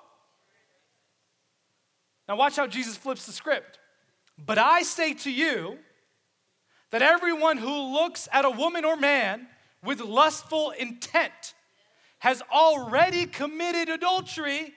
Now, 2.29 2.37
watch 2.37 2.57
how 2.57 2.67
Jesus 2.67 2.97
flips 2.97 3.27
the 3.27 3.33
script. 3.33 3.79
But 4.37 4.59
I 4.59 4.83
say 4.83 5.15
to 5.15 5.31
you 5.31 5.79
that 6.91 7.03
everyone 7.03 7.57
who 7.57 7.95
looks 7.95 8.29
at 8.33 8.45
a 8.45 8.51
woman 8.51 8.85
or 8.85 8.97
man 8.97 9.47
with 9.83 10.01
lustful 10.01 10.73
intent 10.73 11.55
has 12.19 12.43
already 12.53 13.27
committed 13.27 13.89
adultery 13.89 14.75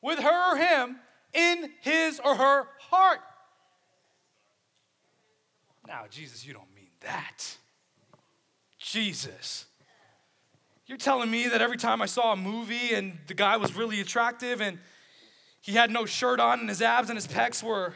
with 0.00 0.18
her 0.18 0.52
or 0.52 0.56
him 0.56 0.96
in 1.34 1.70
his 1.82 2.20
or 2.24 2.36
her 2.36 2.66
heart. 2.78 3.20
Now, 5.86 6.04
Jesus, 6.10 6.46
you 6.46 6.52
don't 6.52 6.72
mean 6.74 6.90
that. 7.00 7.56
Jesus. 8.78 9.66
You're 10.86 10.98
telling 10.98 11.30
me 11.30 11.48
that 11.48 11.60
every 11.60 11.76
time 11.76 12.02
I 12.02 12.06
saw 12.06 12.32
a 12.32 12.36
movie 12.36 12.94
and 12.94 13.18
the 13.26 13.34
guy 13.34 13.56
was 13.56 13.74
really 13.74 14.00
attractive 14.00 14.60
and 14.60 14.78
he 15.60 15.72
had 15.72 15.90
no 15.90 16.06
shirt 16.06 16.40
on 16.40 16.60
and 16.60 16.68
his 16.68 16.82
abs 16.82 17.08
and 17.08 17.16
his 17.16 17.26
pecs 17.26 17.62
were, 17.62 17.94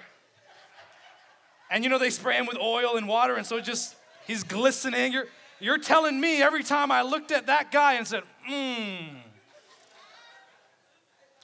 and 1.70 1.84
you 1.84 1.90
know, 1.90 1.98
they 1.98 2.10
spray 2.10 2.36
him 2.36 2.46
with 2.46 2.58
oil 2.58 2.96
and 2.96 3.08
water 3.08 3.34
and 3.34 3.44
so 3.46 3.60
just, 3.60 3.96
he's 4.26 4.44
glistening. 4.44 5.12
You're, 5.12 5.26
you're 5.60 5.78
telling 5.78 6.20
me 6.20 6.42
every 6.42 6.62
time 6.62 6.92
I 6.92 7.02
looked 7.02 7.32
at 7.32 7.46
that 7.46 7.72
guy 7.72 7.94
and 7.94 8.06
said, 8.06 8.22
mmm, 8.48 9.16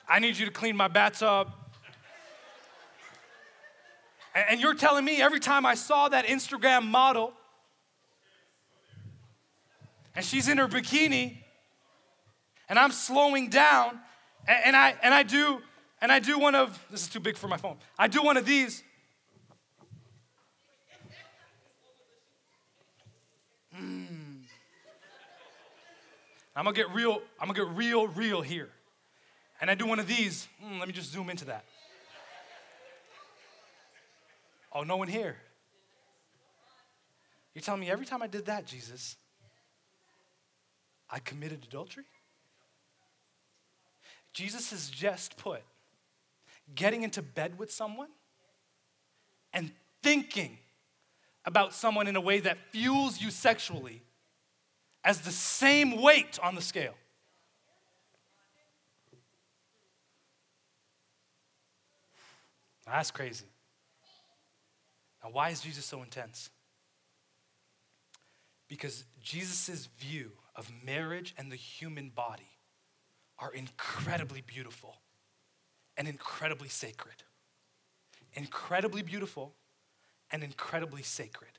I 0.08 0.18
need 0.18 0.36
you 0.36 0.46
to 0.46 0.52
clean 0.52 0.76
my 0.76 0.88
bathtub. 0.88 1.48
And 4.34 4.60
you're 4.60 4.74
telling 4.74 5.04
me 5.04 5.20
every 5.20 5.40
time 5.40 5.66
I 5.66 5.74
saw 5.74 6.08
that 6.08 6.26
Instagram 6.26 6.86
model 6.86 7.34
and 10.14 10.24
she's 10.24 10.48
in 10.48 10.58
her 10.58 10.68
bikini 10.68 11.38
and 12.68 12.78
I'm 12.78 12.92
slowing 12.92 13.50
down 13.50 13.98
and, 14.46 14.74
I 14.74 14.94
and 15.02 15.12
I 15.12 15.22
do 15.22 15.60
and 16.00 16.10
I 16.10 16.18
do 16.18 16.38
one 16.38 16.54
of 16.54 16.78
this 16.90 17.02
is 17.02 17.08
too 17.08 17.20
big 17.20 17.36
for 17.36 17.46
my 17.46 17.56
phone. 17.56 17.76
I 17.98 18.08
do 18.08 18.22
one 18.22 18.36
of 18.36 18.44
these. 18.44 18.82
Mm. 23.78 24.40
I'm 26.56 26.64
gonna 26.64 26.76
get 26.76 26.90
real, 26.90 27.22
I'm 27.40 27.48
gonna 27.48 27.66
get 27.66 27.76
real, 27.76 28.08
real 28.08 28.42
here. 28.42 28.68
And 29.60 29.70
I 29.70 29.74
do 29.74 29.86
one 29.86 30.00
of 30.00 30.08
these. 30.08 30.48
Mm, 30.62 30.80
let 30.80 30.88
me 30.88 30.92
just 30.92 31.12
zoom 31.12 31.30
into 31.30 31.44
that. 31.46 31.64
Oh, 34.74 34.82
no 34.82 34.96
one 34.96 35.08
here. 35.08 35.36
You're 37.54 37.62
telling 37.62 37.80
me 37.80 37.90
every 37.90 38.06
time 38.06 38.22
I 38.22 38.26
did 38.26 38.46
that, 38.46 38.66
Jesus, 38.66 39.16
I 41.10 41.18
committed 41.18 41.64
adultery? 41.64 42.04
Jesus 44.32 44.70
has 44.70 44.88
just 44.88 45.36
put 45.36 45.62
getting 46.74 47.02
into 47.02 47.20
bed 47.20 47.58
with 47.58 47.70
someone 47.70 48.08
and 49.52 49.70
thinking 50.02 50.56
about 51.44 51.74
someone 51.74 52.06
in 52.06 52.16
a 52.16 52.20
way 52.20 52.40
that 52.40 52.56
fuels 52.70 53.20
you 53.20 53.30
sexually 53.30 54.00
as 55.04 55.20
the 55.20 55.32
same 55.32 56.00
weight 56.00 56.38
on 56.42 56.54
the 56.54 56.62
scale. 56.62 56.94
That's 62.86 63.10
crazy. 63.10 63.51
Now, 65.22 65.30
why 65.30 65.50
is 65.50 65.60
Jesus 65.60 65.84
so 65.84 66.02
intense? 66.02 66.50
Because 68.68 69.04
Jesus' 69.22 69.86
view 69.98 70.32
of 70.56 70.70
marriage 70.84 71.34
and 71.38 71.50
the 71.50 71.56
human 71.56 72.08
body 72.08 72.58
are 73.38 73.52
incredibly 73.52 74.40
beautiful 74.40 74.96
and 75.96 76.08
incredibly 76.08 76.68
sacred. 76.68 77.22
Incredibly 78.34 79.02
beautiful 79.02 79.54
and 80.30 80.42
incredibly 80.42 81.02
sacred. 81.02 81.50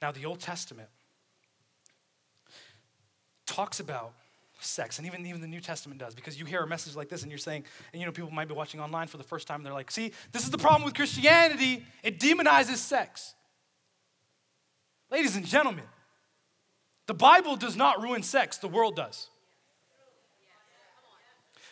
Now, 0.00 0.12
the 0.12 0.24
Old 0.24 0.40
Testament 0.40 0.88
talks 3.46 3.80
about 3.80 4.12
sex, 4.60 4.98
and 4.98 5.06
even, 5.06 5.24
even 5.26 5.40
the 5.40 5.46
New 5.46 5.60
Testament 5.60 6.00
does, 6.00 6.14
because 6.14 6.38
you 6.38 6.44
hear 6.46 6.60
a 6.60 6.66
message 6.66 6.96
like 6.96 7.08
this 7.08 7.22
and 7.22 7.30
you're 7.30 7.38
saying, 7.38 7.64
and 7.92 8.00
you 8.00 8.06
know, 8.06 8.12
people 8.12 8.30
might 8.30 8.48
be 8.48 8.54
watching 8.54 8.80
online 8.80 9.06
for 9.06 9.16
the 9.16 9.24
first 9.24 9.46
time, 9.46 9.56
and 9.56 9.66
they're 9.66 9.72
like, 9.72 9.90
see, 9.90 10.12
this 10.32 10.44
is 10.44 10.50
the 10.50 10.58
problem 10.58 10.84
with 10.84 10.94
Christianity, 10.94 11.84
it 12.02 12.18
demonizes 12.18 12.76
sex. 12.76 13.34
Ladies 15.10 15.36
and 15.36 15.46
gentlemen, 15.46 15.84
the 17.06 17.14
Bible 17.14 17.56
does 17.56 17.76
not 17.76 18.02
ruin 18.02 18.22
sex, 18.22 18.58
the 18.58 18.68
world 18.68 18.96
does. 18.96 19.28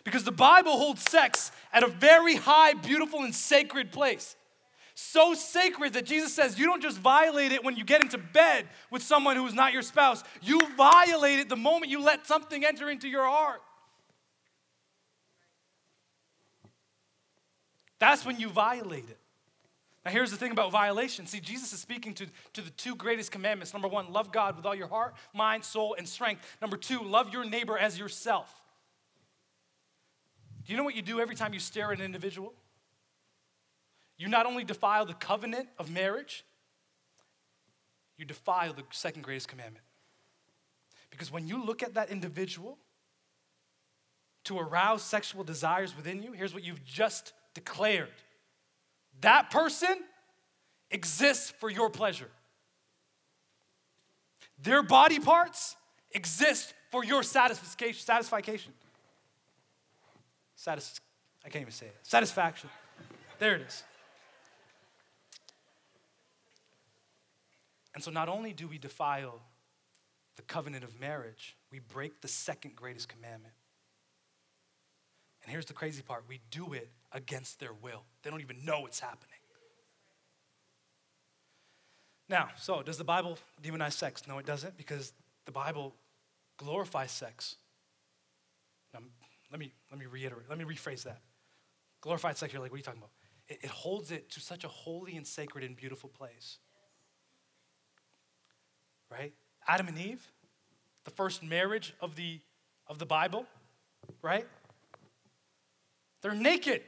Because 0.04 0.24
the 0.24 0.32
Bible 0.32 0.78
holds 0.78 1.02
sex 1.02 1.50
at 1.72 1.82
a 1.82 1.88
very 1.88 2.36
high, 2.36 2.74
beautiful, 2.74 3.20
and 3.20 3.34
sacred 3.34 3.90
place 3.90 4.36
so 4.98 5.34
sacred 5.34 5.92
that 5.92 6.06
Jesus 6.06 6.32
says 6.32 6.58
you 6.58 6.64
don't 6.64 6.82
just 6.82 6.98
violate 6.98 7.52
it 7.52 7.62
when 7.62 7.76
you 7.76 7.84
get 7.84 8.00
into 8.00 8.16
bed 8.16 8.66
with 8.90 9.02
someone 9.02 9.36
who 9.36 9.46
is 9.46 9.52
not 9.52 9.74
your 9.74 9.82
spouse, 9.82 10.24
you 10.40 10.66
violate 10.74 11.38
it 11.38 11.50
the 11.50 11.56
moment 11.56 11.90
you 11.90 12.02
let 12.02 12.26
something 12.26 12.64
enter 12.64 12.88
into 12.88 13.06
your 13.06 13.26
heart. 13.26 13.60
That's 17.98 18.24
when 18.24 18.40
you 18.40 18.48
violate 18.48 19.04
it. 19.10 19.18
Now, 20.06 20.12
here's 20.12 20.30
the 20.30 20.38
thing 20.38 20.52
about 20.52 20.72
violation. 20.72 21.26
See, 21.26 21.40
Jesus 21.40 21.74
is 21.74 21.80
speaking 21.80 22.14
to, 22.14 22.26
to 22.54 22.62
the 22.62 22.70
two 22.70 22.94
greatest 22.94 23.30
commandments. 23.30 23.74
Number 23.74 23.88
one, 23.88 24.12
love 24.14 24.32
God 24.32 24.56
with 24.56 24.64
all 24.64 24.74
your 24.74 24.88
heart, 24.88 25.14
mind, 25.34 25.62
soul, 25.62 25.94
and 25.98 26.08
strength. 26.08 26.40
Number 26.62 26.78
two, 26.78 27.02
love 27.02 27.34
your 27.34 27.44
neighbor 27.44 27.76
as 27.76 27.98
yourself. 27.98 28.50
Do 30.64 30.72
you 30.72 30.78
know 30.78 30.84
what 30.84 30.94
you 30.94 31.02
do 31.02 31.20
every 31.20 31.34
time 31.34 31.52
you 31.52 31.60
stare 31.60 31.92
at 31.92 31.98
an 31.98 32.04
individual? 32.04 32.54
You 34.18 34.28
not 34.28 34.46
only 34.46 34.64
defile 34.64 35.04
the 35.04 35.14
covenant 35.14 35.68
of 35.78 35.90
marriage, 35.90 36.44
you 38.16 38.24
defile 38.24 38.72
the 38.72 38.84
second 38.90 39.22
greatest 39.22 39.48
commandment. 39.48 39.84
Because 41.10 41.30
when 41.30 41.46
you 41.46 41.62
look 41.64 41.82
at 41.82 41.94
that 41.94 42.10
individual 42.10 42.78
to 44.44 44.58
arouse 44.58 45.02
sexual 45.02 45.44
desires 45.44 45.96
within 45.96 46.22
you, 46.22 46.32
here's 46.32 46.54
what 46.54 46.64
you've 46.64 46.84
just 46.84 47.32
declared 47.54 48.10
that 49.22 49.50
person 49.50 49.96
exists 50.90 51.50
for 51.58 51.70
your 51.70 51.88
pleasure. 51.88 52.28
Their 54.62 54.82
body 54.82 55.18
parts 55.18 55.76
exist 56.12 56.74
for 56.90 57.04
your 57.04 57.22
satisfaction. 57.22 57.94
Satisfaction. 57.98 58.72
Satis- 60.54 61.00
I 61.44 61.48
can't 61.48 61.62
even 61.62 61.72
say 61.72 61.86
it. 61.86 61.96
Satisfaction. 62.02 62.68
There 63.38 63.54
it 63.54 63.62
is. 63.62 63.84
And 67.96 68.04
so 68.04 68.10
not 68.10 68.28
only 68.28 68.52
do 68.52 68.68
we 68.68 68.76
defile 68.76 69.40
the 70.36 70.42
covenant 70.42 70.84
of 70.84 71.00
marriage, 71.00 71.56
we 71.72 71.78
break 71.78 72.20
the 72.20 72.28
second 72.28 72.76
greatest 72.76 73.08
commandment. 73.08 73.54
And 75.42 75.50
here's 75.50 75.64
the 75.64 75.72
crazy 75.72 76.02
part 76.02 76.24
we 76.28 76.40
do 76.50 76.74
it 76.74 76.90
against 77.12 77.58
their 77.58 77.72
will, 77.72 78.02
they 78.22 78.28
don't 78.28 78.42
even 78.42 78.62
know 78.66 78.84
it's 78.84 79.00
happening. 79.00 79.38
Now, 82.28 82.50
so 82.58 82.82
does 82.82 82.98
the 82.98 83.04
Bible 83.04 83.38
demonize 83.62 83.92
sex? 83.92 84.24
No, 84.28 84.36
it 84.36 84.44
doesn't, 84.44 84.76
because 84.76 85.14
the 85.46 85.52
Bible 85.52 85.94
glorifies 86.58 87.12
sex. 87.12 87.56
Now, 88.92 89.00
let 89.50 89.58
me, 89.58 89.72
let 89.90 89.98
me 89.98 90.04
reiterate, 90.04 90.50
let 90.50 90.58
me 90.58 90.64
rephrase 90.64 91.04
that. 91.04 91.22
Glorified 92.02 92.36
sex, 92.36 92.52
you're 92.52 92.60
like, 92.60 92.72
what 92.72 92.76
are 92.76 92.78
you 92.78 92.84
talking 92.84 93.00
about? 93.00 93.12
It, 93.48 93.60
it 93.62 93.70
holds 93.70 94.10
it 94.10 94.28
to 94.32 94.40
such 94.40 94.64
a 94.64 94.68
holy 94.68 95.16
and 95.16 95.26
sacred 95.26 95.64
and 95.64 95.74
beautiful 95.74 96.10
place 96.10 96.58
right? 99.10 99.32
Adam 99.66 99.88
and 99.88 99.98
Eve, 99.98 100.24
the 101.04 101.10
first 101.10 101.42
marriage 101.42 101.94
of 102.00 102.16
the, 102.16 102.40
of 102.86 102.98
the 102.98 103.06
Bible, 103.06 103.46
right? 104.22 104.46
They're 106.22 106.34
naked. 106.34 106.82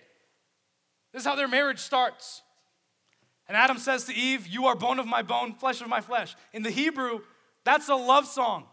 This 1.12 1.22
is 1.22 1.26
how 1.26 1.36
their 1.36 1.48
marriage 1.48 1.78
starts. 1.78 2.42
And 3.46 3.56
Adam 3.56 3.78
says 3.78 4.04
to 4.04 4.14
Eve, 4.14 4.46
You 4.46 4.66
are 4.66 4.74
bone 4.74 4.98
of 4.98 5.06
my 5.06 5.22
bone, 5.22 5.54
flesh 5.54 5.80
of 5.80 5.88
my 5.88 6.00
flesh. 6.00 6.36
In 6.52 6.62
the 6.62 6.70
Hebrew, 6.70 7.20
that's 7.64 7.88
a 7.88 7.94
love 7.94 8.26
song, 8.26 8.64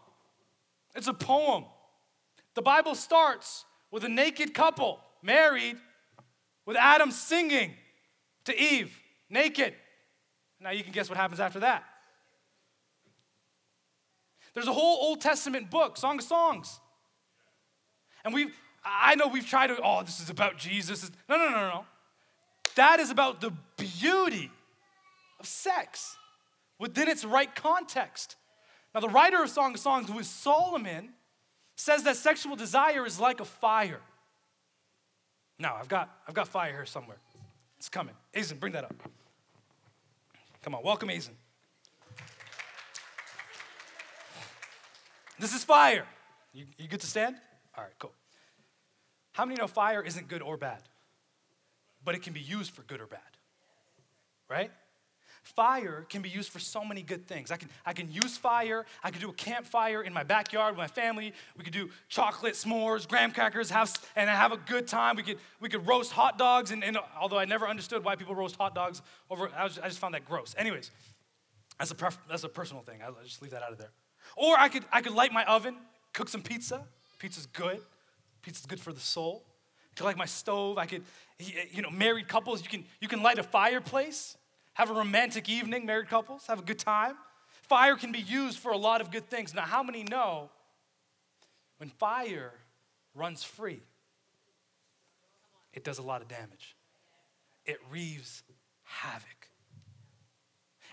it's 0.94 1.08
a 1.08 1.14
poem. 1.14 1.64
The 2.54 2.62
Bible 2.62 2.94
starts 2.94 3.66
with 3.90 4.04
a 4.04 4.08
naked 4.08 4.54
couple 4.54 4.98
married, 5.22 5.76
with 6.64 6.76
Adam 6.78 7.10
singing 7.10 7.72
to 8.46 8.58
Eve, 8.58 8.98
naked. 9.28 9.74
Now 10.58 10.70
you 10.70 10.82
can 10.82 10.92
guess 10.92 11.08
what 11.08 11.18
happens 11.18 11.38
after 11.38 11.60
that. 11.60 11.84
There's 14.56 14.68
a 14.68 14.72
whole 14.72 14.96
Old 15.02 15.20
Testament 15.20 15.68
book, 15.68 15.98
Song 15.98 16.16
of 16.16 16.24
Songs. 16.24 16.80
And 18.24 18.32
we 18.32 18.48
I 18.86 19.14
know 19.16 19.28
we've 19.28 19.46
tried 19.46 19.66
to, 19.66 19.78
oh, 19.84 20.02
this 20.02 20.18
is 20.18 20.30
about 20.30 20.56
Jesus. 20.56 21.10
No, 21.28 21.36
no, 21.36 21.50
no, 21.50 21.60
no. 21.68 21.84
That 22.76 23.00
is 23.00 23.10
about 23.10 23.42
the 23.42 23.52
beauty 23.76 24.50
of 25.38 25.46
sex 25.46 26.16
within 26.78 27.06
its 27.06 27.22
right 27.22 27.54
context. 27.54 28.36
Now, 28.94 29.00
the 29.02 29.10
writer 29.10 29.42
of 29.42 29.50
Song 29.50 29.74
of 29.74 29.80
Songs, 29.80 30.08
who 30.08 30.18
is 30.18 30.26
Solomon, 30.26 31.10
says 31.74 32.04
that 32.04 32.16
sexual 32.16 32.56
desire 32.56 33.04
is 33.04 33.20
like 33.20 33.40
a 33.40 33.44
fire. 33.44 34.00
Now, 35.58 35.76
I've 35.78 35.88
got, 35.88 36.08
I've 36.26 36.34
got 36.34 36.48
fire 36.48 36.72
here 36.72 36.86
somewhere. 36.86 37.18
It's 37.76 37.90
coming. 37.90 38.14
Azen, 38.32 38.58
bring 38.58 38.72
that 38.72 38.84
up. 38.84 38.94
Come 40.62 40.74
on, 40.74 40.82
welcome 40.82 41.10
Azen. 41.10 41.34
This 45.38 45.54
is 45.54 45.64
fire. 45.64 46.06
You, 46.52 46.64
you 46.78 46.88
good 46.88 47.00
to 47.00 47.06
stand? 47.06 47.36
All 47.76 47.84
right, 47.84 47.92
cool. 47.98 48.12
How 49.32 49.44
many 49.44 49.58
know 49.58 49.66
fire 49.66 50.02
isn't 50.02 50.28
good 50.28 50.40
or 50.40 50.56
bad? 50.56 50.82
But 52.04 52.14
it 52.14 52.22
can 52.22 52.32
be 52.32 52.40
used 52.40 52.72
for 52.72 52.82
good 52.82 53.00
or 53.00 53.06
bad. 53.06 53.20
Right? 54.48 54.70
Fire 55.42 56.06
can 56.08 56.22
be 56.22 56.28
used 56.28 56.50
for 56.50 56.58
so 56.58 56.84
many 56.84 57.02
good 57.02 57.28
things. 57.28 57.50
I 57.50 57.56
can, 57.56 57.68
I 57.84 57.92
can 57.92 58.10
use 58.10 58.36
fire. 58.36 58.86
I 59.04 59.10
can 59.10 59.20
do 59.20 59.28
a 59.28 59.32
campfire 59.34 60.02
in 60.02 60.12
my 60.12 60.22
backyard 60.22 60.72
with 60.72 60.78
my 60.78 60.88
family. 60.88 61.34
We 61.56 61.64
could 61.64 61.72
do 61.72 61.90
chocolate 62.08 62.54
s'mores, 62.54 63.06
graham 63.06 63.30
crackers, 63.30 63.70
have, 63.70 63.94
and 64.16 64.28
have 64.30 64.52
a 64.52 64.56
good 64.56 64.88
time. 64.88 65.16
We 65.16 65.22
could, 65.22 65.38
we 65.60 65.68
could 65.68 65.86
roast 65.86 66.12
hot 66.12 66.38
dogs. 66.38 66.70
And, 66.70 66.82
and 66.82 66.98
although 67.20 67.38
I 67.38 67.44
never 67.44 67.68
understood 67.68 68.02
why 68.02 68.16
people 68.16 68.34
roast 68.34 68.56
hot 68.56 68.74
dogs 68.74 69.02
over, 69.30 69.50
I, 69.56 69.64
was, 69.64 69.78
I 69.78 69.88
just 69.88 69.98
found 69.98 70.14
that 70.14 70.24
gross. 70.24 70.54
Anyways, 70.58 70.90
that's 71.78 71.90
a, 71.90 71.94
pref, 71.94 72.18
that's 72.28 72.44
a 72.44 72.48
personal 72.48 72.82
thing. 72.82 73.00
I'll 73.04 73.16
just 73.22 73.42
leave 73.42 73.52
that 73.52 73.62
out 73.62 73.70
of 73.70 73.78
there. 73.78 73.90
Or 74.34 74.58
I 74.58 74.68
could, 74.68 74.84
I 74.92 75.02
could 75.02 75.12
light 75.12 75.32
my 75.32 75.44
oven, 75.44 75.76
cook 76.12 76.28
some 76.28 76.42
pizza. 76.42 76.84
Pizza's 77.18 77.46
good. 77.46 77.80
Pizza's 78.42 78.66
good 78.66 78.80
for 78.80 78.92
the 78.92 79.00
soul. 79.00 79.44
I 79.92 79.94
could 79.96 80.04
light 80.04 80.16
my 80.16 80.26
stove. 80.26 80.78
I 80.78 80.86
could, 80.86 81.02
you 81.38 81.82
know, 81.82 81.90
married 81.90 82.28
couples, 82.28 82.62
you 82.62 82.68
can, 82.68 82.84
you 83.00 83.08
can 83.08 83.22
light 83.22 83.38
a 83.38 83.42
fireplace 83.42 84.36
have 84.76 84.90
a 84.90 84.92
romantic 84.92 85.48
evening, 85.48 85.86
married 85.86 86.08
couples, 86.10 86.46
have 86.48 86.58
a 86.58 86.62
good 86.62 86.78
time. 86.78 87.16
Fire 87.62 87.96
can 87.96 88.12
be 88.12 88.18
used 88.18 88.58
for 88.58 88.72
a 88.72 88.76
lot 88.76 89.00
of 89.00 89.10
good 89.10 89.26
things. 89.30 89.54
Now, 89.54 89.62
how 89.62 89.82
many 89.82 90.02
know 90.02 90.50
when 91.78 91.88
fire 91.88 92.52
runs 93.14 93.42
free, 93.42 93.80
it 95.72 95.82
does 95.82 95.96
a 95.96 96.02
lot 96.02 96.20
of 96.20 96.28
damage? 96.28 96.76
It 97.64 97.78
wreaves 97.90 98.42
havoc, 98.82 99.48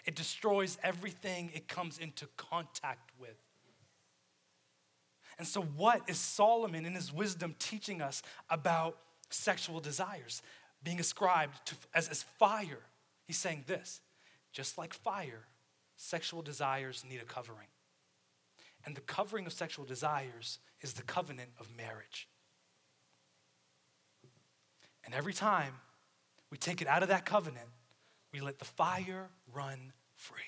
it 0.06 0.16
destroys 0.16 0.78
everything 0.82 1.52
it 1.54 1.68
comes 1.68 1.98
into 1.98 2.28
contact. 2.38 3.12
And 5.38 5.48
so, 5.48 5.62
what 5.62 6.02
is 6.08 6.18
Solomon 6.18 6.86
in 6.86 6.94
his 6.94 7.12
wisdom 7.12 7.56
teaching 7.60 8.02
us 8.02 8.22
about 8.50 8.98
sexual 9.30 9.80
desires 9.80 10.42
being 10.84 11.00
ascribed 11.00 11.66
to, 11.68 11.76
as, 11.94 12.08
as 12.10 12.24
fire? 12.24 12.80
He's 13.26 13.38
saying 13.38 13.64
this 13.68 14.02
just 14.52 14.78
like 14.78 14.94
fire, 14.94 15.48
sexual 15.96 16.42
desires 16.42 17.04
need 17.10 17.22
a 17.22 17.26
covering. 17.26 17.68
And 18.86 18.96
the 18.96 19.02
covering 19.02 19.46
of 19.46 19.54
sexual 19.54 19.86
desires 19.86 20.60
is 20.82 20.94
the 20.94 21.04
covenant 21.04 21.50
of 21.60 21.70
marriage. 21.76 22.28
And 25.06 25.14
every 25.14 25.34
time 25.34 25.74
we 26.52 26.58
take 26.58 26.82
it 26.82 26.88
out 26.88 27.02
of 27.02 27.10
that 27.10 27.26
covenant, 27.26 27.68
we 28.32 28.42
let 28.42 28.60
the 28.60 28.66
fire 28.66 29.30
run 29.54 29.94
free. 30.16 30.42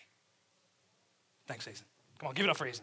Thanks, 1.48 1.68
Azen. 1.68 1.84
Come 2.20 2.30
on, 2.30 2.36
give 2.36 2.46
it 2.46 2.50
up 2.50 2.58
for 2.58 2.66
Azen. 2.66 2.82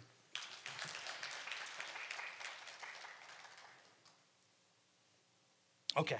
Okay. 5.97 6.19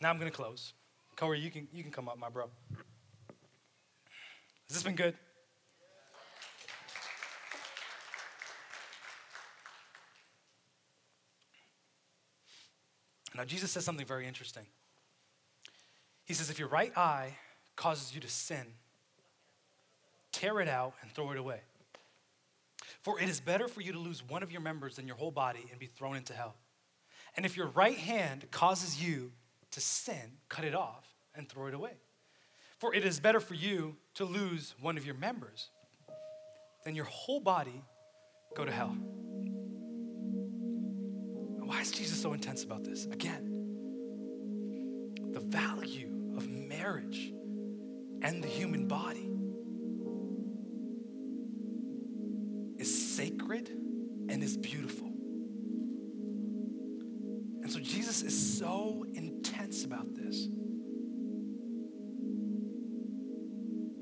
Now 0.00 0.10
I'm 0.10 0.18
going 0.18 0.30
to 0.30 0.36
close. 0.36 0.74
Corey, 1.16 1.40
you 1.40 1.50
can, 1.50 1.66
you 1.72 1.82
can 1.82 1.90
come 1.90 2.08
up, 2.08 2.18
my 2.18 2.28
bro. 2.28 2.46
Has 4.68 4.76
this 4.76 4.82
been 4.82 4.94
good? 4.94 5.14
Now, 13.34 13.44
Jesus 13.44 13.70
says 13.70 13.84
something 13.84 14.04
very 14.04 14.26
interesting. 14.26 14.66
He 16.24 16.34
says, 16.34 16.50
If 16.50 16.58
your 16.58 16.68
right 16.68 16.92
eye 16.96 17.36
causes 17.76 18.12
you 18.12 18.20
to 18.20 18.28
sin, 18.28 18.66
tear 20.32 20.60
it 20.60 20.68
out 20.68 20.94
and 21.02 21.10
throw 21.12 21.30
it 21.30 21.38
away. 21.38 21.60
For 23.02 23.20
it 23.20 23.28
is 23.28 23.40
better 23.40 23.68
for 23.68 23.80
you 23.80 23.92
to 23.92 23.98
lose 23.98 24.22
one 24.28 24.42
of 24.42 24.50
your 24.50 24.60
members 24.60 24.96
than 24.96 25.06
your 25.06 25.16
whole 25.16 25.30
body 25.30 25.64
and 25.70 25.78
be 25.78 25.86
thrown 25.86 26.16
into 26.16 26.32
hell. 26.32 26.56
And 27.38 27.46
if 27.46 27.56
your 27.56 27.68
right 27.68 27.96
hand 27.96 28.50
causes 28.50 29.00
you 29.00 29.30
to 29.70 29.80
sin, 29.80 30.38
cut 30.48 30.64
it 30.64 30.74
off 30.74 31.06
and 31.36 31.48
throw 31.48 31.68
it 31.68 31.74
away. 31.74 31.92
For 32.80 32.92
it 32.92 33.04
is 33.04 33.20
better 33.20 33.38
for 33.38 33.54
you 33.54 33.94
to 34.14 34.24
lose 34.24 34.74
one 34.80 34.98
of 34.98 35.06
your 35.06 35.14
members 35.14 35.70
than 36.84 36.96
your 36.96 37.04
whole 37.04 37.38
body 37.38 37.84
go 38.56 38.64
to 38.64 38.72
hell. 38.72 38.96
Why 41.60 41.80
is 41.80 41.92
Jesus 41.92 42.20
so 42.20 42.32
intense 42.32 42.64
about 42.64 42.82
this? 42.82 43.04
Again, 43.04 43.44
the 45.30 45.38
value 45.38 46.34
of 46.36 46.48
marriage 46.48 47.32
and 48.20 48.42
the 48.42 48.48
human 48.48 48.88
body 48.88 49.30
is 52.78 53.14
sacred 53.14 53.68
and 54.28 54.42
is 54.42 54.56
beautiful. 54.56 55.07
So 58.58 59.06
intense 59.14 59.84
about 59.84 60.14
this. 60.14 60.46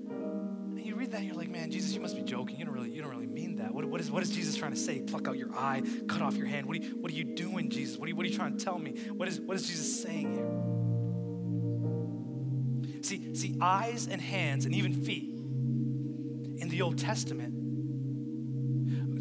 And 0.08 0.84
you 0.84 0.94
read 0.94 1.10
that 1.12 1.24
you're 1.24 1.34
like, 1.34 1.50
man, 1.50 1.70
Jesus, 1.70 1.92
you 1.92 2.00
must 2.00 2.16
be 2.16 2.22
joking. 2.22 2.56
You 2.56 2.64
don't 2.64 2.74
really, 2.74 2.90
you 2.90 3.02
don't 3.02 3.10
really 3.10 3.26
mean 3.26 3.56
that. 3.56 3.74
What, 3.74 3.84
what, 3.84 4.00
is, 4.00 4.10
what 4.10 4.22
is 4.22 4.30
Jesus 4.30 4.56
trying 4.56 4.72
to 4.72 4.78
say? 4.78 5.00
Pluck 5.00 5.28
out 5.28 5.36
your 5.36 5.54
eye, 5.54 5.82
cut 6.08 6.22
off 6.22 6.36
your 6.36 6.46
hand. 6.46 6.66
What 6.66 6.78
are 6.78 6.80
you, 6.80 6.96
what 6.96 7.12
are 7.12 7.14
you 7.14 7.24
doing, 7.24 7.68
Jesus? 7.68 7.98
What 7.98 8.06
are 8.06 8.08
you, 8.08 8.16
what 8.16 8.24
are 8.24 8.28
you 8.28 8.36
trying 8.36 8.56
to 8.56 8.64
tell 8.64 8.78
me? 8.78 8.92
What 9.12 9.28
is, 9.28 9.40
what 9.40 9.56
is 9.56 9.66
Jesus 9.66 10.02
saying 10.02 10.32
here? 10.32 10.48
See, 13.02 13.34
see, 13.34 13.56
eyes 13.60 14.08
and 14.10 14.20
hands 14.20 14.64
and 14.64 14.74
even 14.74 14.94
feet 14.94 15.34
in 16.58 16.68
the 16.70 16.82
Old 16.82 16.98
Testament 16.98 17.52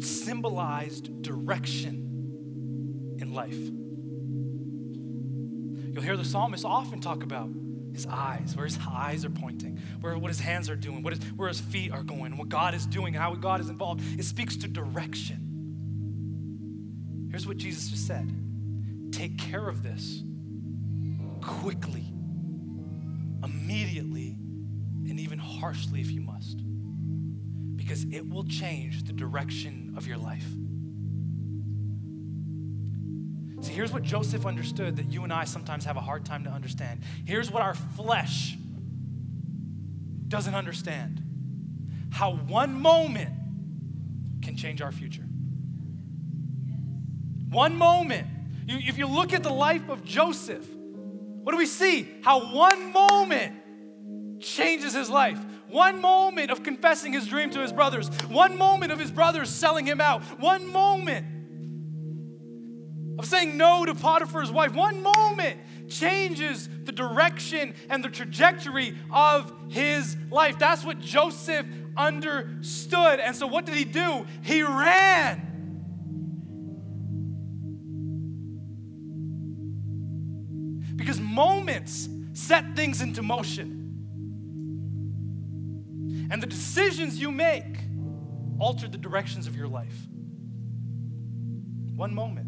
symbolized 0.02 1.22
direction 1.22 3.16
in 3.18 3.32
life. 3.32 3.56
You'll 5.96 6.04
hear 6.04 6.16
the 6.18 6.24
psalmist 6.26 6.66
often 6.66 7.00
talk 7.00 7.22
about 7.22 7.48
his 7.94 8.04
eyes, 8.04 8.52
where 8.54 8.66
his 8.66 8.78
eyes 8.86 9.24
are 9.24 9.30
pointing, 9.30 9.80
where 10.02 10.18
what 10.18 10.28
his 10.28 10.38
hands 10.38 10.68
are 10.68 10.76
doing, 10.76 11.02
what 11.02 11.14
is, 11.14 11.20
where 11.36 11.48
his 11.48 11.58
feet 11.58 11.90
are 11.90 12.02
going, 12.02 12.36
what 12.36 12.50
God 12.50 12.74
is 12.74 12.84
doing, 12.84 13.14
and 13.14 13.24
how 13.24 13.34
God 13.34 13.62
is 13.62 13.70
involved. 13.70 14.02
It 14.18 14.26
speaks 14.26 14.58
to 14.58 14.68
direction. 14.68 15.38
Here's 17.30 17.46
what 17.46 17.56
Jesus 17.56 17.88
just 17.88 18.06
said 18.06 18.30
take 19.10 19.38
care 19.38 19.66
of 19.70 19.82
this 19.82 20.22
quickly, 21.40 22.04
immediately, 23.42 24.36
and 25.08 25.18
even 25.18 25.38
harshly 25.38 26.02
if 26.02 26.10
you 26.10 26.20
must, 26.20 26.60
because 27.74 28.04
it 28.12 28.28
will 28.28 28.44
change 28.44 29.04
the 29.04 29.14
direction 29.14 29.94
of 29.96 30.06
your 30.06 30.18
life. 30.18 30.44
Here's 33.76 33.92
what 33.92 34.02
Joseph 34.02 34.46
understood 34.46 34.96
that 34.96 35.12
you 35.12 35.22
and 35.22 35.30
I 35.30 35.44
sometimes 35.44 35.84
have 35.84 35.98
a 35.98 36.00
hard 36.00 36.24
time 36.24 36.44
to 36.44 36.50
understand. 36.50 37.02
Here's 37.26 37.50
what 37.50 37.60
our 37.60 37.74
flesh 37.74 38.56
doesn't 40.28 40.54
understand 40.54 41.22
how 42.10 42.36
one 42.36 42.80
moment 42.80 43.28
can 44.40 44.56
change 44.56 44.80
our 44.80 44.92
future. 44.92 45.24
One 47.50 47.76
moment. 47.76 48.26
You, 48.66 48.78
if 48.78 48.96
you 48.96 49.06
look 49.06 49.34
at 49.34 49.42
the 49.42 49.52
life 49.52 49.90
of 49.90 50.06
Joseph, 50.06 50.66
what 51.42 51.52
do 51.52 51.58
we 51.58 51.66
see? 51.66 52.08
How 52.22 52.54
one 52.54 52.92
moment 52.92 54.40
changes 54.40 54.94
his 54.94 55.10
life. 55.10 55.38
One 55.68 56.00
moment 56.00 56.50
of 56.50 56.62
confessing 56.62 57.12
his 57.12 57.26
dream 57.26 57.50
to 57.50 57.60
his 57.60 57.72
brothers. 57.74 58.08
One 58.28 58.56
moment 58.56 58.90
of 58.90 58.98
his 58.98 59.10
brothers 59.10 59.50
selling 59.50 59.84
him 59.84 60.00
out. 60.00 60.22
One 60.40 60.66
moment 60.72 61.35
of 63.18 63.26
saying 63.26 63.56
no 63.56 63.84
to 63.84 63.94
Potiphar's 63.94 64.50
wife. 64.50 64.74
One 64.74 65.02
moment 65.02 65.60
changes 65.88 66.68
the 66.84 66.92
direction 66.92 67.74
and 67.88 68.04
the 68.04 68.08
trajectory 68.08 68.96
of 69.10 69.52
his 69.68 70.16
life. 70.30 70.58
That's 70.58 70.84
what 70.84 71.00
Joseph 71.00 71.66
understood. 71.96 73.20
And 73.20 73.34
so, 73.34 73.46
what 73.46 73.64
did 73.64 73.74
he 73.74 73.84
do? 73.84 74.26
He 74.42 74.62
ran. 74.62 75.42
Because 80.96 81.20
moments 81.20 82.08
set 82.32 82.76
things 82.76 83.00
into 83.00 83.22
motion. 83.22 83.84
And 86.30 86.42
the 86.42 86.46
decisions 86.46 87.18
you 87.18 87.30
make 87.30 87.64
alter 88.58 88.88
the 88.88 88.98
directions 88.98 89.46
of 89.46 89.56
your 89.56 89.68
life. 89.68 90.06
One 91.94 92.14
moment. 92.14 92.45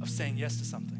Of 0.00 0.08
saying 0.08 0.36
yes 0.36 0.58
to 0.58 0.64
something. 0.64 0.98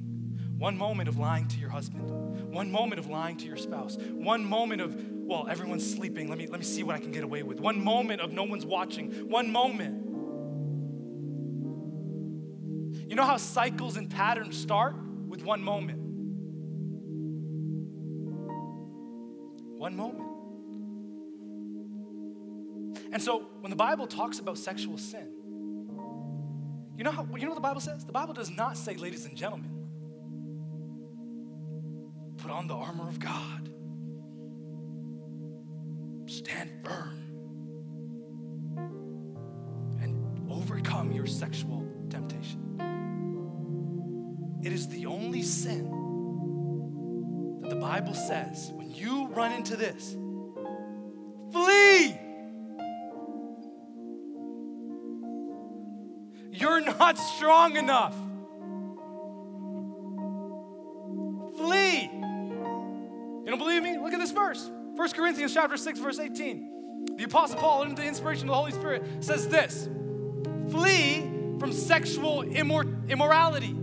One 0.59 0.77
moment 0.77 1.09
of 1.09 1.19
lying 1.19 1.47
to 1.49 1.59
your 1.59 1.71
husband. 1.71 2.11
One 2.53 2.73
moment 2.73 2.99
of 2.99 3.09
lying 3.09 3.37
to 3.37 3.47
your 3.47 3.57
spouse. 3.57 3.97
One 3.97 4.45
moment 4.45 4.83
of, 4.83 5.01
well, 5.13 5.47
everyone's 5.49 5.89
sleeping. 5.89 6.29
Let 6.29 6.39
me, 6.39 6.49
let 6.49 6.59
me 6.59 6.67
see 6.67 6.83
what 6.83 6.97
I 6.97 6.99
can 6.99 7.13
get 7.13 7.23
away 7.23 7.45
with. 7.45 7.61
One 7.61 7.83
moment 7.83 8.21
of 8.21 8.33
no 8.33 8.43
one's 8.43 8.67
watching. 8.67 9.13
One 9.29 9.53
moment. 9.53 10.05
You 13.09 13.15
know 13.15 13.25
how 13.25 13.37
cycles 13.37 13.97
and 13.97 14.11
patterns 14.11 14.57
start? 14.59 14.97
With 15.29 15.45
one 15.45 15.63
moment. 15.63 16.01
One 19.79 19.97
moment. 19.97 20.25
And 23.13 23.23
so 23.23 23.47
when 23.61 23.71
the 23.71 23.77
Bible 23.77 24.07
talks 24.07 24.41
about 24.41 24.59
sexual 24.59 24.99
sin, 24.99 25.38
you 26.99 27.05
know, 27.05 27.13
how, 27.13 27.27
you 27.37 27.43
know 27.43 27.51
what 27.51 27.55
the 27.55 27.61
Bible 27.61 27.81
says? 27.81 28.05
The 28.05 28.11
Bible 28.11 28.35
does 28.35 28.51
not 28.51 28.77
say, 28.77 28.97
ladies 28.97 29.25
and 29.25 29.37
gentlemen, 29.37 29.71
put 32.39 32.51
on 32.51 32.67
the 32.67 32.75
armor 32.75 33.07
of 33.09 33.21
God, 33.21 33.71
stand 36.27 36.73
firm, 36.85 37.21
and 40.03 40.51
overcome 40.51 41.13
your 41.13 41.27
sexual 41.27 41.87
temptation. 42.11 42.65
It 44.65 44.73
is 44.73 44.89
the 44.89 45.07
only 45.07 45.43
sin 45.43 45.85
that 47.61 47.71
the 47.71 47.77
Bible 47.77 48.15
says 48.15 48.73
when 48.75 48.91
you 48.91 49.29
run 49.29 49.53
into 49.53 49.77
this, 49.77 50.17
not 56.99 57.19
strong 57.19 57.77
enough. 57.77 58.15
Flee. 61.57 62.11
You 62.13 63.45
don't 63.47 63.59
believe 63.59 63.83
me? 63.83 63.99
Look 63.99 64.13
at 64.13 64.21
this 64.21 64.31
verse. 64.31 64.71
1 64.95 65.11
Corinthians 65.11 65.55
chapter 65.55 65.77
6, 65.77 65.99
verse 66.01 66.19
18. 66.19 67.17
The 67.17 67.25
Apostle 67.25 67.59
Paul, 67.59 67.83
under 67.83 67.95
the 67.95 68.07
inspiration 68.07 68.49
of 68.49 68.49
the 68.49 68.55
Holy 68.55 68.73
Spirit, 68.73 69.03
says 69.25 69.49
this 69.49 69.89
Flee 70.71 71.21
from 71.59 71.73
sexual 71.73 72.45
immor- 72.45 73.09
immorality. 73.09 73.75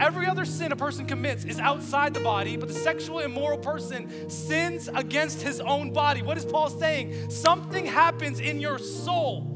Every 0.00 0.26
other 0.26 0.44
sin 0.44 0.72
a 0.72 0.76
person 0.76 1.06
commits 1.06 1.44
is 1.44 1.60
outside 1.60 2.14
the 2.14 2.20
body, 2.20 2.56
but 2.56 2.68
the 2.68 2.74
sexual 2.74 3.20
immoral 3.20 3.58
person 3.58 4.28
sins 4.28 4.88
against 4.92 5.40
his 5.40 5.60
own 5.60 5.92
body. 5.92 6.20
What 6.20 6.36
is 6.36 6.44
Paul 6.44 6.68
saying? 6.68 7.30
Something 7.30 7.86
happens 7.86 8.40
in 8.40 8.60
your 8.60 8.78
soul 8.78 9.53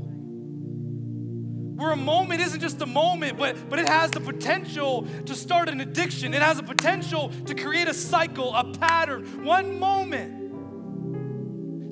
where 1.79 1.93
a 1.93 1.97
moment 1.97 2.41
isn't 2.41 2.59
just 2.59 2.83
a 2.83 2.87
moment, 2.87 3.39
but, 3.39 3.57
but 3.71 3.79
it 3.79 3.89
has 3.89 4.11
the 4.11 4.19
potential 4.19 5.07
to 5.27 5.35
start 5.37 5.69
an 5.69 5.81
addiction. 5.81 6.35
It 6.35 6.43
has 6.43 6.57
the 6.57 6.65
potential 6.65 7.31
to 7.47 7.55
create 7.55 7.87
a 7.87 7.95
cycle, 7.95 8.53
a 8.53 8.65
pattern. 8.65 9.45
One 9.45 9.79
moment. 9.79 10.35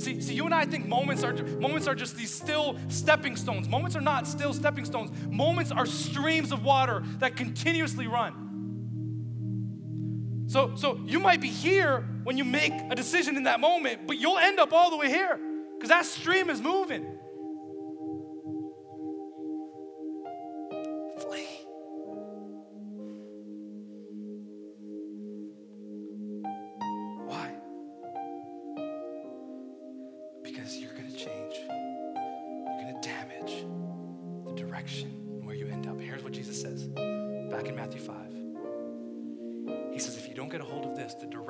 See, 0.02 0.20
see, 0.20 0.34
you 0.34 0.44
and 0.44 0.52
I 0.52 0.66
think 0.66 0.88
moments 0.88 1.22
are 1.22 1.32
moments 1.60 1.86
are 1.86 1.94
just 1.94 2.16
these 2.16 2.34
still 2.34 2.76
stepping 2.88 3.36
stones. 3.36 3.68
Moments 3.68 3.94
are 3.94 4.00
not 4.00 4.26
still 4.26 4.52
stepping 4.52 4.84
stones. 4.84 5.12
Moments 5.30 5.70
are 5.70 5.86
streams 5.86 6.50
of 6.50 6.64
water 6.64 7.04
that 7.20 7.36
continuously 7.36 8.08
run. 8.08 8.42
So, 10.48 10.74
so 10.74 11.00
you 11.06 11.20
might 11.20 11.40
be 11.40 11.50
here 11.50 12.04
when 12.24 12.36
you 12.36 12.44
make 12.44 12.72
a 12.90 12.96
decision 12.96 13.36
in 13.36 13.44
that 13.44 13.60
moment, 13.60 14.08
but 14.08 14.18
you'll 14.18 14.38
end 14.38 14.58
up 14.58 14.72
all 14.72 14.90
the 14.90 14.96
way 14.96 15.10
here 15.10 15.38
because 15.76 15.90
that 15.90 16.06
stream 16.06 16.50
is 16.50 16.60
moving. 16.60 17.15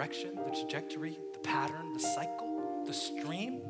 Direction, 0.07 0.39
the 0.45 0.53
trajectory, 0.53 1.19
the 1.33 1.39
pattern, 1.41 1.93
the 1.93 1.99
cycle, 1.99 2.85
the 2.87 2.93
stream. 2.93 3.61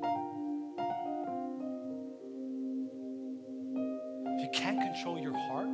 If 4.27 4.43
you 4.43 4.49
can't 4.53 4.79
control 4.79 5.19
your 5.19 5.33
heart, 5.33 5.69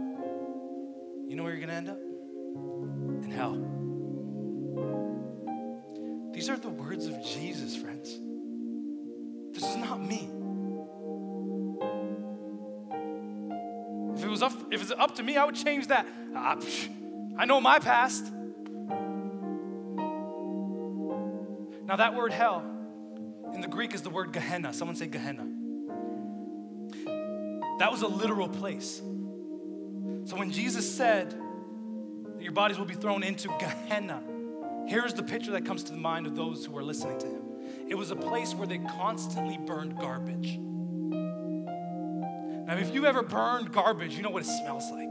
you 1.26 1.34
know 1.34 1.42
where 1.42 1.52
you're 1.52 1.66
going 1.66 1.70
to 1.70 1.74
end 1.74 1.88
up? 1.88 1.98
In 3.24 3.30
hell. 3.32 3.58
These 6.32 6.48
are 6.48 6.56
the 6.56 6.68
words 6.68 7.06
of 7.06 7.14
Jesus, 7.24 7.74
friends. 7.74 8.20
This 9.52 9.68
is 9.68 9.76
not 9.78 10.00
me. 10.00 10.30
If 14.16 14.24
it 14.24 14.28
was 14.28 14.42
up, 14.42 14.52
if 14.70 14.80
it's 14.80 14.92
up 14.92 15.16
to 15.16 15.24
me, 15.24 15.36
I 15.36 15.44
would 15.44 15.56
change 15.56 15.88
that. 15.88 16.06
Uh, 16.36 16.54
I 17.36 17.46
know 17.46 17.60
my 17.60 17.80
past. 17.80 18.32
Now, 21.84 21.96
that 21.96 22.14
word 22.14 22.32
hell 22.32 22.64
in 23.54 23.60
the 23.60 23.68
Greek 23.68 23.94
is 23.94 24.02
the 24.02 24.10
word 24.10 24.32
Gehenna. 24.32 24.72
Someone 24.72 24.96
say 24.96 25.06
Gehenna. 25.06 25.46
That 27.78 27.90
was 27.90 28.02
a 28.02 28.08
literal 28.08 28.48
place. 28.48 29.02
So 30.24 30.36
when 30.36 30.52
Jesus 30.52 30.90
said 30.90 31.30
that 31.30 32.42
your 32.42 32.52
bodies 32.52 32.78
will 32.78 32.86
be 32.86 32.94
thrown 32.94 33.22
into 33.22 33.48
Gehenna, 33.58 34.22
here's 34.86 35.14
the 35.14 35.22
picture 35.22 35.50
that 35.52 35.64
comes 35.64 35.82
to 35.84 35.92
the 35.92 35.98
mind 35.98 36.26
of 36.26 36.36
those 36.36 36.64
who 36.64 36.76
are 36.78 36.82
listening 36.82 37.18
to 37.18 37.26
him. 37.26 37.42
It 37.88 37.94
was 37.96 38.10
a 38.10 38.16
place 38.16 38.54
where 38.54 38.66
they 38.66 38.78
constantly 38.78 39.58
burned 39.58 39.98
garbage. 39.98 40.58
Now, 42.66 42.76
if 42.78 42.94
you've 42.94 43.04
ever 43.04 43.22
burned 43.22 43.72
garbage, 43.72 44.14
you 44.14 44.22
know 44.22 44.30
what 44.30 44.42
it 44.42 44.46
smells 44.46 44.90
like 44.90 45.10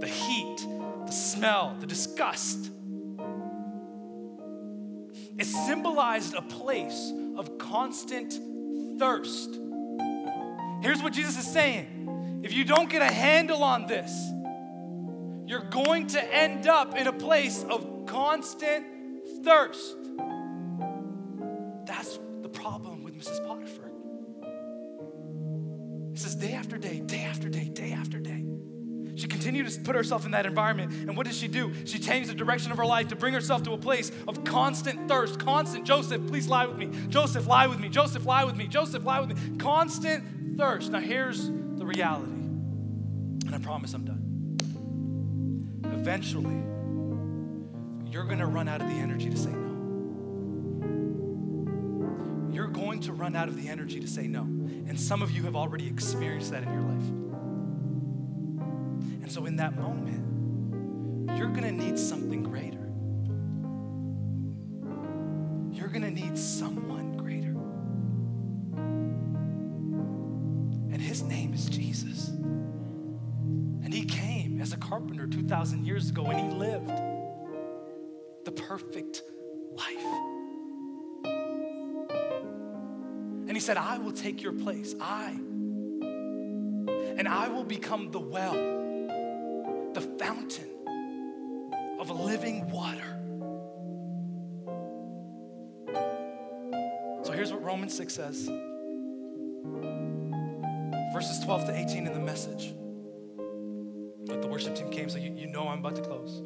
the 0.00 0.06
heat, 0.06 0.66
the 1.06 1.12
smell, 1.12 1.76
the 1.80 1.86
disgust. 1.86 2.70
It 5.38 5.46
symbolized 5.46 6.34
a 6.34 6.42
place 6.42 7.12
of 7.36 7.58
constant 7.58 8.38
thirst. 8.98 9.58
Here's 10.82 11.02
what 11.02 11.12
Jesus 11.12 11.38
is 11.38 11.46
saying 11.46 12.40
if 12.44 12.52
you 12.52 12.64
don't 12.64 12.90
get 12.90 13.02
a 13.02 13.12
handle 13.12 13.64
on 13.64 13.86
this, 13.86 14.12
you're 15.46 15.68
going 15.70 16.08
to 16.08 16.34
end 16.34 16.66
up 16.66 16.96
in 16.96 17.06
a 17.06 17.12
place 17.12 17.64
of 17.64 18.06
constant 18.06 18.86
thirst. 19.42 19.96
That's 21.86 22.18
the 22.42 22.48
problem 22.48 23.02
with 23.02 23.18
Mrs. 23.18 23.46
Potiphar. 23.46 23.90
It 26.12 26.18
says 26.18 26.36
day 26.36 26.52
after 26.52 26.78
day, 26.78 27.00
day 27.00 27.22
after 27.24 27.48
day, 27.48 27.68
day 27.68 27.92
after 27.92 28.18
day. 28.18 28.44
She 29.16 29.28
continued 29.28 29.68
to 29.68 29.80
put 29.80 29.94
herself 29.94 30.24
in 30.24 30.32
that 30.32 30.46
environment. 30.46 30.92
And 30.92 31.16
what 31.16 31.26
did 31.26 31.34
she 31.34 31.48
do? 31.48 31.72
She 31.86 31.98
changed 31.98 32.28
the 32.28 32.34
direction 32.34 32.72
of 32.72 32.78
her 32.78 32.86
life 32.86 33.08
to 33.08 33.16
bring 33.16 33.32
herself 33.34 33.62
to 33.64 33.72
a 33.72 33.78
place 33.78 34.10
of 34.26 34.44
constant 34.44 35.08
thirst, 35.08 35.38
constant, 35.38 35.84
Joseph, 35.84 36.26
please 36.26 36.48
lie 36.48 36.66
with 36.66 36.76
me. 36.76 36.90
Joseph, 37.08 37.46
lie 37.46 37.66
with 37.66 37.78
me. 37.78 37.88
Joseph, 37.88 38.26
lie 38.26 38.44
with 38.44 38.56
me. 38.56 38.66
Joseph, 38.66 39.04
lie 39.04 39.20
with 39.20 39.36
me. 39.36 39.56
Constant 39.58 40.58
thirst. 40.58 40.90
Now, 40.90 41.00
here's 41.00 41.46
the 41.46 41.86
reality. 41.86 42.32
And 42.32 43.54
I 43.54 43.58
promise 43.58 43.94
I'm 43.94 44.04
done. 44.04 44.20
Eventually, 45.84 46.62
you're 48.10 48.24
going 48.24 48.38
to 48.38 48.46
run 48.46 48.68
out 48.68 48.80
of 48.80 48.88
the 48.88 48.94
energy 48.94 49.30
to 49.30 49.36
say 49.36 49.50
no. 49.50 49.64
You're 52.52 52.68
going 52.68 53.00
to 53.02 53.12
run 53.12 53.36
out 53.36 53.48
of 53.48 53.60
the 53.60 53.68
energy 53.68 54.00
to 54.00 54.06
say 54.08 54.26
no. 54.26 54.42
And 54.42 54.98
some 54.98 55.22
of 55.22 55.30
you 55.30 55.42
have 55.44 55.56
already 55.56 55.86
experienced 55.86 56.50
that 56.50 56.62
in 56.62 56.72
your 56.72 56.82
life. 56.82 57.23
And 59.24 59.32
so, 59.32 59.46
in 59.46 59.56
that 59.56 59.74
moment, 59.74 61.38
you're 61.38 61.48
going 61.48 61.62
to 61.62 61.72
need 61.72 61.98
something 61.98 62.42
greater. 62.42 62.92
You're 65.72 65.88
going 65.88 66.02
to 66.02 66.10
need 66.10 66.36
someone 66.36 67.16
greater. 67.16 67.56
And 70.92 71.00
his 71.00 71.22
name 71.22 71.54
is 71.54 71.70
Jesus. 71.70 72.28
And 72.28 73.94
he 73.94 74.04
came 74.04 74.60
as 74.60 74.74
a 74.74 74.76
carpenter 74.76 75.26
2,000 75.26 75.86
years 75.86 76.10
ago 76.10 76.26
and 76.26 76.52
he 76.52 76.58
lived 76.58 76.92
the 78.44 78.52
perfect 78.52 79.22
life. 79.74 80.04
And 83.46 83.52
he 83.52 83.60
said, 83.60 83.78
I 83.78 83.96
will 83.96 84.12
take 84.12 84.42
your 84.42 84.52
place. 84.52 84.94
I. 85.00 85.30
And 87.16 87.26
I 87.26 87.48
will 87.48 87.64
become 87.64 88.10
the 88.10 88.20
well 88.20 88.83
the 89.94 90.00
fountain 90.00 90.68
of 91.98 92.10
living 92.10 92.68
water. 92.70 93.20
So 97.22 97.32
here's 97.32 97.52
what 97.52 97.62
Romans 97.62 97.96
6 97.96 98.12
says 98.12 98.50
verses 101.14 101.38
12 101.44 101.66
to 101.66 101.78
18 101.78 102.06
in 102.08 102.12
the 102.12 102.18
message. 102.18 102.74
But 104.26 104.42
the 104.42 104.48
worship 104.48 104.74
team 104.74 104.90
came, 104.90 105.08
so 105.08 105.18
you, 105.18 105.32
you 105.32 105.46
know 105.46 105.68
I'm 105.68 105.78
about 105.78 105.94
to 105.94 106.02
close. 106.02 106.42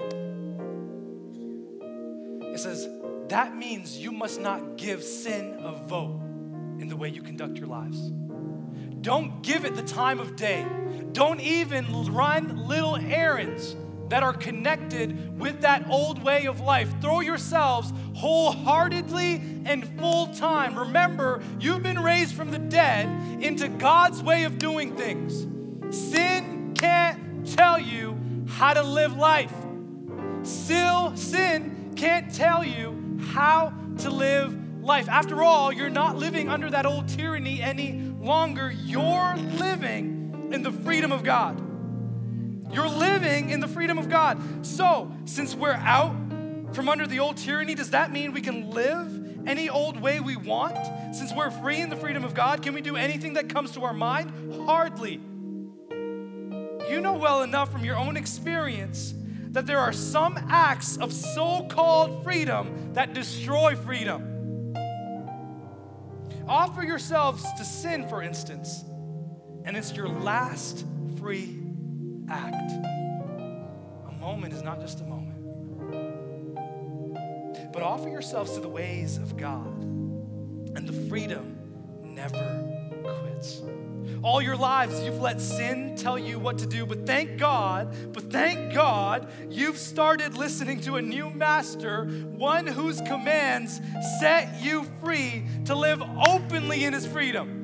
It 2.52 2.58
says, 2.58 2.86
that 3.28 3.56
means 3.56 3.96
you 3.96 4.12
must 4.12 4.40
not 4.40 4.76
give 4.76 5.02
sin 5.02 5.56
a 5.60 5.72
vote 5.72 6.20
in 6.80 6.88
the 6.88 6.96
way 6.96 7.08
you 7.08 7.22
conduct 7.22 7.56
your 7.56 7.68
lives. 7.68 8.12
Don't 9.00 9.42
give 9.42 9.64
it 9.64 9.76
the 9.76 9.82
time 9.82 10.20
of 10.20 10.36
day. 10.36 10.66
Don't 11.12 11.40
even 11.40 11.86
run 12.12 12.66
little 12.66 12.96
errands 12.96 13.76
that 14.08 14.22
are 14.22 14.32
connected 14.32 15.38
with 15.38 15.60
that 15.60 15.88
old 15.88 16.22
way 16.22 16.46
of 16.46 16.60
life. 16.60 16.90
Throw 17.00 17.20
yourselves 17.20 17.92
wholeheartedly 18.14 19.42
and 19.64 19.86
full 19.98 20.28
time. 20.28 20.78
Remember, 20.78 21.42
you've 21.60 21.82
been 21.82 21.98
raised 21.98 22.34
from 22.34 22.50
the 22.50 22.58
dead 22.58 23.06
into 23.42 23.68
God's 23.68 24.22
way 24.22 24.44
of 24.44 24.58
doing 24.58 24.96
things. 24.96 25.46
Sin 25.94 26.72
can't 26.74 27.46
tell 27.46 27.78
you 27.78 28.18
how 28.48 28.72
to 28.74 28.82
live 28.82 29.16
life. 29.16 29.52
Still, 30.42 31.14
sin 31.16 31.92
can't 31.96 32.32
tell 32.32 32.64
you 32.64 33.18
how 33.32 33.72
to 33.98 34.10
live 34.10 34.56
life. 34.82 35.08
After 35.08 35.42
all, 35.42 35.72
you're 35.72 35.90
not 35.90 36.16
living 36.16 36.48
under 36.48 36.70
that 36.70 36.86
old 36.86 37.08
tyranny 37.08 37.60
any 37.60 38.07
longer. 38.28 38.70
You're 38.84 39.36
living 39.36 40.50
in 40.52 40.62
the 40.62 40.70
freedom 40.70 41.10
of 41.10 41.24
God. 41.24 41.58
You're 42.70 42.88
living 42.88 43.48
in 43.48 43.60
the 43.60 43.66
freedom 43.66 43.96
of 43.96 44.10
God. 44.10 44.38
So, 44.64 45.10
since 45.24 45.54
we're 45.54 45.72
out 45.72 46.14
from 46.74 46.90
under 46.90 47.06
the 47.06 47.20
old 47.20 47.38
tyranny, 47.38 47.74
does 47.74 47.90
that 47.90 48.12
mean 48.12 48.34
we 48.34 48.42
can 48.42 48.70
live 48.70 49.48
any 49.48 49.70
old 49.70 49.98
way 49.98 50.20
we 50.20 50.36
want? 50.36 50.76
Since 51.16 51.32
we're 51.32 51.50
free 51.50 51.80
in 51.80 51.88
the 51.88 51.96
freedom 51.96 52.22
of 52.22 52.34
God, 52.34 52.62
can 52.62 52.74
we 52.74 52.82
do 52.82 52.96
anything 52.96 53.32
that 53.32 53.48
comes 53.48 53.70
to 53.72 53.84
our 53.84 53.94
mind? 53.94 54.30
Hardly. 54.66 55.20
You 56.90 57.00
know 57.00 57.14
well 57.14 57.42
enough 57.42 57.72
from 57.72 57.82
your 57.82 57.96
own 57.96 58.18
experience 58.18 59.14
that 59.52 59.66
there 59.66 59.78
are 59.78 59.92
some 59.94 60.38
acts 60.50 60.98
of 60.98 61.14
so 61.14 61.66
called 61.70 62.22
freedom 62.24 62.92
that 62.92 63.14
destroy 63.14 63.74
freedom. 63.74 64.27
Offer 66.48 66.82
yourselves 66.82 67.44
to 67.58 67.64
sin, 67.64 68.08
for 68.08 68.22
instance, 68.22 68.84
and 69.64 69.76
it's 69.76 69.92
your 69.92 70.08
last 70.08 70.86
free 71.18 71.60
act. 72.30 72.72
A 72.72 74.12
moment 74.18 74.54
is 74.54 74.62
not 74.62 74.80
just 74.80 75.00
a 75.00 75.04
moment. 75.04 75.36
But 77.72 77.82
offer 77.82 78.08
yourselves 78.08 78.54
to 78.54 78.60
the 78.60 78.68
ways 78.68 79.18
of 79.18 79.36
God, 79.36 79.82
and 79.82 80.88
the 80.88 81.08
freedom 81.08 81.58
never 82.02 82.66
quits. 83.02 83.60
All 84.22 84.42
your 84.42 84.56
lives, 84.56 85.02
you've 85.02 85.20
let 85.20 85.40
sin 85.40 85.94
tell 85.96 86.18
you 86.18 86.38
what 86.38 86.58
to 86.58 86.66
do, 86.66 86.86
but 86.86 87.06
thank 87.06 87.38
God, 87.38 87.94
but 88.12 88.30
thank 88.30 88.72
God, 88.72 89.28
you've 89.50 89.78
started 89.78 90.34
listening 90.34 90.80
to 90.82 90.96
a 90.96 91.02
new 91.02 91.30
master, 91.30 92.04
one 92.04 92.66
whose 92.66 93.00
commands 93.02 93.80
set 94.20 94.62
you 94.62 94.84
free 95.02 95.44
to 95.64 95.74
live 95.74 96.02
openly 96.26 96.84
in 96.84 96.92
his 96.92 97.06
freedom 97.06 97.57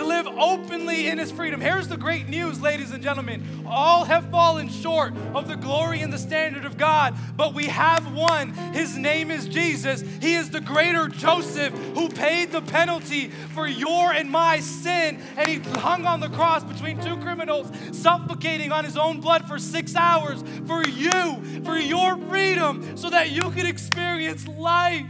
to 0.00 0.06
live 0.06 0.26
openly 0.26 1.08
in 1.08 1.18
his 1.18 1.30
freedom. 1.30 1.60
Here's 1.60 1.86
the 1.86 1.96
great 1.96 2.26
news, 2.26 2.58
ladies 2.62 2.90
and 2.90 3.02
gentlemen. 3.02 3.64
All 3.66 4.04
have 4.04 4.30
fallen 4.30 4.70
short 4.70 5.14
of 5.34 5.46
the 5.46 5.56
glory 5.56 6.00
and 6.00 6.10
the 6.10 6.18
standard 6.18 6.64
of 6.64 6.78
God, 6.78 7.14
but 7.36 7.52
we 7.52 7.66
have 7.66 8.10
one. 8.14 8.54
His 8.72 8.96
name 8.96 9.30
is 9.30 9.46
Jesus. 9.46 10.02
He 10.22 10.36
is 10.36 10.48
the 10.48 10.60
greater 10.62 11.08
Joseph 11.08 11.74
who 11.94 12.08
paid 12.08 12.50
the 12.50 12.62
penalty 12.62 13.28
for 13.28 13.66
your 13.66 14.10
and 14.10 14.30
my 14.30 14.60
sin, 14.60 15.20
and 15.36 15.46
he 15.46 15.58
hung 15.80 16.06
on 16.06 16.20
the 16.20 16.30
cross 16.30 16.64
between 16.64 16.98
two 17.02 17.18
criminals, 17.18 17.70
suffocating 17.92 18.72
on 18.72 18.86
his 18.86 18.96
own 18.96 19.20
blood 19.20 19.46
for 19.46 19.58
six 19.58 19.94
hours 19.94 20.42
for 20.66 20.82
you, 20.82 21.62
for 21.62 21.76
your 21.76 22.16
freedom, 22.30 22.96
so 22.96 23.10
that 23.10 23.32
you 23.32 23.50
could 23.50 23.66
experience 23.66 24.48
life. 24.48 25.04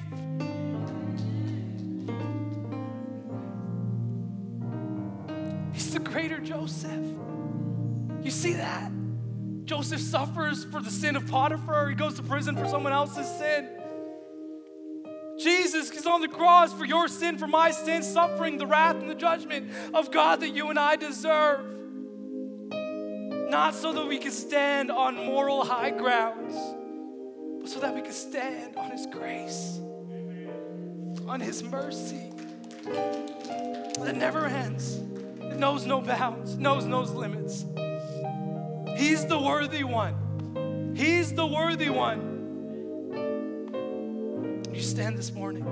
Greater 6.11 6.39
Joseph. 6.39 7.05
You 8.23 8.31
see 8.31 8.55
that? 8.55 8.91
Joseph 9.65 10.01
suffers 10.01 10.65
for 10.65 10.81
the 10.81 10.91
sin 10.91 11.15
of 11.15 11.27
Potiphar. 11.29 11.89
He 11.89 11.95
goes 11.95 12.15
to 12.15 12.23
prison 12.23 12.57
for 12.57 12.67
someone 12.67 12.93
else's 12.93 13.29
sin. 13.39 13.69
Jesus 15.39 15.91
is 15.93 16.07
on 16.07 16.21
the 16.21 16.29
cross 16.29 16.73
for 16.73 16.85
your 16.85 17.09
sin, 17.09 17.39
for 17.39 17.47
my 17.47 17.71
sin, 17.71 18.03
suffering 18.03 18.59
the 18.59 18.67
wrath 18.67 18.97
and 18.97 19.09
the 19.09 19.15
judgment 19.15 19.71
of 19.95 20.11
God 20.11 20.41
that 20.41 20.51
you 20.51 20.69
and 20.69 20.79
I 20.79 20.97
deserve. 20.97 21.65
Not 23.49 23.75
so 23.75 23.93
that 23.93 24.07
we 24.07 24.19
can 24.19 24.33
stand 24.33 24.91
on 24.91 25.15
moral 25.17 25.65
high 25.65 25.91
grounds, 25.91 26.55
but 27.61 27.71
so 27.71 27.81
that 27.81 27.95
we 27.95 28.03
can 28.03 28.13
stand 28.13 28.77
on 28.77 28.91
His 28.91 29.07
grace, 29.07 29.79
on 31.27 31.41
His 31.41 31.63
mercy 31.63 32.33
that 32.85 34.17
never 34.17 34.47
ends 34.47 35.01
knows 35.61 35.85
no 35.85 36.01
bounds, 36.01 36.57
knows 36.57 36.87
no 36.87 37.03
limits. 37.03 37.67
He's 38.97 39.27
the 39.27 39.39
worthy 39.39 39.85
one. 39.85 40.95
He's 40.97 41.35
the 41.35 41.47
worthy 41.47 41.91
one. 41.91 42.31
You 44.73 44.81
stand 44.81 45.19
this 45.19 45.33
morning. 45.33 45.67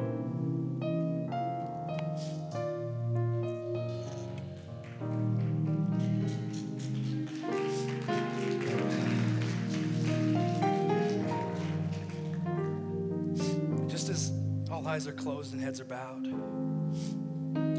Just 13.89 14.11
as 14.11 14.32
all 14.70 14.86
eyes 14.86 15.07
are 15.09 15.12
closed 15.12 15.55
and 15.55 15.62
heads 15.62 15.80
are 15.80 15.86
bowed. 15.86 16.77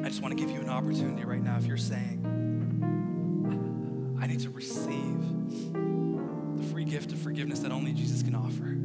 I 0.10 0.12
just 0.12 0.24
want 0.24 0.36
to 0.36 0.44
give 0.44 0.50
you 0.50 0.60
an 0.60 0.70
opportunity 0.70 1.24
right 1.24 1.40
now 1.40 1.56
if 1.58 1.68
you're 1.68 1.78
saying, 1.78 2.26
I 4.20 4.26
need 4.26 4.40
to 4.40 4.50
receive 4.50 5.22
the 6.58 6.64
free 6.72 6.84
gift 6.84 7.12
of 7.12 7.20
forgiveness 7.20 7.60
that 7.60 7.72
only 7.72 7.94
Jesus 7.94 8.24
can 8.24 8.34
offer. 8.34 8.76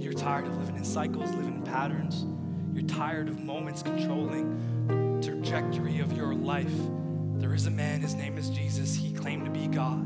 You're 0.00 0.12
tired 0.12 0.46
of 0.46 0.56
living 0.56 0.76
in 0.76 0.84
cycles, 0.84 1.32
living 1.32 1.56
in 1.56 1.62
patterns. 1.62 2.24
You're 2.72 2.86
tired 2.86 3.28
of 3.28 3.40
moments 3.40 3.82
controlling 3.82 4.86
the 4.86 5.20
trajectory 5.26 5.98
of 5.98 6.16
your 6.16 6.32
life. 6.32 6.70
There 7.34 7.52
is 7.52 7.66
a 7.66 7.72
man, 7.72 8.00
his 8.00 8.14
name 8.14 8.38
is 8.38 8.50
Jesus. 8.50 8.94
He 8.94 9.12
claimed 9.12 9.46
to 9.46 9.50
be 9.50 9.66
God. 9.66 10.04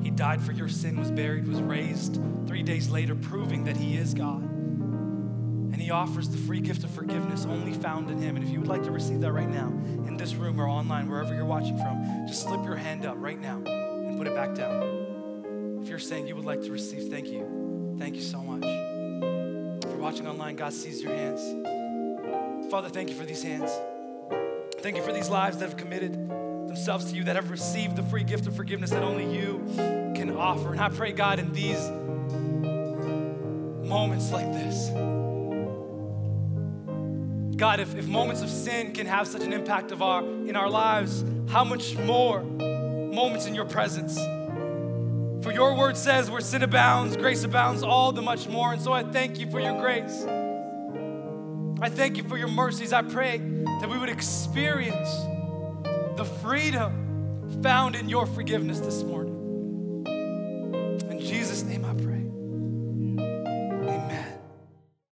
He 0.00 0.12
died 0.12 0.40
for 0.40 0.52
your 0.52 0.68
sin, 0.68 0.96
was 0.96 1.10
buried, 1.10 1.48
was 1.48 1.60
raised 1.60 2.20
three 2.46 2.62
days 2.62 2.88
later, 2.88 3.16
proving 3.16 3.64
that 3.64 3.76
he 3.76 3.96
is 3.96 4.14
God. 4.14 4.53
He 5.84 5.90
offers 5.90 6.30
the 6.30 6.38
free 6.38 6.60
gift 6.60 6.82
of 6.82 6.90
forgiveness 6.92 7.44
only 7.44 7.74
found 7.74 8.08
in 8.08 8.16
him. 8.16 8.36
And 8.36 8.44
if 8.44 8.50
you 8.50 8.58
would 8.58 8.70
like 8.70 8.84
to 8.84 8.90
receive 8.90 9.20
that 9.20 9.32
right 9.32 9.50
now, 9.50 9.66
in 9.66 10.16
this 10.16 10.34
room 10.34 10.58
or 10.58 10.66
online, 10.66 11.10
wherever 11.10 11.34
you're 11.34 11.44
watching 11.44 11.76
from, 11.76 12.24
just 12.26 12.42
slip 12.44 12.64
your 12.64 12.74
hand 12.74 13.04
up 13.04 13.16
right 13.18 13.38
now 13.38 13.58
and 13.66 14.16
put 14.16 14.26
it 14.26 14.34
back 14.34 14.54
down. 14.54 15.78
If 15.82 15.90
you're 15.90 15.98
saying 15.98 16.26
you 16.26 16.36
would 16.36 16.46
like 16.46 16.62
to 16.62 16.72
receive, 16.72 17.10
thank 17.10 17.26
you. 17.26 17.96
Thank 17.98 18.14
you 18.14 18.22
so 18.22 18.38
much. 18.42 18.64
If 18.64 19.90
you're 19.90 20.00
watching 20.00 20.26
online, 20.26 20.56
God 20.56 20.72
sees 20.72 21.02
your 21.02 21.14
hands. 21.14 21.42
Father, 22.70 22.88
thank 22.88 23.10
you 23.10 23.14
for 23.14 23.26
these 23.26 23.42
hands. 23.42 23.70
Thank 24.78 24.96
you 24.96 25.02
for 25.02 25.12
these 25.12 25.28
lives 25.28 25.58
that 25.58 25.68
have 25.68 25.76
committed 25.76 26.14
themselves 26.66 27.10
to 27.10 27.14
you, 27.14 27.24
that 27.24 27.36
have 27.36 27.50
received 27.50 27.96
the 27.96 28.04
free 28.04 28.24
gift 28.24 28.46
of 28.46 28.56
forgiveness 28.56 28.88
that 28.88 29.02
only 29.02 29.30
you 29.38 29.62
can 30.16 30.34
offer. 30.34 30.72
And 30.72 30.80
I 30.80 30.88
pray, 30.88 31.12
God, 31.12 31.38
in 31.38 31.52
these 31.52 31.90
moments 33.86 34.32
like 34.32 34.50
this, 34.50 34.88
God, 37.56 37.78
if, 37.78 37.94
if 37.94 38.06
moments 38.06 38.42
of 38.42 38.50
sin 38.50 38.92
can 38.92 39.06
have 39.06 39.28
such 39.28 39.42
an 39.42 39.52
impact 39.52 39.92
of 39.92 40.02
our, 40.02 40.22
in 40.22 40.56
our 40.56 40.68
lives, 40.68 41.24
how 41.48 41.62
much 41.62 41.96
more 41.96 42.42
moments 42.42 43.46
in 43.46 43.54
your 43.54 43.64
presence? 43.64 44.16
For 45.44 45.52
your 45.52 45.76
word 45.76 45.96
says, 45.96 46.30
where 46.30 46.40
sin 46.40 46.62
abounds, 46.62 47.16
grace 47.16 47.44
abounds 47.44 47.82
all 47.82 48.12
the 48.12 48.22
much 48.22 48.48
more. 48.48 48.72
And 48.72 48.82
so 48.82 48.92
I 48.92 49.04
thank 49.04 49.38
you 49.38 49.48
for 49.50 49.60
your 49.60 49.78
grace. 49.80 50.24
I 51.80 51.90
thank 51.90 52.16
you 52.16 52.24
for 52.24 52.38
your 52.38 52.48
mercies. 52.48 52.92
I 52.92 53.02
pray 53.02 53.38
that 53.38 53.88
we 53.88 53.98
would 53.98 54.08
experience 54.08 55.10
the 56.16 56.24
freedom 56.42 57.60
found 57.62 57.94
in 57.94 58.08
your 58.08 58.26
forgiveness 58.26 58.80
this 58.80 59.02
morning. 59.02 59.23